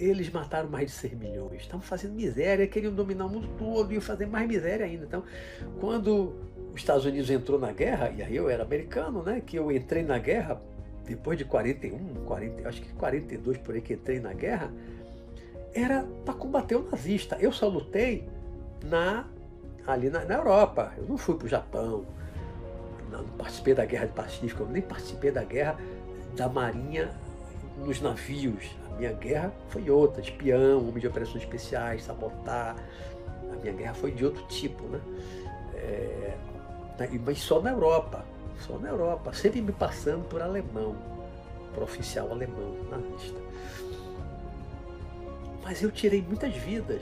eles 0.00 0.30
mataram 0.30 0.68
mais 0.68 0.86
de 0.86 0.92
6 0.92 1.12
milhões. 1.14 1.60
Estavam 1.60 1.82
fazendo 1.82 2.14
miséria, 2.14 2.66
queriam 2.66 2.92
dominar 2.92 3.26
o 3.26 3.28
mundo 3.28 3.48
todo, 3.58 3.92
iam 3.92 4.00
fazer 4.00 4.26
mais 4.26 4.48
miséria 4.48 4.86
ainda. 4.86 5.04
Então, 5.04 5.22
quando 5.78 6.34
os 6.72 6.80
Estados 6.80 7.04
Unidos 7.04 7.28
entrou 7.30 7.58
na 7.58 7.72
guerra, 7.72 8.10
e 8.10 8.22
aí 8.22 8.34
eu 8.34 8.48
era 8.48 8.62
americano, 8.62 9.22
né? 9.22 9.42
Que 9.44 9.56
eu 9.56 9.70
entrei 9.70 10.02
na 10.02 10.18
guerra 10.18 10.60
depois 11.04 11.36
de 11.36 11.44
41, 11.44 12.24
40, 12.24 12.68
acho 12.68 12.80
que 12.80 12.92
42 12.94 13.58
por 13.58 13.74
aí 13.74 13.80
que 13.80 13.94
entrei 13.94 14.20
na 14.20 14.32
guerra, 14.32 14.72
era 15.74 16.04
para 16.24 16.34
combater 16.34 16.76
o 16.76 16.88
nazista. 16.88 17.36
Eu 17.40 17.52
só 17.52 17.68
lutei 17.68 18.28
na, 18.84 19.26
ali 19.86 20.08
na, 20.08 20.24
na 20.24 20.34
Europa. 20.34 20.92
Eu 20.96 21.04
não 21.04 21.18
fui 21.18 21.36
para 21.36 21.46
o 21.46 21.48
Japão, 21.48 22.04
não, 23.10 23.22
não 23.22 23.36
participei 23.36 23.74
da 23.74 23.84
guerra 23.84 24.06
do 24.06 24.12
Pacífico, 24.12 24.62
eu 24.62 24.68
nem 24.68 24.82
participei 24.82 25.30
da 25.32 25.42
guerra 25.42 25.76
da 26.36 26.48
Marinha 26.48 27.10
nos 27.84 28.00
navios. 28.00 28.70
Minha 29.00 29.14
guerra 29.14 29.50
foi 29.70 29.88
outra, 29.88 30.20
espião, 30.20 30.86
homem 30.86 30.98
de 30.98 31.06
operações 31.06 31.42
especiais, 31.42 32.04
sabotar. 32.04 32.76
A 33.50 33.56
minha 33.56 33.72
guerra 33.72 33.94
foi 33.94 34.10
de 34.10 34.26
outro 34.26 34.46
tipo, 34.46 34.84
né? 34.88 35.00
É, 35.74 36.36
mas 37.24 37.38
só 37.38 37.62
na 37.62 37.70
Europa, 37.70 38.22
só 38.58 38.76
na 38.76 38.90
Europa, 38.90 39.32
sempre 39.32 39.62
me 39.62 39.72
passando 39.72 40.28
por 40.28 40.42
alemão, 40.42 40.94
por 41.72 41.82
oficial 41.82 42.30
alemão, 42.30 42.76
nazista. 42.90 43.40
Mas 45.64 45.82
eu 45.82 45.90
tirei 45.90 46.20
muitas 46.20 46.54
vidas, 46.54 47.00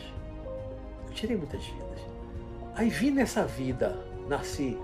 eu 1.09 1.12
tirei 1.14 1.36
muitas 1.36 1.64
vidas. 1.64 1.99
Aí 2.76 2.90
vi 2.90 3.11
nessa 3.11 3.44
vida, 3.44 3.99
nasci 4.28 4.78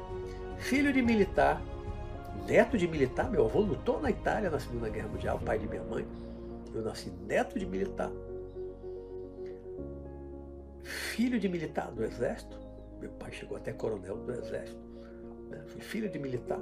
filho 0.58 0.92
de 0.92 1.00
militar, 1.00 1.62
neto 2.44 2.76
de 2.76 2.88
militar, 2.88 3.30
meu 3.30 3.44
avô 3.44 3.60
lutou 3.60 4.00
na 4.00 4.10
Itália 4.10 4.50
na 4.50 4.58
Segunda 4.58 4.88
Guerra 4.88 5.06
Mundial, 5.06 5.38
pai 5.38 5.60
de 5.60 5.68
minha 5.68 5.84
mãe. 5.84 6.04
Eu 6.74 6.82
nasci 6.82 7.10
neto 7.10 7.58
de 7.58 7.64
militar. 7.64 8.10
Filho 10.82 11.38
de 11.38 11.48
militar 11.48 11.90
do 11.92 12.04
Exército. 12.04 12.58
Meu 13.00 13.10
pai 13.12 13.32
chegou 13.32 13.56
até 13.56 13.72
coronel 13.72 14.16
do 14.16 14.32
Exército. 14.32 14.80
Né? 15.48 15.62
Fui 15.68 15.80
filho 15.80 16.10
de 16.10 16.18
militar. 16.18 16.60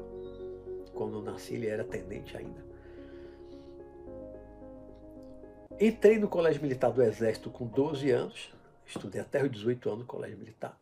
Quando 0.94 1.16
eu 1.16 1.22
nasci, 1.22 1.54
ele 1.54 1.66
era 1.66 1.82
tenente 1.82 2.36
ainda. 2.36 2.62
Entrei 5.80 6.18
no 6.18 6.28
Colégio 6.28 6.62
Militar 6.62 6.92
do 6.92 7.02
Exército 7.02 7.50
com 7.50 7.66
12 7.66 8.10
anos. 8.10 8.54
Estudei 8.86 9.20
até 9.20 9.42
os 9.42 9.50
18 9.50 9.88
anos 9.88 10.00
no 10.00 10.06
Colégio 10.06 10.38
Militar. 10.38 10.78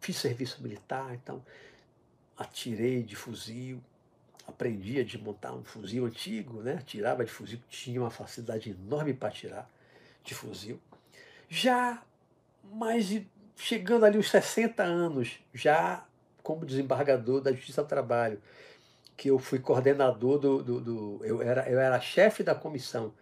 Fiz 0.00 0.16
serviço 0.16 0.62
militar, 0.62 1.14
então 1.14 1.42
atirei 2.36 3.02
de 3.02 3.14
fuzil, 3.14 3.80
aprendi 4.46 5.00
a 5.00 5.04
desmontar 5.04 5.54
um 5.54 5.64
fuzil 5.64 6.06
antigo, 6.06 6.62
né? 6.62 6.82
Tirava 6.86 7.24
de 7.24 7.30
fuzil, 7.30 7.58
tinha 7.68 8.00
uma 8.00 8.10
facilidade 8.10 8.70
enorme 8.70 9.12
para 9.12 9.30
tirar 9.30 9.70
de 10.22 10.34
fuzil. 10.34 10.80
Já 11.48 12.02
mais 12.64 13.22
chegando 13.56 14.04
ali 14.04 14.18
os 14.18 14.30
60 14.30 14.82
anos, 14.82 15.38
já 15.52 16.04
como 16.42 16.64
desembargador 16.64 17.40
da 17.40 17.52
Justiça 17.52 17.82
do 17.82 17.88
Trabalho, 17.88 18.40
que 19.16 19.30
eu 19.30 19.38
fui 19.38 19.58
coordenador 19.58 20.38
do, 20.38 20.62
do, 20.62 20.80
do 20.80 21.20
eu 21.24 21.42
era 21.42 21.68
eu 21.68 21.80
era 21.80 22.00
chefe 22.00 22.42
da 22.42 22.54
comissão, 22.54 23.12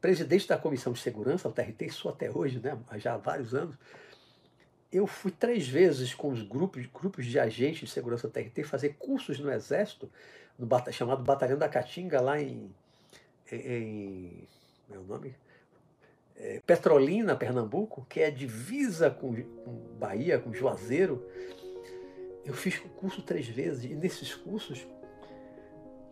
presidente 0.00 0.46
da 0.46 0.56
comissão 0.56 0.92
de 0.92 1.00
segurança, 1.00 1.48
o 1.48 1.52
TRT, 1.52 1.90
sou 1.90 2.10
até 2.10 2.30
hoje, 2.30 2.60
né? 2.60 2.78
Já 2.96 3.14
há 3.14 3.18
vários 3.18 3.54
anos. 3.54 3.76
Eu 4.92 5.06
fui 5.06 5.32
três 5.32 5.68
vezes 5.68 6.14
com 6.14 6.28
os 6.28 6.42
grupos, 6.42 6.86
grupos 6.86 7.26
de 7.26 7.38
agentes 7.38 7.80
de 7.80 7.90
segurança 7.90 8.28
do 8.28 8.32
TRT 8.32 8.62
fazer 8.62 8.94
cursos 8.98 9.38
no 9.40 9.50
Exército 9.50 10.08
no 10.58 10.92
chamado 10.92 11.22
Batalhão 11.22 11.58
da 11.58 11.68
Caatinga, 11.68 12.20
lá 12.20 12.40
em, 12.40 12.70
em 13.52 14.48
meu 14.88 15.02
nome? 15.02 15.34
É, 16.36 16.60
Petrolina, 16.66 17.34
Pernambuco, 17.34 18.06
que 18.08 18.20
é 18.20 18.30
divisa 18.30 19.10
com, 19.10 19.34
com 19.34 19.72
Bahia, 19.98 20.38
com 20.38 20.52
Juazeiro. 20.52 21.26
Eu 22.44 22.54
fiz 22.54 22.78
o 22.78 22.88
curso 22.90 23.22
três 23.22 23.48
vezes 23.48 23.84
e 23.84 23.94
nesses 23.94 24.34
cursos, 24.34 24.86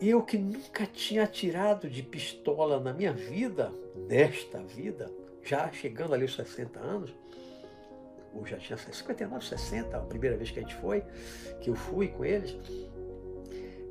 eu 0.01 0.23
que 0.23 0.37
nunca 0.37 0.87
tinha 0.87 1.25
atirado 1.25 1.89
de 1.89 2.03
pistola 2.03 2.81
na 2.81 2.93
minha 2.93 3.13
vida, 3.13 3.73
nesta 4.09 4.59
vida, 4.59 5.11
já 5.43 5.71
chegando 5.71 6.15
ali 6.15 6.23
aos 6.23 6.35
60 6.35 6.81
anos, 6.81 7.15
ou 8.35 8.45
já 8.45 8.57
tinha 8.59 8.77
59, 8.77 9.47
60, 9.47 9.97
a 9.97 10.01
primeira 10.01 10.37
vez 10.37 10.51
que 10.51 10.59
a 10.59 10.63
gente 10.63 10.75
foi, 10.77 11.05
que 11.61 11.71
eu 11.71 11.75
fui 11.75 12.09
com 12.09 12.25
eles, 12.25 12.57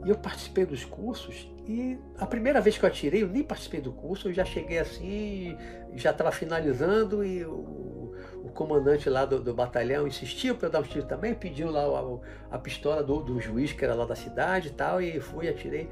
e 0.05 0.09
eu 0.09 0.17
participei 0.17 0.65
dos 0.65 0.83
cursos 0.83 1.47
e 1.65 1.97
a 2.17 2.25
primeira 2.25 2.59
vez 2.59 2.77
que 2.77 2.83
eu 2.83 2.89
atirei, 2.89 3.23
eu 3.23 3.27
nem 3.27 3.41
participei 3.41 3.79
do 3.79 3.91
curso, 3.91 4.27
eu 4.27 4.33
já 4.33 4.43
cheguei 4.43 4.79
assim, 4.79 5.57
já 5.95 6.11
estava 6.11 6.31
finalizando 6.31 7.23
e 7.23 7.45
o, 7.45 8.13
o, 8.43 8.51
comandante 8.53 9.09
lá 9.09 9.25
do, 9.25 9.39
do 9.39 9.53
batalhão 9.53 10.05
insistiu 10.05 10.55
para 10.55 10.67
eu 10.67 10.71
dar 10.71 10.79
um 10.79 10.83
tiro 10.83 11.05
também, 11.05 11.33
pediu 11.33 11.71
lá 11.71 11.83
a, 11.83 12.55
a 12.55 12.59
pistola 12.59 13.01
do, 13.01 13.21
do, 13.21 13.39
juiz 13.39 13.71
que 13.71 13.83
era 13.83 13.95
lá 13.95 14.05
da 14.05 14.15
cidade 14.15 14.67
e 14.67 14.71
tal, 14.71 15.01
e 15.01 15.19
fui 15.21 15.47
atirei 15.47 15.89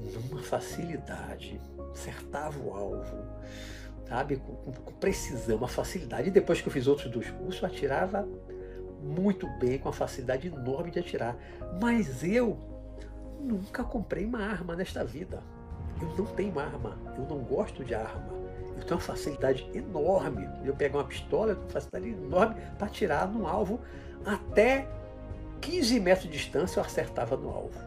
numa 0.00 0.42
facilidade, 0.42 1.60
acertava 1.92 2.58
o 2.58 2.72
alvo, 2.72 3.24
sabe, 4.08 4.36
com, 4.36 4.54
com, 4.54 4.72
com 4.72 4.92
precisão, 4.94 5.58
uma 5.58 5.68
facilidade. 5.68 6.28
E 6.28 6.30
depois 6.30 6.62
que 6.62 6.68
eu 6.68 6.72
fiz 6.72 6.86
outros 6.86 7.10
dois 7.10 7.30
cursos, 7.30 7.62
eu 7.62 7.68
atirava 7.68 8.26
muito 9.02 9.46
bem, 9.58 9.78
com 9.78 9.88
a 9.88 9.92
facilidade 9.92 10.48
enorme 10.48 10.90
de 10.90 10.98
atirar. 10.98 11.36
Mas 11.80 12.24
eu 12.24 12.58
nunca 13.48 13.82
comprei 13.82 14.24
uma 14.24 14.40
arma 14.40 14.76
nesta 14.76 15.04
vida. 15.04 15.42
Eu 16.00 16.08
não 16.16 16.26
tenho 16.26 16.58
arma, 16.58 16.96
eu 17.16 17.24
não 17.24 17.38
gosto 17.38 17.84
de 17.84 17.94
arma. 17.94 18.38
Eu 18.76 18.84
tenho 18.84 18.94
uma 18.94 19.00
facilidade 19.00 19.68
enorme. 19.74 20.48
Eu 20.64 20.74
pego 20.74 20.98
uma 20.98 21.04
pistola, 21.04 21.52
eu 21.52 21.56
tenho 21.56 21.66
uma 21.66 21.80
facilidade 21.80 22.08
enorme 22.08 22.54
para 22.78 22.86
atirar 22.86 23.28
no 23.28 23.46
alvo. 23.46 23.80
Até 24.24 24.88
15 25.60 25.98
metros 26.00 26.26
de 26.26 26.32
distância 26.32 26.78
eu 26.78 26.84
acertava 26.84 27.36
no 27.36 27.48
alvo. 27.48 27.78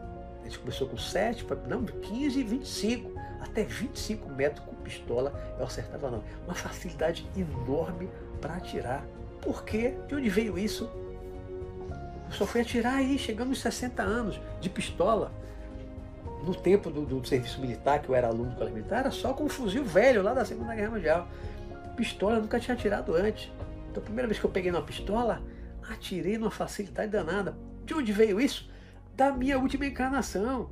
A 0.41 0.43
gente 0.43 0.59
começou 0.59 0.87
com 0.89 0.97
7, 0.97 1.45
não, 1.67 1.85
15, 1.85 2.43
25. 2.43 3.11
Até 3.39 3.63
25 3.63 4.29
metros 4.29 4.65
com 4.65 4.75
pistola 4.75 5.33
eu 5.57 5.65
acertava 5.65 6.11
não. 6.11 6.23
Uma 6.45 6.53
facilidade 6.53 7.29
enorme 7.37 8.09
para 8.41 8.55
atirar. 8.55 9.05
Por 9.41 9.63
quê? 9.63 9.95
De 10.07 10.15
onde 10.15 10.29
veio 10.29 10.57
isso? 10.57 10.89
Eu 12.27 12.37
só 12.37 12.45
fui 12.45 12.61
atirar 12.61 12.95
aí, 12.95 13.17
chegando 13.17 13.49
aos 13.49 13.61
60 13.61 14.01
anos, 14.01 14.39
de 14.59 14.69
pistola. 14.69 15.31
No 16.43 16.55
tempo 16.55 16.89
do, 16.89 17.05
do 17.05 17.27
serviço 17.27 17.61
militar, 17.61 18.01
que 18.01 18.09
eu 18.09 18.15
era 18.15 18.27
aluno 18.27 18.49
do 18.49 18.55
colégio 18.55 18.75
militar, 18.75 19.01
era 19.01 19.11
só 19.11 19.33
com 19.33 19.43
um 19.43 19.49
fuzil 19.49 19.83
velho 19.83 20.23
lá 20.23 20.33
da 20.33 20.43
Segunda 20.43 20.73
Guerra 20.73 20.89
Mundial. 20.89 21.27
Pistola 21.95 22.37
eu 22.37 22.41
nunca 22.41 22.59
tinha 22.59 22.75
atirado 22.75 23.13
antes. 23.13 23.51
Então 23.89 24.01
a 24.01 24.05
primeira 24.05 24.27
vez 24.27 24.39
que 24.39 24.45
eu 24.45 24.49
peguei 24.49 24.71
uma 24.71 24.81
pistola, 24.81 25.41
atirei 25.89 26.37
numa 26.37 26.51
facilidade 26.51 27.11
danada. 27.11 27.55
De 27.85 27.93
onde 27.93 28.11
veio 28.11 28.39
isso? 28.39 28.69
Da 29.15 29.31
minha 29.31 29.59
última 29.59 29.85
encarnação, 29.85 30.71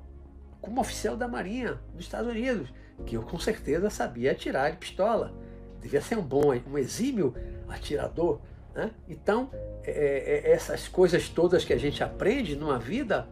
como 0.62 0.82
oficial 0.82 1.16
da 1.16 1.28
Marinha 1.28 1.80
dos 1.94 2.06
Estados 2.06 2.30
Unidos, 2.30 2.74
que 3.06 3.16
eu 3.16 3.22
com 3.22 3.38
certeza 3.40 3.90
sabia 3.90 4.32
atirar 4.32 4.72
de 4.72 4.78
pistola. 4.78 5.34
Devia 5.82 6.02
ser 6.02 6.18
um 6.18 6.22
bom, 6.22 6.54
um 6.68 6.78
exímio 6.78 7.34
atirador. 7.68 8.40
Né? 8.74 8.92
Então, 9.08 9.50
é, 9.84 10.44
é, 10.46 10.52
essas 10.52 10.88
coisas 10.88 11.30
todas 11.30 11.64
que 11.64 11.74
a 11.74 11.78
gente 11.78 12.04
aprende 12.04 12.56
numa 12.56 12.78
vida, 12.78 13.28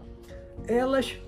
elas 0.67 1.19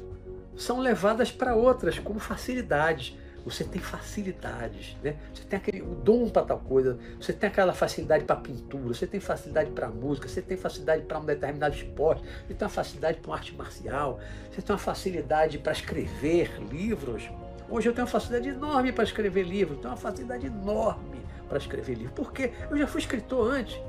são 0.59 0.79
levadas 0.79 1.31
para 1.31 1.55
outras 1.55 1.97
como 1.97 2.19
facilidades. 2.19 3.17
você 3.45 3.63
tem 3.63 3.81
facilidades, 3.81 4.97
né? 5.01 5.15
Você 5.33 5.43
tem 5.43 5.57
aquele 5.57 5.81
o 5.81 5.95
dom 5.95 6.29
para 6.29 6.43
tal 6.43 6.59
coisa, 6.59 6.99
você 7.19 7.31
tem 7.31 7.47
aquela 7.47 7.73
facilidade 7.73 8.25
para 8.25 8.35
pintura, 8.35 8.93
você 8.93 9.07
tem 9.07 9.19
facilidade 9.19 9.71
para 9.71 9.87
música, 9.87 10.27
você 10.27 10.41
tem 10.41 10.57
facilidade 10.57 11.03
para 11.03 11.17
um 11.17 11.25
determinado 11.25 11.73
esporte, 11.73 12.21
você 12.21 12.53
tem 12.53 12.65
uma 12.65 12.69
facilidade 12.69 13.19
para 13.19 13.33
arte 13.33 13.55
marcial, 13.55 14.19
você 14.51 14.61
tem 14.61 14.73
uma 14.73 14.79
facilidade 14.79 15.57
para 15.57 15.71
escrever 15.71 16.51
livros. 16.69 17.29
Hoje 17.69 17.87
eu 17.87 17.93
tenho 17.93 18.05
uma 18.05 18.11
facilidade 18.11 18.49
enorme 18.49 18.91
para 18.91 19.05
escrever 19.05 19.43
livros, 19.43 19.77
tenho 19.77 19.89
uma 19.89 19.97
facilidade 19.97 20.45
enorme 20.45 21.21
para 21.47 21.57
escrever 21.57 21.93
livros. 21.93 22.13
Porque 22.13 22.51
eu 22.69 22.77
já 22.77 22.85
fui 22.85 22.99
escritor 22.99 23.51
antes. 23.51 23.79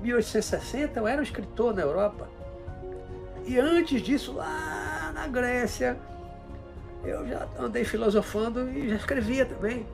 1860 0.00 1.00
eu 1.00 1.08
era 1.08 1.20
um 1.20 1.24
escritor 1.24 1.74
na 1.74 1.82
Europa. 1.82 2.28
E 3.44 3.58
antes 3.58 4.00
disso, 4.00 4.32
lá 4.32 5.10
na 5.12 5.26
Grécia, 5.26 5.98
eu 7.04 7.26
já 7.26 7.48
andei 7.58 7.84
filosofando 7.84 8.70
e 8.70 8.88
já 8.88 8.96
escrevia 8.96 9.46
também. 9.46 9.86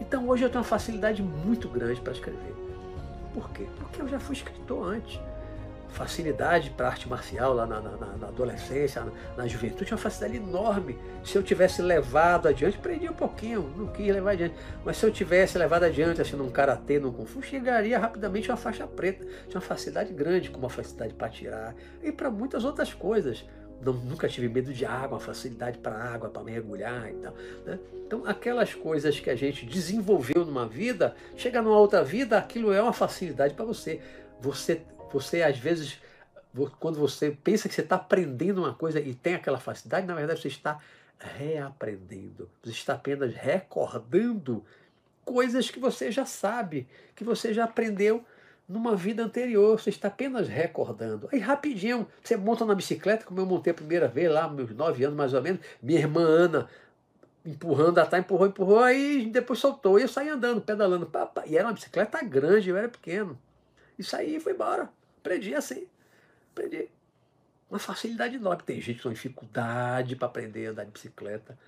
Então 0.00 0.28
hoje 0.28 0.44
eu 0.44 0.48
tenho 0.48 0.60
uma 0.60 0.68
facilidade 0.68 1.22
muito 1.22 1.68
grande 1.68 2.00
para 2.00 2.12
escrever. 2.12 2.54
Por 3.34 3.50
quê? 3.50 3.66
Porque 3.76 4.02
eu 4.02 4.08
já 4.08 4.18
fui 4.18 4.34
escritor 4.34 4.88
antes. 4.88 5.20
Facilidade 5.90 6.70
para 6.70 6.88
arte 6.88 7.08
marcial 7.08 7.54
lá 7.54 7.66
na, 7.66 7.80
na, 7.80 7.96
na 8.18 8.28
adolescência, 8.28 9.02
na, 9.02 9.12
na, 9.38 9.46
juventude, 9.46 9.90
uma 9.90 9.98
facilidade 9.98 10.36
enorme. 10.48 10.98
Se 11.24 11.36
eu 11.36 11.42
tivesse 11.42 11.80
levado 11.80 12.46
adiante, 12.46 12.76
prendi 12.78 13.08
um 13.08 13.14
pouquinho, 13.14 13.72
não 13.76 13.86
quis 13.86 14.06
levar 14.06 14.32
adiante. 14.32 14.54
Mas 14.84 14.98
se 14.98 15.06
eu 15.06 15.10
tivesse 15.10 15.56
levado 15.56 15.84
adiante, 15.84 16.20
assim, 16.20 16.36
num 16.36 16.50
karatê, 16.50 16.98
num 16.98 17.10
kung 17.10 17.24
fu, 17.24 17.42
chegaria 17.42 17.98
rapidamente 17.98 18.50
a 18.50 18.54
uma 18.54 18.60
faixa 18.60 18.86
preta. 18.86 19.24
Tinha 19.24 19.56
uma 19.56 19.60
facilidade 19.62 20.12
grande, 20.12 20.50
com 20.50 20.58
uma 20.58 20.70
facilidade 20.70 21.14
para 21.14 21.28
tirar 21.30 21.74
e 22.02 22.12
para 22.12 22.30
muitas 22.30 22.64
outras 22.64 22.92
coisas 22.92 23.44
não, 23.80 23.92
nunca 23.92 24.28
tive 24.28 24.48
medo 24.48 24.72
de 24.72 24.84
água, 24.84 25.20
facilidade 25.20 25.78
para 25.78 25.94
água, 25.94 26.28
para 26.28 26.42
mergulhar 26.42 27.10
e 27.10 27.14
tal. 27.14 27.34
Né? 27.64 27.78
Então, 28.06 28.24
aquelas 28.26 28.74
coisas 28.74 29.20
que 29.20 29.30
a 29.30 29.36
gente 29.36 29.66
desenvolveu 29.66 30.44
numa 30.44 30.66
vida, 30.66 31.14
chega 31.36 31.62
numa 31.62 31.78
outra 31.78 32.02
vida, 32.02 32.38
aquilo 32.38 32.72
é 32.72 32.82
uma 32.82 32.92
facilidade 32.92 33.54
para 33.54 33.64
você. 33.64 34.00
Você, 34.40 34.82
você 35.12 35.42
às 35.42 35.58
vezes, 35.58 36.00
quando 36.80 36.98
você 36.98 37.30
pensa 37.30 37.68
que 37.68 37.74
você 37.74 37.82
está 37.82 37.96
aprendendo 37.96 38.58
uma 38.58 38.74
coisa 38.74 39.00
e 39.00 39.14
tem 39.14 39.34
aquela 39.34 39.58
facilidade, 39.58 40.06
na 40.06 40.14
verdade 40.14 40.40
você 40.40 40.48
está 40.48 40.78
reaprendendo. 41.18 42.48
Você 42.62 42.70
está 42.70 42.94
apenas 42.94 43.34
recordando 43.34 44.64
coisas 45.24 45.70
que 45.70 45.78
você 45.78 46.10
já 46.10 46.24
sabe, 46.24 46.86
que 47.14 47.22
você 47.22 47.52
já 47.52 47.64
aprendeu 47.64 48.24
numa 48.68 48.94
vida 48.94 49.24
anterior, 49.24 49.80
você 49.80 49.90
está 49.90 50.08
apenas 50.08 50.46
recordando. 50.46 51.28
Aí 51.32 51.38
rapidinho, 51.38 52.06
você 52.22 52.36
monta 52.36 52.64
na 52.64 52.74
bicicleta, 52.74 53.24
como 53.24 53.40
eu 53.40 53.46
montei 53.46 53.70
a 53.70 53.74
primeira 53.74 54.08
vez 54.08 54.30
lá, 54.30 54.46
meus 54.48 54.70
nove 54.74 55.02
anos 55.04 55.16
mais 55.16 55.32
ou 55.32 55.40
menos, 55.40 55.60
minha 55.82 56.00
irmã 56.00 56.20
Ana 56.20 56.68
empurrando 57.44 57.98
atrás, 57.98 58.22
empurrou, 58.22 58.46
empurrou, 58.46 58.80
aí 58.80 59.24
depois 59.26 59.58
soltou, 59.58 59.98
e 59.98 60.02
eu 60.02 60.08
saí 60.08 60.28
andando, 60.28 60.60
pedalando, 60.60 61.06
pá, 61.06 61.24
pá. 61.24 61.44
e 61.46 61.56
era 61.56 61.66
uma 61.66 61.72
bicicleta 61.72 62.22
grande, 62.22 62.68
eu 62.68 62.76
era 62.76 62.88
pequeno. 62.88 63.38
E 63.98 64.04
saí 64.04 64.38
fui 64.38 64.52
embora. 64.52 64.90
Aprendi 65.18 65.54
assim, 65.54 65.86
aprendi. 66.52 66.88
Uma 67.70 67.78
facilidade 67.78 68.36
enorme. 68.36 68.62
Tem 68.62 68.80
gente 68.80 69.02
tem 69.02 69.12
dificuldade 69.12 70.16
para 70.16 70.28
aprender 70.28 70.68
a 70.68 70.70
andar 70.70 70.84
de 70.84 70.90
bicicleta, 70.90 71.58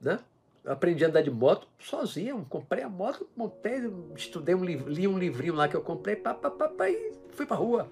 né? 0.00 0.18
Aprendi 0.64 1.04
a 1.04 1.08
andar 1.08 1.22
de 1.22 1.30
moto 1.30 1.66
sozinho. 1.78 2.46
Comprei 2.48 2.84
a 2.84 2.88
moto, 2.88 3.28
montei, 3.36 3.80
estudei 4.16 4.54
um 4.54 4.64
li 4.64 5.08
um 5.08 5.18
livrinho 5.18 5.54
lá 5.54 5.68
que 5.68 5.74
eu 5.74 5.82
comprei, 5.82 6.14
pá, 6.14 6.32
pá, 6.34 6.50
pá, 6.50 6.68
pá, 6.68 6.88
e 6.88 7.12
fui 7.32 7.46
para 7.46 7.56
rua. 7.56 7.88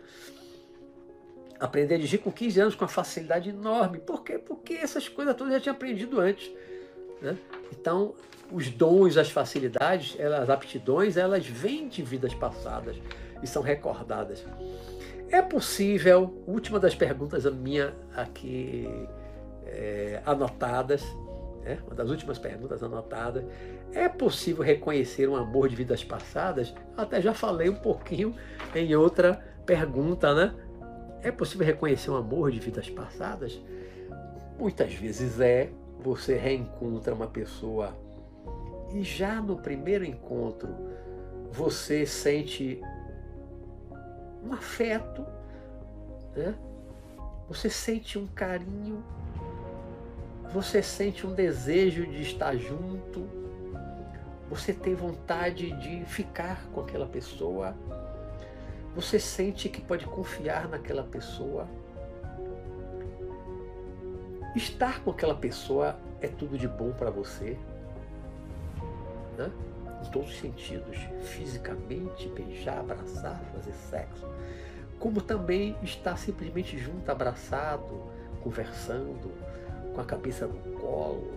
Aprendi 1.59 1.95
a 1.95 1.97
dirigir 1.97 2.21
com 2.21 2.31
15 2.31 2.61
anos 2.61 2.75
com 2.75 2.85
uma 2.85 2.89
facilidade 2.89 3.51
enorme. 3.51 3.99
Por 3.99 4.23
quê? 4.23 4.39
Porque 4.39 4.75
essas 4.75 5.09
coisas 5.09 5.35
todas 5.35 5.53
eu 5.53 5.59
já 5.59 5.63
tinha 5.63 5.73
aprendido 5.73 6.21
antes. 6.21 6.51
Né? 7.21 7.37
Então, 7.73 8.15
os 8.51 8.71
dons, 8.71 9.17
as 9.17 9.31
facilidades, 9.31 10.19
as 10.21 10.49
aptidões, 10.49 11.17
elas 11.17 11.47
vêm 11.47 11.89
de 11.89 12.03
vidas 12.03 12.35
passadas 12.35 12.97
e 13.43 13.47
são 13.47 13.63
recordadas. 13.63 14.45
É 15.31 15.43
possível, 15.43 16.43
última 16.47 16.81
das 16.81 16.95
perguntas 16.95 17.45
minha 17.53 17.95
aqui 18.17 18.89
é, 19.67 20.21
anotadas, 20.27 21.03
né? 21.63 21.79
uma 21.87 21.95
das 21.95 22.11
últimas 22.11 22.39
perguntas 22.39 22.83
anotadas. 22.83 23.45
É 23.93 24.09
possível 24.09 24.65
reconhecer 24.65 25.29
um 25.29 25.37
amor 25.37 25.69
de 25.69 25.77
vidas 25.77 26.05
passadas? 26.05 26.75
Até 26.97 27.21
já 27.21 27.35
falei 27.35 27.69
um 27.69 27.77
pouquinho 27.77 28.35
em 28.75 28.95
outra 28.95 29.45
pergunta, 29.65 30.35
né? 30.35 30.55
É 31.23 31.31
possível 31.31 31.67
reconhecer 31.67 32.11
um 32.11 32.17
amor 32.17 32.51
de 32.51 32.59
vidas 32.59 32.89
passadas? 32.89 33.61
Muitas 34.59 34.95
vezes 34.95 35.41
é. 35.41 35.71
Você 36.03 36.35
reencontra 36.35 37.15
uma 37.15 37.27
pessoa 37.27 37.95
e 38.95 39.03
já 39.03 39.41
no 39.41 39.59
primeiro 39.59 40.03
encontro 40.03 40.69
você 41.53 42.07
sente 42.07 42.81
um 44.43 44.53
afeto, 44.53 45.27
né? 46.35 46.55
Você 47.49 47.69
sente 47.69 48.19
um 48.19 48.27
carinho 48.29 49.05
você 50.53 50.83
sente 50.83 51.27
um 51.27 51.33
desejo 51.33 52.07
de 52.07 52.23
estar 52.23 52.57
junto, 52.57 53.29
você 54.49 54.73
tem 54.73 54.95
vontade 54.95 55.71
de 55.81 56.05
ficar 56.05 56.67
com 56.73 56.81
aquela 56.81 57.07
pessoa, 57.07 57.75
você 58.95 59.21
sente 59.21 59.69
que 59.69 59.81
pode 59.81 60.05
confiar 60.07 60.69
naquela 60.69 61.05
pessoa. 61.05 61.69
Estar 64.57 65.05
com 65.05 65.13
aquela 65.13 65.37
pessoa 65.37 65.97
é 66.21 66.27
tudo 66.27 66.59
de 66.59 66.67
bom 66.67 66.91
para 66.93 67.11
você, 67.11 67.57
né? 69.39 69.51
em 70.03 70.11
todos 70.11 70.31
os 70.31 70.41
sentidos, 70.41 70.97
fisicamente, 71.23 72.29
beijar, 72.31 72.81
abraçar, 72.81 73.41
fazer 73.55 73.73
sexo, 73.73 74.27
como 74.99 75.21
também 75.21 75.77
estar 75.83 76.17
simplesmente 76.17 76.77
junto, 76.77 77.09
abraçado, 77.09 78.11
conversando, 78.43 79.31
com 79.95 80.01
a 80.01 80.05
cabeça 80.05 80.47
no 80.47 80.59
colo. 80.79 81.33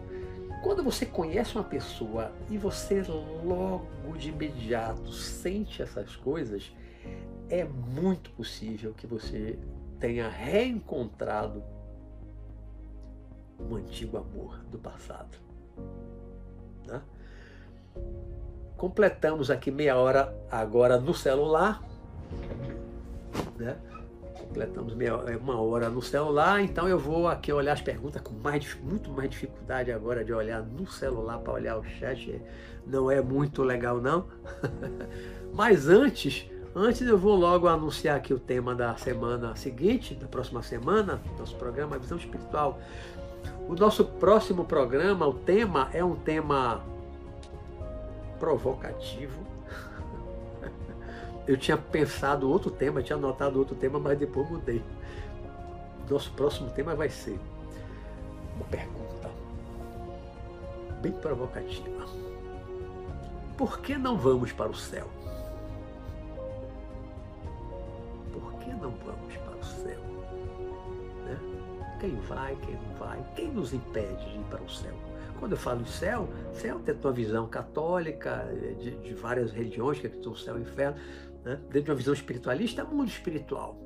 Quando 0.63 0.83
você 0.83 1.05
conhece 1.05 1.55
uma 1.55 1.63
pessoa 1.63 2.31
e 2.49 2.57
você 2.57 3.03
logo 3.43 4.17
de 4.17 4.29
imediato 4.29 5.11
sente 5.11 5.81
essas 5.81 6.15
coisas, 6.15 6.71
é 7.49 7.65
muito 7.65 8.31
possível 8.31 8.93
que 8.93 9.05
você 9.05 9.59
tenha 9.99 10.29
reencontrado 10.29 11.63
um 13.59 13.75
antigo 13.75 14.17
amor 14.17 14.59
do 14.71 14.77
passado. 14.77 15.37
Né? 16.85 17.01
Completamos 18.77 19.49
aqui 19.51 19.71
meia 19.71 19.97
hora 19.97 20.35
agora 20.49 20.99
no 20.99 21.13
celular. 21.13 21.83
Né? 23.57 23.77
Completamos 24.53 24.93
meia, 24.93 25.19
é, 25.25 25.35
uma 25.35 25.59
hora 25.59 25.89
no 25.89 25.99
celular, 25.99 26.61
então 26.61 26.87
eu 26.87 26.99
vou 26.99 27.27
aqui 27.27 27.51
olhar 27.51 27.73
as 27.73 27.81
perguntas 27.81 28.21
com 28.21 28.35
mais, 28.35 28.77
muito 28.83 29.09
mais 29.09 29.27
dificuldade 29.27 29.91
agora 29.91 30.23
de 30.23 30.31
olhar 30.31 30.61
no 30.61 30.85
celular 30.85 31.39
para 31.39 31.53
olhar 31.53 31.75
o 31.75 31.83
chat. 31.83 32.39
Não 32.85 33.09
é 33.09 33.19
muito 33.19 33.63
legal 33.63 33.99
não. 33.99 34.27
Mas 35.51 35.89
antes, 35.89 36.47
antes 36.75 37.01
eu 37.01 37.17
vou 37.17 37.35
logo 37.35 37.67
anunciar 37.67 38.17
aqui 38.17 38.31
o 38.31 38.39
tema 38.39 38.75
da 38.75 38.95
semana 38.95 39.55
seguinte, 39.55 40.13
da 40.13 40.27
próxima 40.27 40.61
semana, 40.61 41.19
nosso 41.39 41.55
programa 41.55 41.97
Visão 41.97 42.19
Espiritual. 42.19 42.79
O 43.67 43.73
nosso 43.73 44.05
próximo 44.05 44.65
programa, 44.65 45.27
o 45.27 45.33
tema 45.33 45.89
é 45.93 46.03
um 46.03 46.15
tema 46.15 46.83
provocativo 48.39 49.52
eu 51.47 51.57
tinha 51.57 51.77
pensado 51.77 52.49
outro 52.49 52.71
tema, 52.71 53.03
tinha 53.03 53.17
anotado 53.17 53.59
outro 53.59 53.75
tema, 53.75 53.99
mas 53.99 54.17
depois 54.17 54.49
mudei. 54.49 54.81
Nosso 56.09 56.31
próximo 56.31 56.69
tema 56.69 56.95
vai 56.95 57.09
ser 57.09 57.39
uma 58.55 58.65
pergunta 58.65 59.29
bem 61.01 61.11
provocativa. 61.11 62.05
Por 63.57 63.79
que 63.79 63.97
não 63.97 64.17
vamos 64.17 64.51
para 64.51 64.69
o 64.69 64.75
céu? 64.75 65.07
Por 68.31 68.53
que 68.59 68.69
não 68.71 68.91
vamos 68.91 69.35
para 69.37 69.55
o 69.55 69.63
céu? 69.63 69.99
Né? 71.25 71.37
Quem 71.99 72.15
vai, 72.21 72.55
quem 72.55 72.75
não 72.75 72.95
vai? 72.97 73.23
Quem 73.35 73.51
nos 73.51 73.73
impede 73.73 74.31
de 74.31 74.37
ir 74.37 74.45
para 74.49 74.61
o 74.61 74.69
céu? 74.69 74.93
Quando 75.39 75.53
eu 75.53 75.57
falo 75.57 75.85
céu, 75.85 76.29
céu 76.53 76.79
tem 76.79 76.95
a 76.95 76.97
tua 76.97 77.11
visão 77.11 77.45
católica, 77.47 78.47
de, 78.79 78.91
de 78.91 79.13
várias 79.13 79.51
religiões 79.51 79.99
que 79.99 80.07
acreditam 80.07 80.31
no 80.31 80.37
céu 80.37 80.57
e 80.57 80.61
inferno, 80.61 80.97
né? 81.43 81.55
dentro 81.69 81.83
de 81.83 81.91
uma 81.91 81.97
visão 81.97 82.13
espiritualista, 82.13 82.81
é 82.81 82.85
mundo 82.85 83.09
espiritual. 83.09 83.77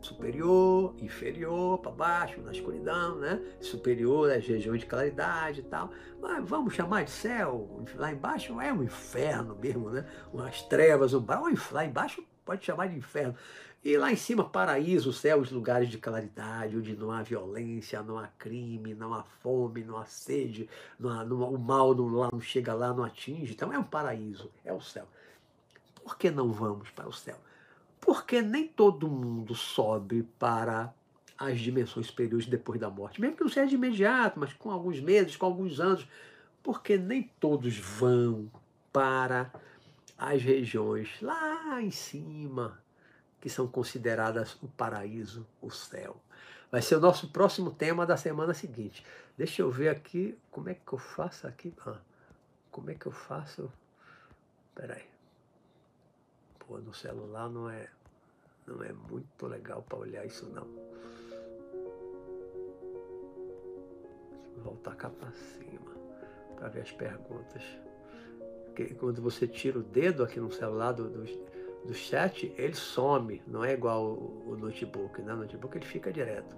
Superior, 0.00 0.96
inferior, 0.98 1.78
para 1.78 1.92
baixo, 1.92 2.40
na 2.40 2.50
escuridão, 2.50 3.18
né? 3.20 3.40
Superior 3.60 4.32
as 4.32 4.44
regiões 4.44 4.80
de 4.80 4.86
claridade 4.86 5.60
e 5.60 5.62
tal. 5.62 5.92
Mas 6.20 6.48
vamos 6.48 6.74
chamar 6.74 7.04
de 7.04 7.10
céu. 7.12 7.84
Lá 7.94 8.10
embaixo 8.12 8.60
é 8.60 8.72
um 8.72 8.82
inferno 8.82 9.54
mesmo, 9.54 9.90
né? 9.90 10.04
Umas 10.32 10.60
trevas, 10.62 11.14
um 11.14 11.24
lá 11.70 11.84
embaixo 11.84 12.20
pode 12.44 12.64
chamar 12.64 12.88
de 12.88 12.96
inferno. 12.96 13.36
E 13.84 13.96
lá 13.96 14.12
em 14.12 14.16
cima, 14.16 14.44
paraíso, 14.44 15.12
céu, 15.12 15.40
os 15.40 15.50
lugares 15.50 15.88
de 15.88 15.98
claridade, 15.98 16.76
onde 16.76 16.94
não 16.94 17.10
há 17.10 17.20
violência, 17.22 18.00
não 18.00 18.16
há 18.16 18.28
crime, 18.38 18.94
não 18.94 19.12
há 19.12 19.24
fome, 19.24 19.82
não 19.82 19.98
há 19.98 20.04
sede, 20.04 20.68
não 20.98 21.10
há, 21.10 21.24
não 21.24 21.42
o 21.52 21.58
mal 21.58 21.92
não, 21.92 22.06
lá, 22.08 22.28
não 22.32 22.40
chega 22.40 22.72
lá, 22.74 22.94
não 22.94 23.02
atinge. 23.02 23.52
Então 23.52 23.72
é 23.72 23.78
um 23.78 23.82
paraíso, 23.82 24.50
é 24.64 24.72
o 24.72 24.80
céu. 24.80 25.08
Por 26.02 26.16
que 26.16 26.30
não 26.30 26.52
vamos 26.52 26.90
para 26.90 27.08
o 27.08 27.12
céu? 27.12 27.36
Porque 28.00 28.42
nem 28.42 28.66
todo 28.66 29.08
mundo 29.08 29.54
sobe 29.54 30.24
para 30.38 30.92
as 31.38 31.58
dimensões 31.60 32.06
superiores 32.06 32.46
depois 32.46 32.80
da 32.80 32.90
morte, 32.90 33.20
mesmo 33.20 33.36
que 33.36 33.42
não 33.42 33.50
seja 33.50 33.68
de 33.68 33.74
imediato, 33.74 34.38
mas 34.38 34.52
com 34.52 34.70
alguns 34.70 35.00
meses, 35.00 35.36
com 35.36 35.46
alguns 35.46 35.80
anos, 35.80 36.06
porque 36.62 36.96
nem 36.96 37.22
todos 37.40 37.76
vão 37.76 38.50
para 38.92 39.52
as 40.16 40.42
regiões 40.42 41.20
lá 41.20 41.82
em 41.82 41.90
cima, 41.90 42.80
que 43.40 43.48
são 43.48 43.66
consideradas 43.66 44.56
o 44.62 44.68
paraíso, 44.68 45.46
o 45.60 45.70
céu. 45.70 46.16
Vai 46.70 46.80
ser 46.80 46.96
o 46.96 47.00
nosso 47.00 47.28
próximo 47.28 47.70
tema 47.70 48.06
da 48.06 48.16
semana 48.16 48.54
seguinte. 48.54 49.04
Deixa 49.36 49.62
eu 49.62 49.70
ver 49.70 49.88
aqui, 49.88 50.38
como 50.50 50.68
é 50.68 50.74
que 50.74 50.92
eu 50.92 50.98
faço 50.98 51.46
aqui? 51.46 51.74
Ah, 51.84 51.98
como 52.70 52.90
é 52.90 52.94
que 52.94 53.06
eu 53.06 53.12
faço? 53.12 53.70
Peraí. 54.74 55.11
Pô, 56.72 56.78
no 56.78 56.94
celular 56.94 57.50
não 57.50 57.68
é, 57.68 57.86
não 58.66 58.82
é 58.82 58.94
muito 58.94 59.46
legal 59.46 59.82
para 59.82 59.98
olhar 59.98 60.24
isso 60.24 60.46
não. 60.46 60.66
voltar 64.64 64.94
cá 64.94 65.10
para 65.10 65.30
cima 65.32 65.92
para 66.56 66.68
ver 66.68 66.80
as 66.80 66.92
perguntas. 66.92 67.62
Porque 68.64 68.94
quando 68.94 69.20
você 69.20 69.46
tira 69.46 69.80
o 69.80 69.82
dedo 69.82 70.22
aqui 70.22 70.40
no 70.40 70.50
celular 70.50 70.92
do, 70.92 71.10
do, 71.10 71.24
do 71.84 71.92
chat, 71.92 72.54
ele 72.56 72.74
some, 72.74 73.42
não 73.46 73.62
é 73.62 73.74
igual 73.74 74.04
o, 74.04 74.52
o 74.52 74.56
notebook, 74.56 75.20
né? 75.20 75.34
O 75.34 75.36
notebook 75.36 75.76
ele 75.76 75.84
fica 75.84 76.10
direto. 76.10 76.56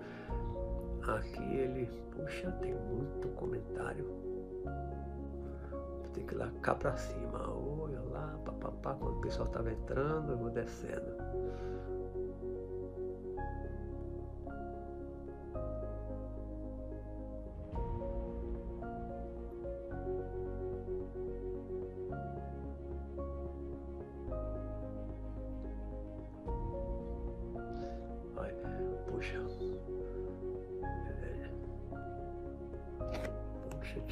Aqui 1.08 1.56
ele, 1.56 1.90
puxa, 2.12 2.52
tem 2.62 2.72
muito 2.72 3.26
comentário. 3.30 4.06
Tem 6.12 6.24
que 6.24 6.34
ir 6.34 6.38
lá 6.38 6.52
cá 6.62 6.76
para 6.76 6.96
cima. 6.96 7.50
Olha 7.50 7.83
lá, 8.14 8.38
papapá, 8.44 8.94
quando 8.94 9.18
o 9.18 9.20
pessoal 9.20 9.48
estava 9.48 9.70
entrando, 9.70 10.32
eu 10.32 10.38
vou 10.38 10.50
descendo. 10.50 11.24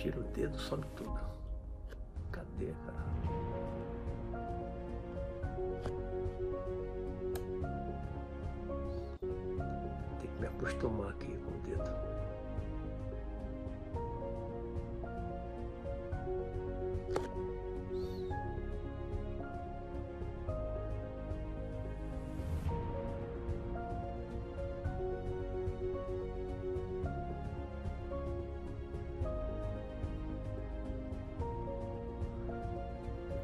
tira 0.03 0.18
o 0.18 0.24
dedo, 0.24 0.59
some 0.59 0.84
tudo. 0.96 1.41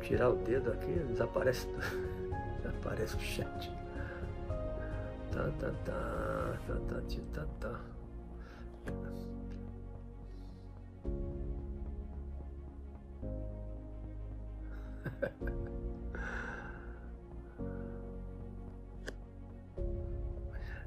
Tirar 0.09 0.31
o 0.31 0.37
dedo 0.37 0.73
aqui, 0.73 0.91
desaparece, 1.11 1.69
desaparece 2.63 3.15
o 3.15 3.21
chat. 3.21 3.71
Tá, 5.31 5.51
tá, 5.61 5.71
tá, 5.85 6.59
tá, 6.67 6.75
tá, 6.89 7.03
tá, 7.35 7.47
tá. 7.61 7.81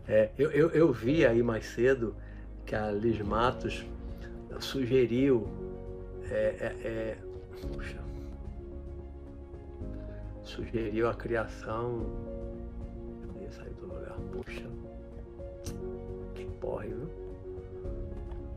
É, 0.07 0.29
eu, 0.37 0.51
eu, 0.51 0.69
eu 0.71 0.91
vi 0.91 1.25
aí 1.25 1.41
mais 1.41 1.65
cedo 1.67 2.17
que 2.65 2.75
a 2.75 2.91
Liz 2.91 3.21
Matos 3.21 3.85
sugeriu 4.59 5.47
é, 6.29 6.35
é, 6.59 6.75
é, 6.83 7.17
puxa, 7.71 7.97
sugeriu 10.43 11.09
a 11.09 11.13
criação. 11.13 12.05
Cadê 13.27 13.49
sair 13.51 13.73
do 13.73 13.87
lugar? 13.87 14.17
Puxa. 14.31 14.69
Que 16.35 16.45
porra, 16.59 16.85
viu? 16.85 17.09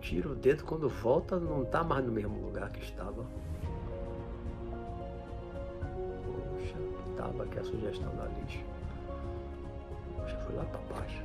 Tira 0.01 0.29
o 0.29 0.35
dedo 0.35 0.65
quando 0.65 0.89
volta, 0.89 1.39
não 1.39 1.65
tá 1.65 1.83
mais 1.83 2.05
no 2.05 2.13
mesmo 2.13 2.39
lugar 2.47 2.71
que 2.71 2.83
estava. 2.83 3.25
Puxa, 6.51 6.77
estava 7.11 7.43
aqui 7.45 7.59
a 7.59 7.65
sugestão 7.65 8.15
da 8.17 8.25
lixo. 8.27 8.65
Puxa, 10.17 10.37
foi 10.39 10.57
lá 10.57 10.65
para 10.65 10.97
baixo. 10.97 11.25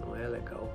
Não 0.00 0.16
é 0.16 0.28
legal. 0.28 0.68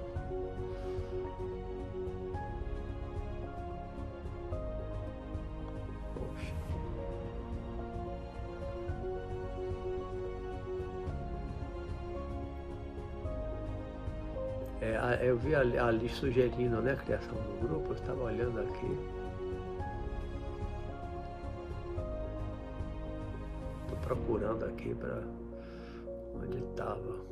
Eu 15.36 15.40
vi 15.40 15.54
ali, 15.54 15.78
ali 15.78 16.08
sugerindo 16.08 16.82
né, 16.82 16.94
a 16.94 16.96
criação 16.96 17.34
do 17.34 17.68
grupo, 17.68 17.90
eu 17.90 17.96
estava 17.96 18.24
olhando 18.24 18.58
aqui. 18.62 18.98
Estou 23.84 23.98
procurando 24.02 24.64
aqui 24.64 24.96
para 24.96 25.22
onde 26.42 26.58
estava. 26.58 27.26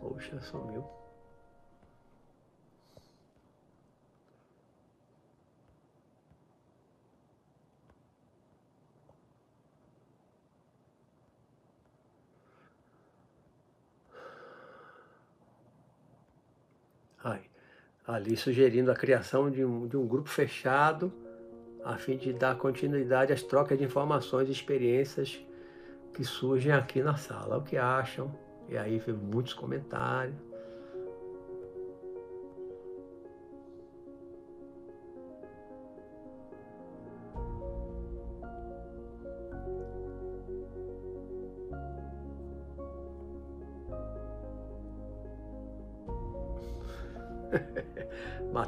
Poxa, 0.00 0.40
sumiu. 0.40 0.82
Ali 18.14 18.36
sugerindo 18.36 18.90
a 18.90 18.94
criação 18.94 19.50
de 19.50 19.64
um, 19.64 19.86
de 19.86 19.96
um 19.96 20.06
grupo 20.06 20.28
fechado 20.28 21.12
a 21.84 21.96
fim 21.96 22.16
de 22.16 22.32
dar 22.32 22.56
continuidade 22.56 23.32
às 23.32 23.42
trocas 23.42 23.78
de 23.78 23.84
informações 23.84 24.48
e 24.48 24.52
experiências 24.52 25.40
que 26.12 26.24
surgem 26.24 26.72
aqui 26.72 27.02
na 27.02 27.16
sala. 27.16 27.58
O 27.58 27.62
que 27.62 27.76
acham? 27.76 28.34
E 28.68 28.76
aí 28.76 29.00
teve 29.00 29.18
muitos 29.18 29.54
comentários. 29.54 30.49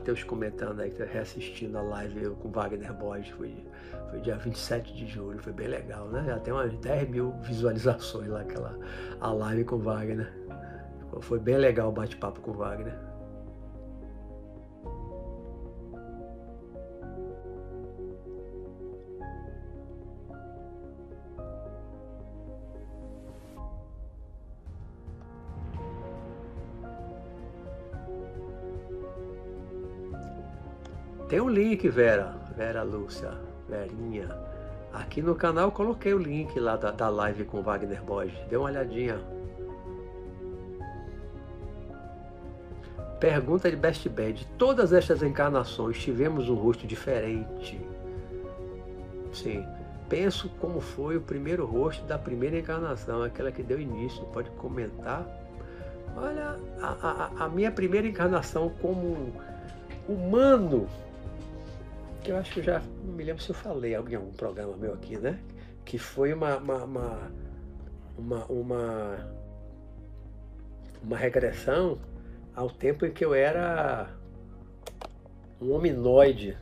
Matheus 0.02 0.24
comentando 0.24 0.80
aí, 0.80 0.90
tá 0.90 1.04
reassistindo 1.04 1.78
a 1.78 1.80
live 1.80 2.30
com 2.30 2.50
Wagner 2.50 2.92
Borges, 2.92 3.28
foi, 3.36 3.54
foi 4.10 4.20
dia 4.20 4.36
27 4.36 4.92
de 4.92 5.06
julho, 5.06 5.38
foi 5.38 5.52
bem 5.52 5.68
legal, 5.68 6.08
né? 6.08 6.24
Já 6.26 6.40
tem 6.40 6.52
umas 6.52 6.76
10 6.78 7.08
mil 7.08 7.30
visualizações 7.42 8.26
lá, 8.28 8.40
aquela 8.40 8.76
a 9.20 9.32
live 9.32 9.64
com 9.64 9.78
Wagner. 9.78 10.28
Foi 11.20 11.38
bem 11.38 11.56
legal 11.56 11.90
o 11.90 11.92
bate-papo 11.92 12.40
com 12.40 12.52
Wagner. 12.52 12.98
Tem 31.32 31.40
um 31.40 31.48
link, 31.48 31.88
Vera, 31.88 32.34
Vera 32.54 32.82
Lúcia, 32.82 33.30
Verinha. 33.66 34.28
Aqui 34.92 35.22
no 35.22 35.34
canal 35.34 35.68
eu 35.68 35.72
coloquei 35.72 36.12
o 36.12 36.18
link 36.18 36.60
lá 36.60 36.76
da, 36.76 36.90
da 36.90 37.08
live 37.08 37.46
com 37.46 37.60
o 37.60 37.62
Wagner 37.62 38.02
Borges. 38.02 38.38
Dê 38.50 38.56
uma 38.58 38.66
olhadinha. 38.66 39.18
Pergunta 43.18 43.70
de 43.70 43.76
Best 43.76 44.06
Bad. 44.10 44.46
Todas 44.58 44.92
estas 44.92 45.22
encarnações 45.22 45.98
tivemos 45.98 46.50
um 46.50 46.54
rosto 46.54 46.86
diferente. 46.86 47.80
Sim. 49.32 49.66
Penso 50.10 50.50
como 50.60 50.82
foi 50.82 51.16
o 51.16 51.22
primeiro 51.22 51.64
rosto 51.64 52.04
da 52.04 52.18
primeira 52.18 52.58
encarnação, 52.58 53.22
aquela 53.22 53.50
que 53.50 53.62
deu 53.62 53.80
início. 53.80 54.22
Pode 54.34 54.50
comentar. 54.50 55.26
Olha, 56.14 56.58
a, 56.82 57.30
a, 57.40 57.46
a 57.46 57.48
minha 57.48 57.72
primeira 57.72 58.06
encarnação 58.06 58.68
como 58.82 59.32
humano 60.06 60.86
que 62.22 62.30
eu 62.30 62.36
acho 62.36 62.52
que 62.52 62.62
já 62.62 62.80
não 63.04 63.14
me 63.14 63.24
lembro 63.24 63.42
se 63.42 63.50
eu 63.50 63.54
falei 63.54 63.92
em 63.92 63.96
algum 63.96 64.32
programa 64.32 64.76
meu 64.76 64.94
aqui, 64.94 65.18
né? 65.18 65.40
Que 65.84 65.98
foi 65.98 66.32
uma 66.32 66.56
uma, 66.56 66.84
uma, 66.84 67.32
uma, 68.16 68.44
uma, 68.46 69.34
uma 71.02 71.16
regressão 71.16 71.98
ao 72.54 72.70
tempo 72.70 73.04
em 73.04 73.12
que 73.12 73.24
eu 73.24 73.34
era 73.34 74.08
um 75.60 75.72
hominoide. 75.72 76.56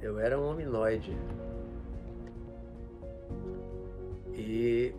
Eu 0.00 0.20
era 0.20 0.38
um 0.38 0.48
hominoide. 0.48 1.16
E 4.34 4.94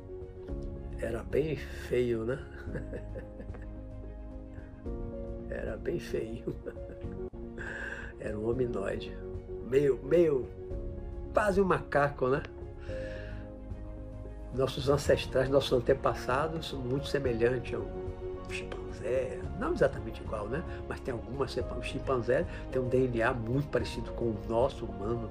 era 1.00 1.24
bem 1.24 1.56
feio, 1.56 2.26
né? 2.26 2.40
era 5.50 5.78
bem 5.78 6.00
feio. 6.00 6.54
Era 8.20 8.38
um 8.38 8.50
hominoide. 8.50 9.16
Meio, 9.70 10.00
meio, 10.04 10.48
quase 11.34 11.62
um 11.62 11.66
macaco, 11.66 12.28
né? 12.28 12.42
Nossos 14.54 14.90
ancestrais, 14.90 15.50
nossos 15.50 15.74
antepassados, 15.74 16.74
muito 16.74 17.08
semelhantes 17.08 17.76
ao 17.76 17.86
chimpanzé. 18.50 19.40
Não 19.60 19.74
exatamente 19.74 20.22
igual, 20.22 20.48
né? 20.48 20.64
Mas 20.88 21.00
tem 21.00 21.12
algumas. 21.12 21.56
O 21.56 21.84
chimpanzé 21.84 22.46
tem 22.72 22.82
um 22.82 22.88
DNA 22.88 23.34
muito 23.34 23.68
parecido 23.68 24.12
com 24.14 24.26
o 24.26 24.38
nosso 24.48 24.86
humano. 24.86 25.30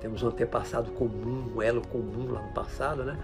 Temos 0.00 0.22
um 0.22 0.28
antepassado 0.28 0.90
comum, 0.92 1.52
um 1.56 1.62
elo 1.62 1.86
comum 1.88 2.32
lá 2.32 2.42
no 2.42 2.52
passado, 2.52 3.04
né? 3.04 3.18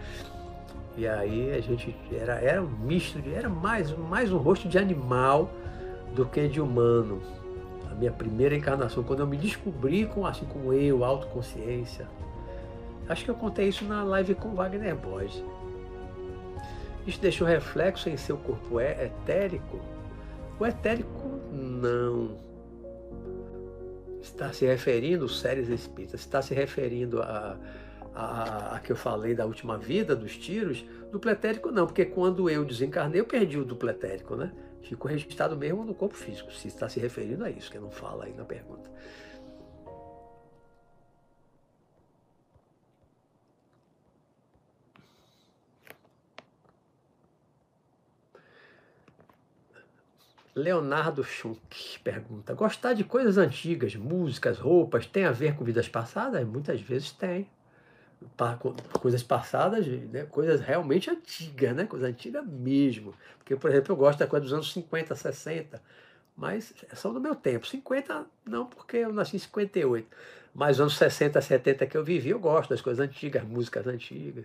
E 0.97 1.07
aí 1.07 1.53
a 1.53 1.61
gente 1.61 1.95
era, 2.13 2.35
era 2.35 2.63
um 2.63 2.69
misto 2.69 3.21
de. 3.21 3.35
Era 3.35 3.49
mais, 3.49 3.91
mais 3.97 4.33
um 4.33 4.39
rosto 4.39 4.69
de 4.69 4.79
animal 4.79 5.51
do 6.15 6.25
que 6.25 6.49
de 6.49 6.61
humano 6.61 7.21
a 7.93 7.95
minha 7.95 8.11
primeira 8.11 8.57
encarnação, 8.57 9.03
quando 9.03 9.21
eu 9.21 9.27
me 9.27 9.37
descobri 9.37 10.07
com 10.07 10.27
assim 10.27 10.47
como 10.47 10.73
eu, 10.73 11.05
autoconsciência. 11.05 12.09
Acho 13.09 13.25
que 13.25 13.31
eu 13.31 13.35
contei 13.35 13.69
isso 13.69 13.85
na 13.85 14.03
live 14.03 14.35
com 14.35 14.55
Wagner 14.55 14.97
Borges. 14.97 15.45
Isso 17.07 17.21
deixa 17.21 17.45
um 17.45 17.47
reflexo 17.47 18.09
em 18.09 18.17
seu 18.17 18.37
corpo 18.37 18.81
é 18.81 19.07
etérico? 19.07 19.81
O 20.59 20.67
etérico 20.67 21.29
não. 21.53 22.37
Está 24.23 24.53
se 24.53 24.65
referindo, 24.65 25.29
séries 25.29 25.69
espíritas, 25.69 26.21
está 26.21 26.41
se 26.41 26.55
referindo 26.55 27.21
a, 27.21 27.57
a, 28.15 28.77
a, 28.77 28.79
que 28.79 28.93
eu 28.93 28.97
falei 28.97 29.35
da 29.35 29.45
última 29.45 29.77
vida, 29.77 30.15
dos 30.15 30.39
tiros, 30.39 30.85
duplo 31.11 31.31
etérico 31.31 31.73
não, 31.73 31.87
porque 31.87 32.05
quando 32.05 32.49
eu 32.49 32.65
desencarnei, 32.65 33.21
eu 33.21 33.25
perdi 33.25 33.59
o 33.59 33.65
duplo 33.65 33.91
etérico, 33.91 34.37
né? 34.37 34.53
Ficou 34.83 35.11
registrado 35.11 35.57
mesmo 35.57 35.85
no 35.85 35.95
corpo 35.95 36.17
físico, 36.17 36.53
se 36.53 36.69
está 36.69 36.89
se 36.89 37.01
referindo 37.01 37.45
a 37.45 37.51
isso, 37.51 37.71
que 37.71 37.79
não 37.79 37.91
fala 37.91 38.25
aí 38.25 38.35
na 38.35 38.45
pergunta. 38.45 38.91
Leonardo 50.55 51.25
Schunk 51.25 51.99
pergunta: 52.05 52.55
Gostar 52.55 52.93
de 52.93 53.05
coisas 53.05 53.39
antigas, 53.39 53.97
músicas, 53.97 54.59
roupas, 54.59 55.07
tem 55.07 55.25
a 55.25 55.33
ver 55.33 55.57
com 55.57 55.65
vidas 55.65 55.89
passadas? 55.89 56.47
Muitas 56.47 56.81
vezes 56.81 57.11
tem 57.11 57.49
coisas 59.01 59.23
passadas, 59.23 59.87
né? 59.87 60.25
coisas 60.31 60.61
realmente 60.61 61.11
antigas, 61.11 61.75
né? 61.75 61.85
coisa 61.85 62.07
antiga 62.07 62.43
mesmo. 62.43 63.15
Porque, 63.39 63.57
por 63.57 63.71
exemplo, 63.71 63.93
eu 63.93 63.97
gosto 63.97 64.19
da 64.19 64.27
coisa 64.27 64.45
dos 64.45 64.53
anos 64.53 64.73
50, 64.73 65.15
60, 65.15 65.83
mas 66.37 66.75
são 66.95 67.13
do 67.13 67.21
meu 67.21 67.35
tempo. 67.35 67.67
50 67.67 68.27
não, 68.47 68.67
porque 68.67 68.99
eu 68.99 69.13
nasci 69.13 69.37
em 69.37 69.39
58. 69.39 70.07
Mas 70.55 70.81
anos 70.81 70.97
60, 70.97 71.41
70 71.41 71.87
que 71.87 71.97
eu 71.97 72.05
vivi, 72.05 72.31
eu 72.31 72.39
gosto 72.39 72.71
das 72.71 72.81
coisas 72.81 73.03
antigas, 73.05 73.43
músicas 73.43 73.87
antigas. 73.87 74.45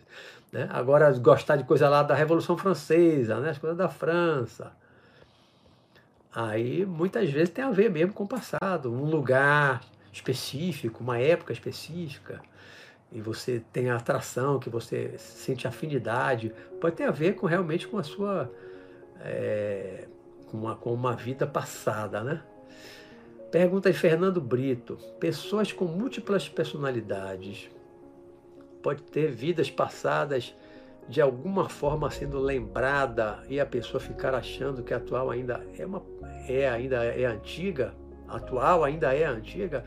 Né? 0.51 0.67
Agora, 0.71 1.11
gostar 1.19 1.57
de 1.57 1.65
coisa 1.65 1.89
lá 1.89 2.01
da 2.01 2.15
Revolução 2.15 2.57
Francesa, 2.57 3.39
né? 3.39 3.49
as 3.49 3.57
coisas 3.57 3.77
da 3.77 3.89
França. 3.89 4.71
Aí, 6.33 6.85
muitas 6.85 7.29
vezes, 7.29 7.49
tem 7.49 7.63
a 7.63 7.71
ver 7.71 7.89
mesmo 7.89 8.13
com 8.13 8.23
o 8.23 8.27
passado, 8.27 8.93
um 8.93 9.05
lugar 9.05 9.81
específico, 10.13 11.03
uma 11.03 11.17
época 11.19 11.51
específica 11.51 12.41
e 13.11 13.21
você 13.21 13.61
tem 13.71 13.89
a 13.89 13.95
atração, 13.95 14.59
que 14.59 14.69
você 14.69 15.13
sente 15.17 15.67
afinidade, 15.67 16.53
pode 16.81 16.95
ter 16.95 17.05
a 17.05 17.11
ver 17.11 17.35
com 17.35 17.47
realmente 17.47 17.87
com 17.87 17.97
a 17.97 18.03
sua 18.03 18.51
é, 19.21 20.07
com, 20.47 20.57
uma, 20.57 20.75
com 20.75 20.93
uma 20.93 21.15
vida 21.15 21.47
passada, 21.47 22.23
né? 22.23 22.43
Pergunta 23.51 23.91
de 23.91 23.97
Fernando 23.97 24.41
Brito: 24.41 24.97
pessoas 25.19 25.71
com 25.71 25.85
múltiplas 25.85 26.49
personalidades 26.49 27.69
pode 28.83 29.03
ter 29.03 29.31
vidas 29.31 29.71
passadas 29.71 30.53
de 31.07 31.21
alguma 31.21 31.69
forma 31.69 32.11
sendo 32.11 32.37
lembrada 32.37 33.39
e 33.49 33.59
a 33.59 33.65
pessoa 33.65 33.99
ficar 33.99 34.35
achando 34.35 34.83
que 34.83 34.93
a 34.93 34.97
atual 34.97 35.31
ainda 35.31 35.65
é 35.77 35.85
uma 35.85 36.03
é 36.47 36.67
ainda 36.67 37.03
é 37.03 37.25
antiga, 37.25 37.93
atual 38.27 38.83
ainda 38.83 39.13
é 39.15 39.23
antiga? 39.23 39.85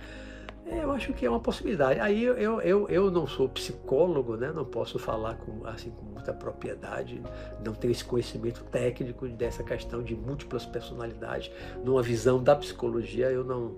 É, 0.71 0.85
eu 0.85 0.93
acho 0.93 1.13
que 1.13 1.27
é 1.27 1.31
uma 1.31 1.41
possibilidade. 1.41 1.99
Aí 1.99 2.23
eu, 2.23 2.61
eu, 2.61 2.89
eu 2.89 3.11
não 3.11 3.27
sou 3.27 3.49
psicólogo, 3.49 4.37
né? 4.37 4.53
não 4.53 4.65
posso 4.65 5.01
falar 5.01 5.35
com, 5.35 5.67
assim, 5.67 5.91
com 5.91 6.05
muita 6.05 6.33
propriedade, 6.33 7.21
não 7.65 7.75
tenho 7.75 7.91
esse 7.91 8.05
conhecimento 8.05 8.63
técnico 8.71 9.27
dessa 9.27 9.65
questão 9.65 10.01
de 10.01 10.15
múltiplas 10.15 10.65
personalidades. 10.65 11.51
Numa 11.85 12.03
visão 12.03 12.41
da 12.41 12.55
psicologia, 12.55 13.27
eu 13.33 13.43
não, 13.43 13.77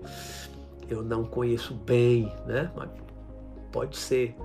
eu 0.87 1.01
não 1.01 1.25
conheço 1.25 1.73
bem, 1.73 2.31
né? 2.45 2.71
Mas 2.75 2.89
pode 3.71 3.97
ser 3.97 4.35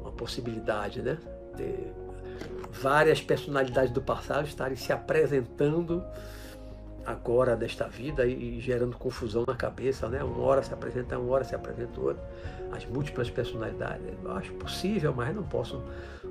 uma 0.00 0.12
possibilidade, 0.12 1.02
né? 1.02 1.18
Ter 1.56 1.92
várias 2.70 3.20
personalidades 3.20 3.92
do 3.92 4.00
passado 4.00 4.46
estarem 4.46 4.76
se 4.76 4.92
apresentando 4.92 6.04
agora 7.10 7.56
desta 7.56 7.86
vida 7.88 8.26
e, 8.26 8.60
gerando 8.60 8.96
confusão 8.96 9.44
na 9.46 9.54
cabeça, 9.54 10.08
né? 10.08 10.22
Uma 10.22 10.42
hora 10.42 10.62
se 10.62 10.72
apresenta 10.72 11.18
uma 11.18 11.32
hora 11.32 11.44
se 11.44 11.54
apresenta 11.54 12.00
outra. 12.00 12.22
As 12.72 12.86
múltiplas 12.86 13.28
personalidades. 13.28 14.06
Eu 14.22 14.32
acho 14.32 14.52
possível, 14.54 15.12
mas 15.14 15.34
não 15.34 15.42
posso 15.42 15.82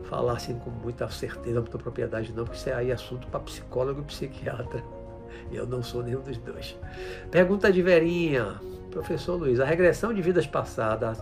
falar 0.06 0.34
assim 0.34 0.58
com 0.60 0.70
muita 0.70 1.10
certeza, 1.10 1.60
muita 1.60 1.78
propriedade 1.78 2.32
não, 2.34 2.46
porque 2.46 2.58
isso 2.58 2.70
é 2.70 2.74
aí 2.74 2.92
assunto 2.92 3.28
para 3.28 3.42
psicólogo 3.42 4.02
e 4.02 4.04
psiquiatra. 4.04 4.84
Eu 5.52 5.66
não 5.66 5.84
sou 5.84 6.04
nenhum 6.04 6.22
dos 6.22 6.38
dois. 6.38 6.78
Pergunta 7.30 7.72
de 7.72 7.82
Verinha, 7.82 8.56
professor 8.92 9.36
Luiz, 9.36 9.60
a 9.60 9.66
regressão 9.66 10.14
de 10.14 10.22
vidas 10.22 10.48
passadas, 10.48 11.22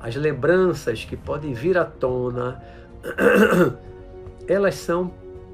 as 0.00 0.14
lembranças 0.14 1.04
que 1.04 1.16
podem 1.16 1.52
vir 1.52 1.78
à 1.78 1.84
tona, 1.84 2.62
elas 4.46 4.74
são 4.74 5.12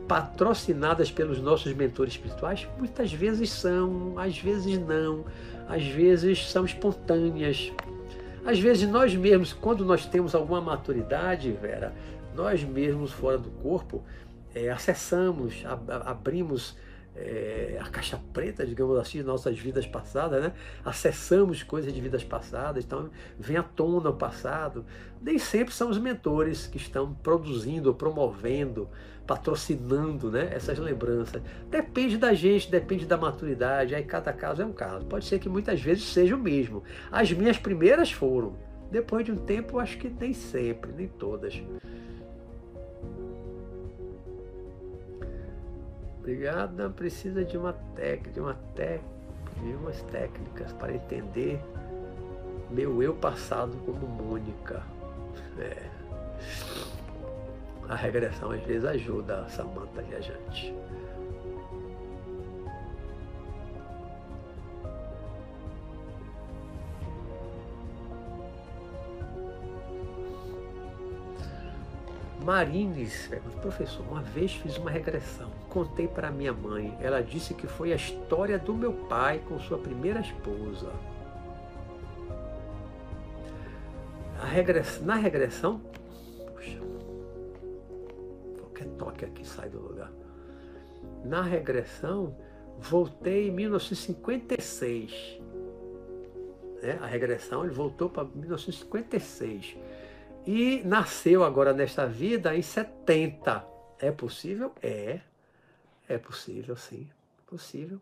patrocinadas 0.09 1.11
pelos 1.11 1.41
nossos 1.41 1.73
mentores 1.73 2.15
espirituais? 2.15 2.67
Muitas 2.79 3.13
vezes 3.13 3.51
são, 3.51 4.15
às 4.19 4.39
vezes 4.39 4.79
não, 4.79 5.25
às 5.69 5.85
vezes 5.85 6.51
são 6.51 6.65
espontâneas. 6.65 7.73
Às 8.45 8.59
vezes 8.59 8.89
nós 8.89 9.15
mesmos, 9.15 9.53
quando 9.53 9.85
nós 9.85 10.05
temos 10.07 10.35
alguma 10.35 10.61
maturidade, 10.61 11.51
Vera, 11.53 11.95
nós 12.35 12.63
mesmos 12.63 13.13
fora 13.13 13.39
do 13.39 13.51
corpo, 13.51 14.03
é, 14.55 14.71
acessamos, 14.71 15.65
ab 15.65 15.91
abrimos 16.05 16.77
é, 17.17 17.79
a 17.81 17.89
caixa 17.89 18.21
preta, 18.33 18.67
digamos 18.67 18.99
assim, 18.99 19.19
de 19.19 19.25
nossas 19.25 19.59
vidas 19.59 19.87
passadas, 19.87 20.43
né? 20.43 20.53
acessamos 20.85 21.63
coisas 21.63 21.93
de 21.93 22.01
vidas 22.01 22.25
passadas, 22.25 22.85
então 22.85 23.09
vem 23.39 23.57
à 23.57 23.63
tona 23.63 24.11
o 24.11 24.15
passado. 24.15 24.85
Nem 25.23 25.39
sempre 25.39 25.73
são 25.73 25.91
os 25.91 25.99
mentores 25.99 26.67
que 26.67 26.77
estão 26.77 27.15
produzindo, 27.15 27.95
promovendo, 27.95 28.89
patrocinando 29.27 30.31
né, 30.31 30.51
essas 30.53 30.79
lembranças. 30.79 31.43
Depende 31.71 32.17
da 32.17 32.35
gente, 32.35 32.71
depende 32.71 33.07
da 33.07 33.17
maturidade, 33.17 33.95
aí 33.95 34.05
cada 34.05 34.33
caso 34.33 34.63
é 34.63 34.65
um 34.65 34.73
caso. 34.73 35.07
Pode 35.07 35.25
ser 35.25 35.39
que 35.39 35.49
muitas 35.49 35.81
vezes 35.81 36.05
seja 36.05 36.35
o 36.35 36.39
mesmo. 36.39 36.83
As 37.11 37.33
minhas 37.33 37.59
primeiras 37.59 38.11
foram. 38.11 38.55
Depois 38.91 39.25
de 39.25 39.33
um 39.33 39.37
tempo, 39.37 39.79
acho 39.79 39.99
que 39.99 40.09
nem 40.09 40.33
sempre, 40.33 40.93
nem 40.93 41.09
todas. 41.09 41.61
Obrigada, 46.19 46.89
precisa 46.91 47.45
de 47.45 47.57
uma 47.57 47.73
técnica, 47.73 48.31
de 48.31 48.41
uma 48.41 48.55
técnica 48.75 49.15
vi 49.65 49.75
umas 49.75 50.01
técnicas 50.03 50.73
para 50.73 50.95
entender 50.95 51.61
meu 52.71 53.03
eu 53.03 53.15
passado 53.15 53.77
como 53.85 54.07
Mônica. 54.07 54.83
É. 55.59 55.91
A 57.89 57.97
regressão 57.97 58.51
às 58.51 58.63
vezes 58.63 58.85
ajuda 58.85 59.43
a 59.43 59.49
Samanta 59.49 60.03
viajante. 60.03 60.75
Marines, 72.45 73.31
professor, 73.63 74.05
uma 74.11 74.21
vez 74.21 74.53
fiz 74.53 74.77
uma 74.77 74.91
regressão, 74.91 75.51
contei 75.71 76.07
para 76.07 76.31
minha 76.31 76.53
mãe. 76.53 76.95
Ela 77.01 77.23
disse 77.23 77.55
que 77.55 77.67
foi 77.67 77.91
a 77.91 77.97
história 77.97 78.59
do 78.59 78.75
meu 78.75 78.93
pai 78.93 79.41
com 79.49 79.59
sua 79.59 79.79
primeira 79.79 80.21
esposa. 80.21 80.93
Regress... 84.53 85.03
Na 85.03 85.15
regressão, 85.15 85.81
toque 89.15 89.25
aqui 89.25 89.47
sai 89.47 89.69
do 89.71 89.81
lugar. 89.81 90.11
Na 91.25 91.43
regressão, 91.43 92.37
voltei 92.79 93.49
em 93.49 93.53
1956. 93.53 95.41
Né? 96.83 96.99
A 97.01 97.07
regressão, 97.07 97.65
ele 97.65 97.73
voltou 97.73 98.11
para 98.11 98.25
1956 98.25 99.77
e 100.47 100.83
nasceu 100.85 101.45
agora 101.45 101.73
nesta 101.73 102.07
vida 102.07 102.55
em 102.55 102.63
70. 102.63 103.65
É 103.99 104.11
possível? 104.11 104.73
É. 104.83 105.21
É 106.09 106.19
possível, 106.19 106.77
sim. 106.77 107.09
Possível. 107.47 108.01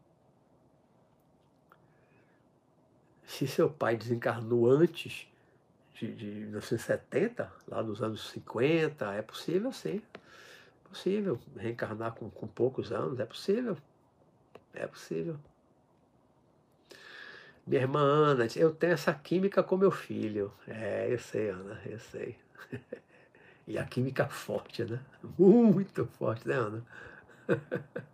Se 3.24 3.46
seu 3.46 3.70
pai 3.70 3.96
desencarnou 3.96 4.68
antes 4.68 5.28
de, 5.94 6.12
de 6.12 6.26
1970, 6.26 7.50
lá 7.68 7.82
nos 7.82 8.02
anos 8.02 8.30
50, 8.30 9.14
é 9.14 9.22
possível, 9.22 9.72
sim. 9.72 10.02
Possível. 10.92 11.40
Reencarnar 11.56 12.12
com, 12.14 12.28
com 12.28 12.46
poucos 12.46 12.92
anos, 12.92 13.18
é 13.18 13.24
possível. 13.24 13.78
É 14.74 14.86
possível. 14.86 15.38
Minha 17.66 17.80
irmã 17.80 18.00
Ana, 18.00 18.46
eu 18.56 18.74
tenho 18.74 18.92
essa 18.92 19.14
química 19.14 19.62
com 19.62 19.78
meu 19.78 19.90
filho. 19.90 20.52
É, 20.68 21.06
eu 21.10 21.18
sei, 21.18 21.48
Ana, 21.48 21.80
eu 21.86 21.98
sei. 21.98 22.36
e 23.66 23.78
a 23.78 23.86
química 23.86 24.28
forte, 24.28 24.84
né? 24.84 25.00
Muito 25.38 26.04
forte, 26.18 26.46
né, 26.46 26.56
Ana? 26.56 26.84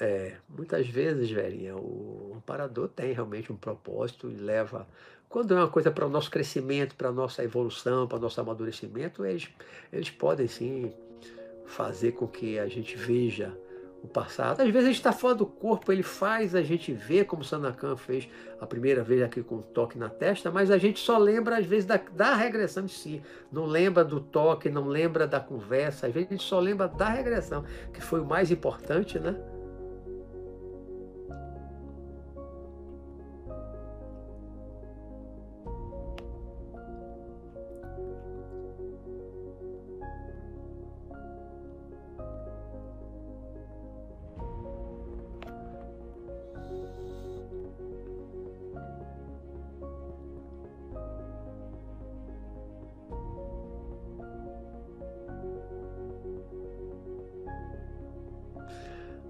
É, 0.00 0.36
muitas 0.48 0.86
vezes, 0.86 1.28
velhinha, 1.30 1.76
o 1.76 2.32
amparador 2.36 2.88
tem 2.88 3.12
realmente 3.12 3.52
um 3.52 3.56
propósito 3.56 4.30
e 4.30 4.34
leva. 4.36 4.86
Quando 5.28 5.54
é 5.54 5.58
uma 5.58 5.68
coisa 5.68 5.90
para 5.90 6.06
o 6.06 6.08
nosso 6.08 6.30
crescimento, 6.30 6.94
para 6.94 7.10
a 7.10 7.12
nossa 7.12 7.44
evolução, 7.44 8.06
para 8.06 8.16
o 8.16 8.20
nosso 8.20 8.40
amadurecimento, 8.40 9.26
eles, 9.26 9.46
eles 9.92 10.08
podem 10.08 10.48
sim 10.48 10.90
fazer 11.66 12.12
com 12.12 12.26
que 12.26 12.58
a 12.58 12.66
gente 12.66 12.96
veja 12.96 13.54
o 14.02 14.08
passado. 14.08 14.62
Às 14.62 14.70
vezes 14.70 14.84
a 14.84 14.86
gente 14.86 14.96
está 14.96 15.12
fora 15.12 15.34
do 15.34 15.44
corpo, 15.44 15.92
ele 15.92 16.02
faz 16.02 16.54
a 16.54 16.62
gente 16.62 16.94
ver, 16.94 17.26
como 17.26 17.44
Sanakan 17.44 17.94
fez 17.96 18.26
a 18.58 18.66
primeira 18.66 19.02
vez 19.02 19.22
aqui 19.22 19.42
com 19.42 19.56
o 19.56 19.62
toque 19.62 19.98
na 19.98 20.08
testa, 20.08 20.50
mas 20.50 20.70
a 20.70 20.78
gente 20.78 20.98
só 20.98 21.18
lembra, 21.18 21.58
às 21.58 21.66
vezes, 21.66 21.84
da, 21.84 22.00
da 22.12 22.34
regressão 22.34 22.84
em 22.84 22.88
si. 22.88 23.22
Não 23.52 23.66
lembra 23.66 24.02
do 24.04 24.20
toque, 24.20 24.70
não 24.70 24.86
lembra 24.86 25.26
da 25.26 25.40
conversa, 25.40 26.06
às 26.06 26.14
vezes 26.14 26.28
a 26.28 26.32
gente 26.32 26.44
só 26.44 26.58
lembra 26.58 26.88
da 26.88 27.08
regressão, 27.08 27.64
que 27.92 28.00
foi 28.00 28.20
o 28.20 28.24
mais 28.24 28.50
importante, 28.50 29.18
né? 29.18 29.36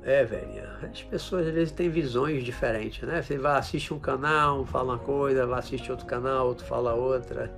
É, 0.08 0.24
velho. 0.24 0.62
As 0.90 1.02
pessoas 1.02 1.46
às 1.46 1.52
vezes 1.52 1.70
têm 1.70 1.90
visões 1.90 2.42
diferentes, 2.42 3.06
né? 3.06 3.20
Você 3.20 3.36
vai 3.36 3.58
assistir 3.58 3.92
um 3.92 3.98
canal, 3.98 4.64
fala 4.64 4.94
uma 4.94 4.98
coisa, 4.98 5.46
vai 5.46 5.58
assistir 5.58 5.90
outro 5.90 6.06
canal, 6.06 6.46
outro 6.46 6.64
fala 6.64 6.94
outra. 6.94 7.52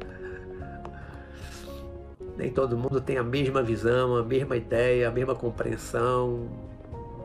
Nem 2.34 2.50
todo 2.50 2.78
mundo 2.78 2.98
tem 2.98 3.18
a 3.18 3.22
mesma 3.22 3.62
visão, 3.62 4.16
a 4.16 4.22
mesma 4.22 4.56
ideia, 4.56 5.06
a 5.06 5.10
mesma 5.10 5.34
compreensão, 5.34 6.48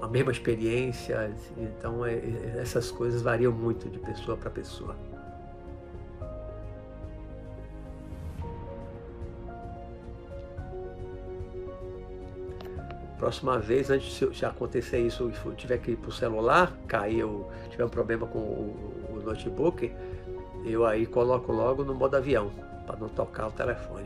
a 0.02 0.08
mesma 0.10 0.34
experiência. 0.34 1.34
Então, 1.58 2.06
é, 2.06 2.20
essas 2.58 2.92
coisas 2.92 3.22
variam 3.22 3.54
muito 3.54 3.90
de 3.90 4.00
pessoa 4.00 4.36
para 4.36 4.50
pessoa. 4.50 4.98
Próxima 13.26 13.58
vez, 13.58 13.90
antes 13.90 14.20
de 14.38 14.46
acontecer 14.46 15.00
isso, 15.00 15.32
e 15.32 15.56
tiver 15.56 15.80
que 15.80 15.94
ir 15.94 15.96
para 15.96 16.10
o 16.10 16.12
celular, 16.12 16.72
caiu, 16.88 17.48
tiver 17.72 17.84
um 17.84 17.90
problema 17.90 18.28
com 18.28 18.38
o, 18.38 19.16
o 19.16 19.20
notebook, 19.26 19.92
eu 20.64 20.86
aí 20.86 21.08
coloco 21.08 21.52
logo 21.52 21.84
no 21.84 21.96
modo 21.96 22.18
avião, 22.18 22.52
para 22.86 22.98
não 22.98 23.10
tocar 23.10 23.48
o 23.48 23.52
telefone. 23.52 24.06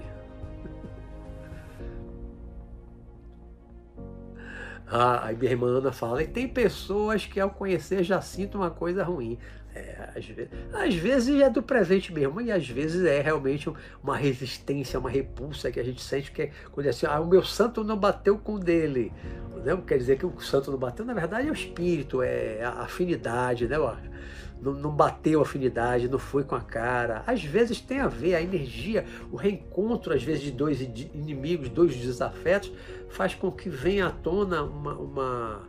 Ah, 4.92 5.28
aí 5.28 5.36
minha 5.36 5.52
irmã 5.52 5.68
Ana 5.68 5.92
fala, 5.92 6.24
e 6.24 6.28
tem 6.28 6.48
pessoas 6.48 7.26
que 7.26 7.40
ao 7.40 7.52
conhecer 7.52 8.04
já 8.04 8.20
sintam 8.22 8.62
uma 8.62 8.72
coisa 8.72 9.04
ruim. 9.04 9.38
É, 9.76 10.10
às, 10.16 10.26
vezes, 10.26 10.50
às 10.74 10.96
vezes 10.96 11.42
é 11.42 11.48
do 11.48 11.62
presente 11.62 12.12
mesmo, 12.12 12.42
e 12.42 12.52
às 12.52 12.68
vezes 12.68 13.06
é 13.06 13.22
realmente 13.22 13.72
uma 14.04 14.18
resistência, 14.18 15.00
uma 15.00 15.12
repulsa 15.12 15.72
que 15.72 15.80
a 15.80 15.84
gente 15.84 16.02
sente, 16.02 16.32
que 16.32 16.42
é 16.42 16.52
quando 16.72 16.88
é 16.88 16.90
assim, 16.90 17.06
ah, 17.06 17.20
o 17.20 17.28
meu 17.28 17.44
santo 17.44 17.84
não 17.84 17.96
bateu 17.96 18.38
com 18.40 18.56
o 18.56 18.60
dele. 18.60 19.14
Não 19.64 19.82
quer 19.82 19.98
dizer 20.00 20.18
que 20.18 20.26
o 20.26 20.40
santo 20.42 20.72
não 20.72 20.80
bateu, 20.80 21.06
na 21.06 21.14
verdade 21.14 21.48
é 21.48 21.52
o 21.52 21.54
espírito, 21.54 22.24
é 22.24 22.64
a 22.64 22.82
afinidade, 22.82 23.68
né? 23.68 23.78
Não, 24.62 24.74
não 24.74 24.92
bateu 24.92 25.42
afinidade, 25.42 26.10
não 26.10 26.20
foi 26.20 26.44
com 26.44 26.56
a 26.56 26.62
cara. 26.62 27.24
Às 27.26 27.44
vezes 27.44 27.80
tem 27.80 28.00
a 28.00 28.08
ver, 28.08 28.36
a 28.36 28.42
energia, 28.42 29.06
o 29.32 29.36
reencontro, 29.36 30.14
às 30.14 30.24
vezes, 30.24 30.44
de 30.44 30.52
dois 30.52 30.82
inimigos, 30.82 31.70
dois 31.70 31.96
desafetos, 31.96 32.72
faz 33.10 33.34
com 33.34 33.52
que 33.52 33.70
venha 33.70 34.08
à 34.08 34.12
tona 34.12 34.64
uma, 34.64 34.94
uma, 34.94 35.60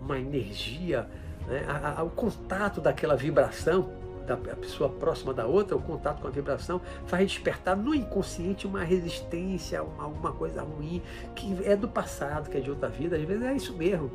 uma 0.00 0.18
energia 0.18 1.08
né? 1.46 1.64
O 2.02 2.10
contato 2.10 2.80
daquela 2.80 3.16
vibração 3.16 3.90
da 4.26 4.36
pessoa 4.36 4.88
próxima 4.88 5.34
da 5.34 5.46
outra, 5.46 5.76
o 5.76 5.82
contato 5.82 6.20
com 6.22 6.28
a 6.28 6.30
vibração, 6.30 6.80
faz 7.06 7.28
despertar 7.28 7.76
no 7.76 7.92
inconsciente 7.92 8.68
uma 8.68 8.84
resistência, 8.84 9.82
uma, 9.82 10.04
alguma 10.04 10.32
coisa 10.32 10.62
ruim, 10.62 11.02
que 11.34 11.58
é 11.64 11.74
do 11.74 11.88
passado, 11.88 12.48
que 12.48 12.56
é 12.56 12.60
de 12.60 12.70
outra 12.70 12.88
vida, 12.88 13.16
às 13.16 13.22
vezes 13.22 13.42
é 13.42 13.54
isso 13.54 13.74
mesmo. 13.74 14.10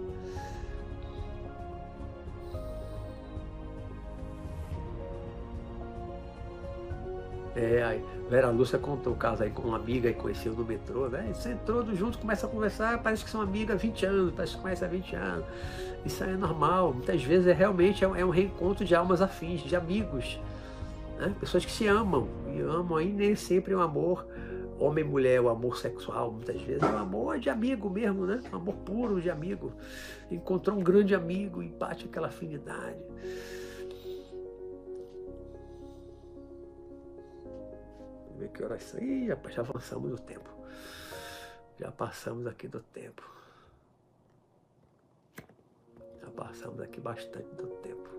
É, 7.60 8.00
Vera 8.30 8.52
Lúcia 8.52 8.78
contou 8.78 9.14
o 9.14 9.16
caso 9.16 9.42
aí 9.42 9.50
com 9.50 9.64
uma 9.64 9.78
amiga 9.78 10.08
e 10.08 10.14
conheceu 10.14 10.54
no 10.54 10.64
metrô, 10.64 11.08
né? 11.08 11.32
Você 11.34 11.54
entrou 11.54 11.84
junto, 11.96 12.20
começa 12.20 12.46
a 12.46 12.50
conversar, 12.50 13.02
parece 13.02 13.24
que 13.24 13.32
são 13.32 13.42
amigas 13.42 13.78
há 13.78 13.80
20 13.80 14.06
anos, 14.06 14.34
parece 14.36 14.56
que 14.56 14.62
conhece 14.62 14.86
há 14.86 14.88
20 14.88 15.16
anos. 15.16 15.46
Isso 16.06 16.24
é 16.24 16.38
normal. 16.38 16.94
Muitas 16.94 17.24
vezes 17.24 17.48
é 17.48 17.54
realmente 17.54 18.06
é 18.06 18.26
um 18.26 18.30
reencontro 18.30 18.86
de 18.86 18.94
almas 18.94 19.24
afins, 19.24 19.62
de 19.62 19.76
amigos. 19.76 20.40
Né? 21.18 21.34
Pessoas 21.40 21.66
que 21.66 21.72
se 21.72 21.88
amam. 21.88 22.28
E 22.56 22.62
amam 22.62 22.98
aí 22.98 23.12
nem 23.12 23.36
sempre 23.36 23.74
é 23.74 23.78
um 23.78 23.82
amor 23.82 24.28
homem 24.80 25.04
e 25.04 25.08
mulher, 25.08 25.42
o 25.42 25.50
amor 25.50 25.78
sexual, 25.80 26.32
muitas 26.32 26.62
vezes 26.62 26.84
é 26.84 26.86
um 26.86 27.00
amor 27.00 27.40
de 27.40 27.50
amigo 27.50 27.90
mesmo, 27.90 28.28
né? 28.28 28.40
Um 28.54 28.58
amor 28.58 28.76
puro 28.76 29.20
de 29.20 29.28
amigo. 29.28 29.74
Encontrou 30.30 30.78
um 30.78 30.84
grande 30.84 31.16
amigo 31.16 31.64
e 31.64 31.68
bate 31.68 32.06
aquela 32.06 32.28
afinidade. 32.28 32.98
Ver 38.38 38.50
que 38.50 38.64
horas 38.64 38.84
são. 38.84 39.02
Ih, 39.02 39.30
rapaz, 39.30 39.56
já 39.56 39.62
avançamos 39.62 40.14
o 40.14 40.18
tempo. 40.18 40.50
Já 41.80 41.92
passamos 41.92 42.48
aqui 42.48 42.68
do 42.68 42.80
tempo. 42.82 43.24
Já 46.22 46.30
passamos 46.32 46.80
aqui 46.82 47.00
bastante 47.00 47.50
do 47.56 47.68
tempo. 47.78 48.10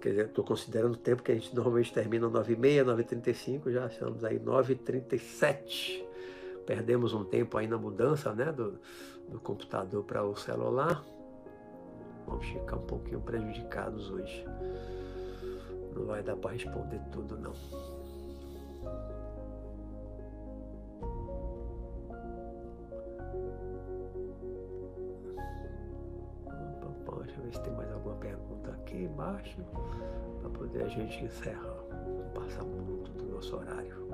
Quer 0.00 0.10
dizer, 0.10 0.26
estou 0.26 0.44
considerando 0.44 0.94
o 0.94 0.98
tempo 0.98 1.22
que 1.22 1.32
a 1.32 1.34
gente 1.34 1.54
normalmente 1.54 1.92
termina 1.92 2.28
9h30, 2.28 2.84
9h35, 2.84 3.72
já 3.72 3.86
estamos 3.86 4.22
aí 4.22 4.38
9h37. 4.38 6.04
Perdemos 6.66 7.14
um 7.14 7.24
tempo 7.24 7.56
aí 7.56 7.66
na 7.66 7.78
mudança 7.78 8.32
né, 8.34 8.52
do, 8.52 8.78
do 9.28 9.40
computador 9.40 10.04
para 10.04 10.22
o 10.22 10.36
celular. 10.36 11.02
Vamos 12.26 12.46
ficar 12.46 12.76
um 12.76 12.86
pouquinho 12.86 13.20
prejudicados 13.20 14.10
hoje. 14.10 14.44
Não 15.94 16.06
vai 16.06 16.22
dar 16.22 16.36
para 16.36 16.52
responder 16.52 17.00
tudo 17.12 17.38
não. 17.38 17.54
Deixa 27.34 27.40
eu 27.40 27.44
ver 27.46 27.54
se 27.54 27.62
tem 27.62 27.72
mais 27.72 27.90
alguma 27.90 28.14
pergunta 28.16 28.70
aqui 28.70 28.96
embaixo 29.04 29.56
para 30.40 30.50
poder 30.50 30.84
a 30.84 30.88
gente 30.88 31.24
encerrar. 31.24 31.74
Não 31.90 32.42
passar 32.42 32.62
muito 32.62 33.10
do 33.10 33.24
nosso 33.34 33.56
horário. 33.56 34.08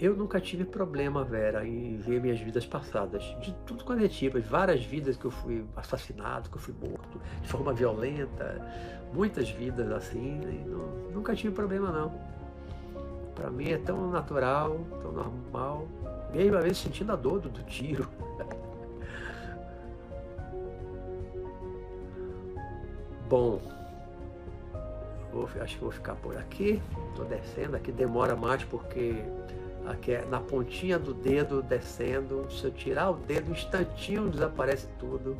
Eu 0.00 0.14
nunca 0.14 0.40
tive 0.40 0.64
problema, 0.64 1.24
Vera, 1.24 1.66
em 1.66 1.96
ver 1.96 2.20
minhas 2.20 2.38
vidas 2.38 2.64
passadas. 2.64 3.24
De 3.40 3.52
tudo 3.66 3.82
quanto 3.82 4.04
é 4.04 4.08
tipo. 4.08 4.40
Várias 4.40 4.84
vidas 4.84 5.16
que 5.16 5.24
eu 5.24 5.30
fui 5.30 5.64
assassinado, 5.74 6.48
que 6.48 6.56
eu 6.56 6.60
fui 6.60 6.72
morto, 6.80 7.20
de 7.42 7.48
forma 7.48 7.72
violenta. 7.72 8.64
Muitas 9.12 9.50
vidas 9.50 9.90
assim. 9.90 10.40
Não, 10.66 11.10
nunca 11.12 11.34
tive 11.34 11.52
problema, 11.52 11.90
não. 11.90 12.12
Para 13.34 13.50
mim 13.50 13.70
é 13.70 13.78
tão 13.78 14.08
natural, 14.08 14.78
tão 15.02 15.10
normal. 15.10 15.88
Mesmo 16.32 16.56
às 16.56 16.62
vezes 16.62 16.78
sentindo 16.78 17.10
a 17.10 17.16
dor 17.16 17.40
do, 17.40 17.48
do 17.48 17.64
tiro. 17.64 18.08
Bom, 23.28 23.60
vou, 25.32 25.48
acho 25.60 25.74
que 25.74 25.82
vou 25.82 25.90
ficar 25.90 26.14
por 26.14 26.36
aqui. 26.36 26.80
Estou 27.10 27.24
descendo 27.24 27.76
aqui, 27.76 27.90
demora 27.90 28.36
mais 28.36 28.62
porque 28.62 29.24
na 30.28 30.40
pontinha 30.40 30.98
do 30.98 31.14
dedo 31.14 31.62
descendo. 31.62 32.46
Se 32.50 32.64
eu 32.64 32.70
tirar 32.70 33.10
o 33.10 33.14
dedo, 33.14 33.50
instantinho 33.52 34.28
desaparece 34.28 34.88
tudo. 34.98 35.36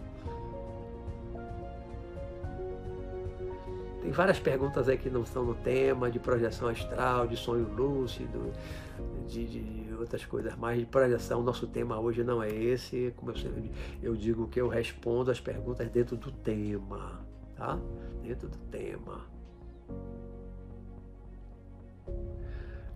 Tem 4.03 4.11
várias 4.13 4.39
perguntas 4.39 4.89
aí 4.89 4.97
que 4.97 5.11
não 5.11 5.23
estão 5.23 5.45
no 5.45 5.55
tema, 5.55 6.11
de 6.11 6.19
projeção 6.19 6.69
astral, 6.69 7.27
de 7.27 7.37
sonho 7.37 7.69
lúcido, 7.69 8.53
de, 9.27 9.47
de 9.47 9.95
outras 9.95 10.25
coisas 10.25 10.57
mais 10.57 10.79
de 10.79 10.87
projeção. 10.87 11.43
Nosso 11.43 11.67
tema 11.67 11.99
hoje 11.99 12.25
não 12.25 12.43
é 12.43 12.49
esse. 12.49 13.13
Como 13.17 13.33
eu 13.33 13.37
sempre 13.37 13.71
eu 14.03 14.17
digo 14.17 14.49
que 14.49 14.61
eu 14.61 14.69
respondo 14.69 15.31
as 15.31 15.41
perguntas 15.41 15.91
dentro 15.91 16.17
do 16.17 16.33
tema, 16.33 17.21
tá? 17.55 17.79
Dentro 18.23 18.49
do 18.49 18.59
tema. 18.71 19.27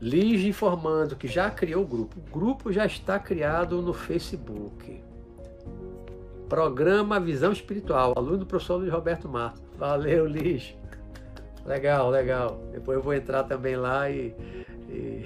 Lige 0.03 0.49
informando 0.49 1.15
que 1.15 1.29
já 1.29 1.49
criou 1.49 1.85
o 1.85 1.87
grupo. 1.87 2.19
O 2.19 2.33
grupo 2.33 2.73
já 2.73 2.85
está 2.85 3.21
criado 3.21 3.81
no 3.81 3.93
Facebook. 3.93 5.01
Programa 6.49 7.21
Visão 7.21 7.53
Espiritual, 7.53 8.13
aluno 8.17 8.39
do 8.39 8.47
professor 8.47 8.79
Luiz 8.79 8.93
Roberto 8.93 9.29
Matos. 9.29 9.63
Valeu, 9.79 10.27
Lige. 10.27 10.77
Legal, 11.65 12.11
legal. 12.11 12.61
Depois 12.73 12.99
eu 12.99 13.03
vou 13.03 13.15
entrar 13.15 13.45
também 13.45 13.77
lá 13.77 14.11
e, 14.11 14.35
e 14.89 15.25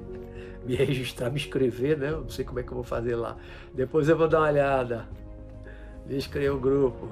me 0.64 0.74
registrar, 0.74 1.28
me 1.28 1.36
inscrever, 1.36 1.98
né? 1.98 2.08
Eu 2.08 2.22
não 2.22 2.30
sei 2.30 2.46
como 2.46 2.60
é 2.60 2.62
que 2.62 2.70
eu 2.70 2.76
vou 2.76 2.84
fazer 2.84 3.14
lá. 3.14 3.36
Depois 3.74 4.08
eu 4.08 4.16
vou 4.16 4.26
dar 4.26 4.38
uma 4.38 4.48
olhada. 4.48 5.06
Liz 6.06 6.26
criou 6.26 6.56
o 6.56 6.60
grupo. 6.60 7.10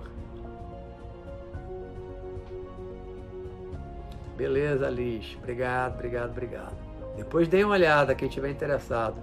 Beleza, 4.34 4.88
Liz. 4.88 5.36
Obrigado, 5.36 5.96
obrigado, 5.96 6.30
obrigado. 6.30 6.85
Depois 7.16 7.48
dê 7.48 7.64
uma 7.64 7.74
olhada, 7.74 8.14
quem 8.14 8.28
tiver 8.28 8.50
interessado. 8.50 9.16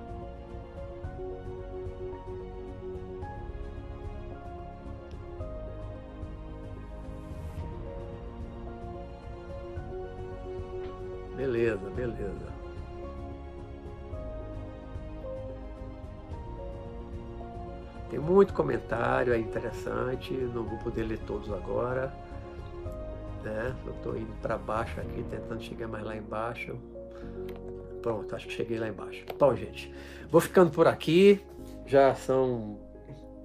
Beleza, 11.35 11.89
beleza. 11.95 12.53
Tem 18.09 18.19
muito 18.19 18.53
comentário, 18.53 19.33
é 19.33 19.39
interessante, 19.39 20.33
não 20.33 20.63
vou 20.63 20.77
poder 20.79 21.03
ler 21.03 21.19
todos 21.25 21.51
agora. 21.51 22.13
Né? 23.43 23.75
Eu 23.85 23.93
estou 23.93 24.17
indo 24.17 24.33
para 24.41 24.57
baixo 24.57 24.99
aqui, 24.99 25.23
tentando 25.29 25.61
chegar 25.61 25.87
mais 25.87 26.03
lá 26.03 26.15
embaixo. 26.15 26.77
Pronto, 28.03 28.35
acho 28.35 28.47
que 28.47 28.53
cheguei 28.53 28.77
lá 28.77 28.89
embaixo. 28.89 29.25
Bom, 29.39 29.55
gente, 29.55 29.91
vou 30.29 30.41
ficando 30.41 30.69
por 30.69 30.87
aqui. 30.87 31.41
Já 31.87 32.13
são 32.13 32.77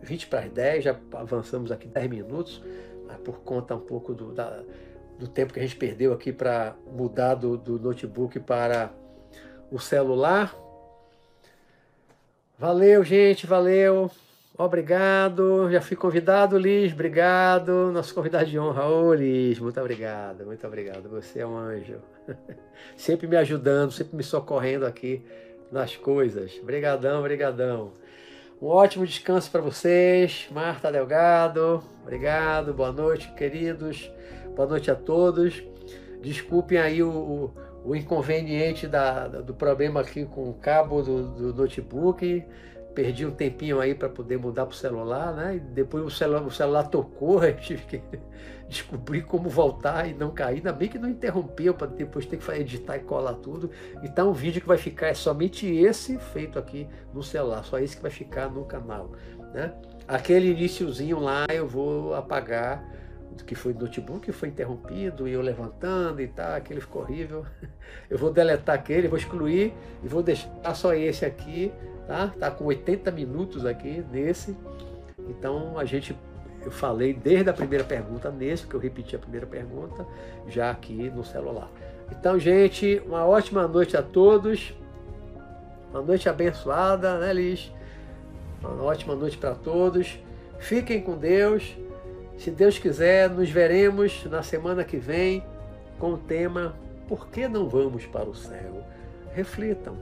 20 0.02 0.26
para 0.26 0.40
as 0.40 0.50
10, 0.50 0.84
já 0.84 0.96
avançamos 1.12 1.70
aqui 1.72 1.86
10 1.86 2.10
minutos, 2.10 2.62
por 3.24 3.40
conta 3.40 3.74
um 3.74 3.80
pouco 3.80 4.14
do, 4.14 4.32
da, 4.32 4.62
do 5.18 5.28
tempo 5.28 5.52
que 5.52 5.60
a 5.60 5.62
gente 5.62 5.76
perdeu 5.76 6.12
aqui 6.12 6.32
para 6.32 6.74
mudar 6.92 7.34
do, 7.34 7.56
do 7.56 7.78
notebook 7.78 8.38
para 8.40 8.90
o 9.70 9.78
celular. 9.78 10.54
Valeu, 12.58 13.04
gente, 13.04 13.46
valeu. 13.46 14.10
Obrigado. 14.56 15.70
Já 15.70 15.80
fui 15.80 15.96
convidado, 15.96 16.58
Liz. 16.58 16.92
Obrigado. 16.92 17.92
Nosso 17.92 18.12
convidado 18.12 18.46
de 18.46 18.58
honra. 18.58 18.88
Ô, 18.88 19.14
Liz, 19.14 19.60
muito 19.60 19.80
obrigado. 19.80 20.44
Muito 20.44 20.66
obrigado. 20.66 21.08
Você 21.08 21.38
é 21.38 21.46
um 21.46 21.56
anjo. 21.56 22.17
sempre 22.96 23.26
me 23.26 23.36
ajudando, 23.36 23.90
sempre 23.92 24.16
me 24.16 24.22
socorrendo 24.22 24.86
aqui 24.86 25.24
nas 25.70 25.96
coisas. 25.96 26.58
Obrigadão, 26.62 27.20
obrigadão. 27.20 27.92
Um 28.60 28.66
ótimo 28.66 29.06
descanso 29.06 29.50
para 29.50 29.60
vocês. 29.60 30.48
Marta 30.50 30.90
Delgado, 30.90 31.82
obrigado. 32.02 32.74
Boa 32.74 32.92
noite, 32.92 33.32
queridos. 33.34 34.10
Boa 34.56 34.68
noite 34.68 34.90
a 34.90 34.94
todos. 34.94 35.62
Desculpem 36.20 36.78
aí 36.78 37.02
o, 37.02 37.10
o, 37.10 37.54
o 37.84 37.94
inconveniente 37.94 38.88
da, 38.88 39.28
do 39.28 39.54
problema 39.54 40.00
aqui 40.00 40.24
com 40.24 40.50
o 40.50 40.54
cabo 40.54 41.02
do, 41.02 41.52
do 41.52 41.54
notebook 41.54 42.44
perdi 42.98 43.24
um 43.24 43.30
tempinho 43.30 43.80
aí 43.80 43.94
para 43.94 44.08
poder 44.08 44.38
mudar 44.38 44.66
para 44.66 44.72
o 44.72 44.76
celular, 44.76 45.32
né? 45.32 45.54
E 45.54 45.60
depois 45.60 46.04
o 46.04 46.10
celular, 46.10 46.42
o 46.42 46.50
celular 46.50 46.82
tocou, 46.88 47.40
eu 47.46 47.56
tive 47.56 47.80
que 47.86 48.02
descobrir 48.68 49.22
como 49.22 49.48
voltar 49.48 50.08
e 50.08 50.14
não 50.14 50.32
cair. 50.32 50.56
Ainda 50.56 50.72
bem 50.72 50.88
que 50.88 50.98
não 50.98 51.08
interrompeu 51.08 51.74
para 51.74 51.86
depois 51.86 52.26
ter 52.26 52.38
que 52.38 52.50
editar 52.50 52.96
e 52.96 53.00
colar 53.00 53.34
tudo. 53.34 53.70
Então 54.02 54.30
o 54.30 54.34
vídeo 54.34 54.60
que 54.60 54.66
vai 54.66 54.78
ficar 54.78 55.06
é 55.06 55.14
somente 55.14 55.64
esse 55.64 56.18
feito 56.18 56.58
aqui 56.58 56.88
no 57.14 57.22
celular, 57.22 57.62
só 57.62 57.78
esse 57.78 57.94
que 57.94 58.02
vai 58.02 58.10
ficar 58.10 58.50
no 58.50 58.64
canal, 58.64 59.12
né? 59.54 59.72
Aquele 60.08 60.50
iníciozinho 60.50 61.20
lá 61.20 61.46
eu 61.54 61.68
vou 61.68 62.16
apagar 62.16 62.84
que 63.44 63.54
foi 63.54 63.72
notebook, 63.72 64.30
foi 64.32 64.48
interrompido, 64.48 65.28
e 65.28 65.32
eu 65.32 65.40
levantando 65.40 66.20
e 66.20 66.28
tal, 66.28 66.54
aquele 66.54 66.80
ficou 66.80 67.02
horrível. 67.02 67.44
Eu 68.10 68.18
vou 68.18 68.30
deletar 68.30 68.74
aquele, 68.74 69.08
vou 69.08 69.18
excluir 69.18 69.72
e 70.02 70.08
vou 70.08 70.22
deixar 70.22 70.74
só 70.74 70.94
esse 70.94 71.24
aqui 71.24 71.72
tá? 72.08 72.32
Tá 72.40 72.50
com 72.50 72.64
80 72.64 73.10
minutos 73.12 73.66
aqui 73.66 74.02
nesse. 74.10 74.56
Então 75.28 75.78
a 75.78 75.84
gente 75.84 76.18
eu 76.64 76.72
falei 76.72 77.14
desde 77.14 77.48
a 77.48 77.52
primeira 77.52 77.84
pergunta 77.84 78.30
nesse, 78.30 78.66
que 78.66 78.74
eu 78.74 78.80
repeti 78.80 79.14
a 79.14 79.18
primeira 79.18 79.46
pergunta, 79.46 80.04
já 80.48 80.70
aqui 80.70 81.08
no 81.10 81.24
celular. 81.24 81.70
Então, 82.10 82.38
gente, 82.38 83.00
uma 83.06 83.24
ótima 83.24 83.68
noite 83.68 83.96
a 83.96 84.02
todos. 84.02 84.74
Uma 85.90 86.02
noite 86.02 86.28
abençoada, 86.28 87.18
né, 87.18 87.32
Liz? 87.32 87.72
Uma 88.60 88.82
ótima 88.82 89.14
noite 89.14 89.38
para 89.38 89.54
todos. 89.54 90.18
Fiquem 90.58 91.00
com 91.00 91.16
Deus. 91.16 91.76
Se 92.38 92.52
Deus 92.52 92.78
quiser, 92.78 93.28
nos 93.28 93.50
veremos 93.50 94.24
na 94.26 94.44
semana 94.44 94.84
que 94.84 94.96
vem 94.96 95.44
com 95.98 96.12
o 96.12 96.18
tema 96.18 96.76
Por 97.08 97.28
que 97.28 97.48
não 97.48 97.68
vamos 97.68 98.06
para 98.06 98.28
o 98.28 98.34
céu? 98.34 98.84
Reflitam 99.32 99.96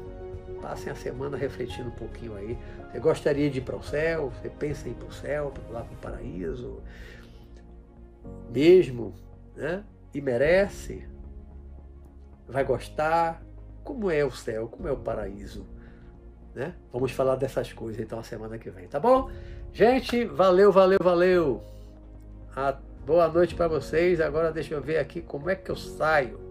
Passem 0.61 0.93
a 0.93 0.97
semana 0.97 1.37
refletindo 1.37 1.89
um 1.89 1.93
pouquinho 1.93 2.35
aí. 2.37 2.59
Você 2.91 2.99
gostaria 2.99 3.49
de 3.49 3.59
ir 3.59 3.63
para 3.63 3.77
o 3.77 3.83
céu? 3.83 4.31
Você 4.31 4.49
pensa 4.49 4.89
em 4.89 4.93
ir 4.93 4.95
para 4.95 5.09
o 5.09 5.13
céu, 5.13 5.53
lá 5.71 5.83
para 5.83 5.95
o 5.95 5.97
paraíso? 5.99 6.83
Mesmo, 8.51 9.15
né? 9.55 9.85
E 10.13 10.21
merece? 10.21 11.07
Vai 12.49 12.65
gostar? 12.65 13.43
Como 13.85 14.11
é 14.11 14.25
o 14.25 14.31
céu? 14.31 14.67
Como 14.69 14.89
é 14.89 14.93
o 14.93 14.97
paraíso? 14.97 15.67
Né? 16.55 16.75
Vamos 16.93 17.13
falar 17.13 17.37
dessas 17.37 17.73
coisas 17.73 18.01
então 18.01 18.19
a 18.19 18.23
semana 18.23 18.59
que 18.59 18.71
vem, 18.71 18.89
tá 18.89 18.99
bom? 18.99 19.31
Gente, 19.73 20.25
valeu, 20.25 20.73
valeu, 20.73 20.99
valeu. 21.01 21.76
A 22.57 22.73
boa 23.05 23.29
noite 23.29 23.55
para 23.55 23.69
vocês. 23.69 24.19
Agora 24.19 24.51
deixa 24.51 24.73
eu 24.73 24.81
ver 24.81 24.97
aqui 24.97 25.21
como 25.21 25.51
é 25.51 25.55
que 25.55 25.71
eu 25.71 25.77
saio. 25.77 26.46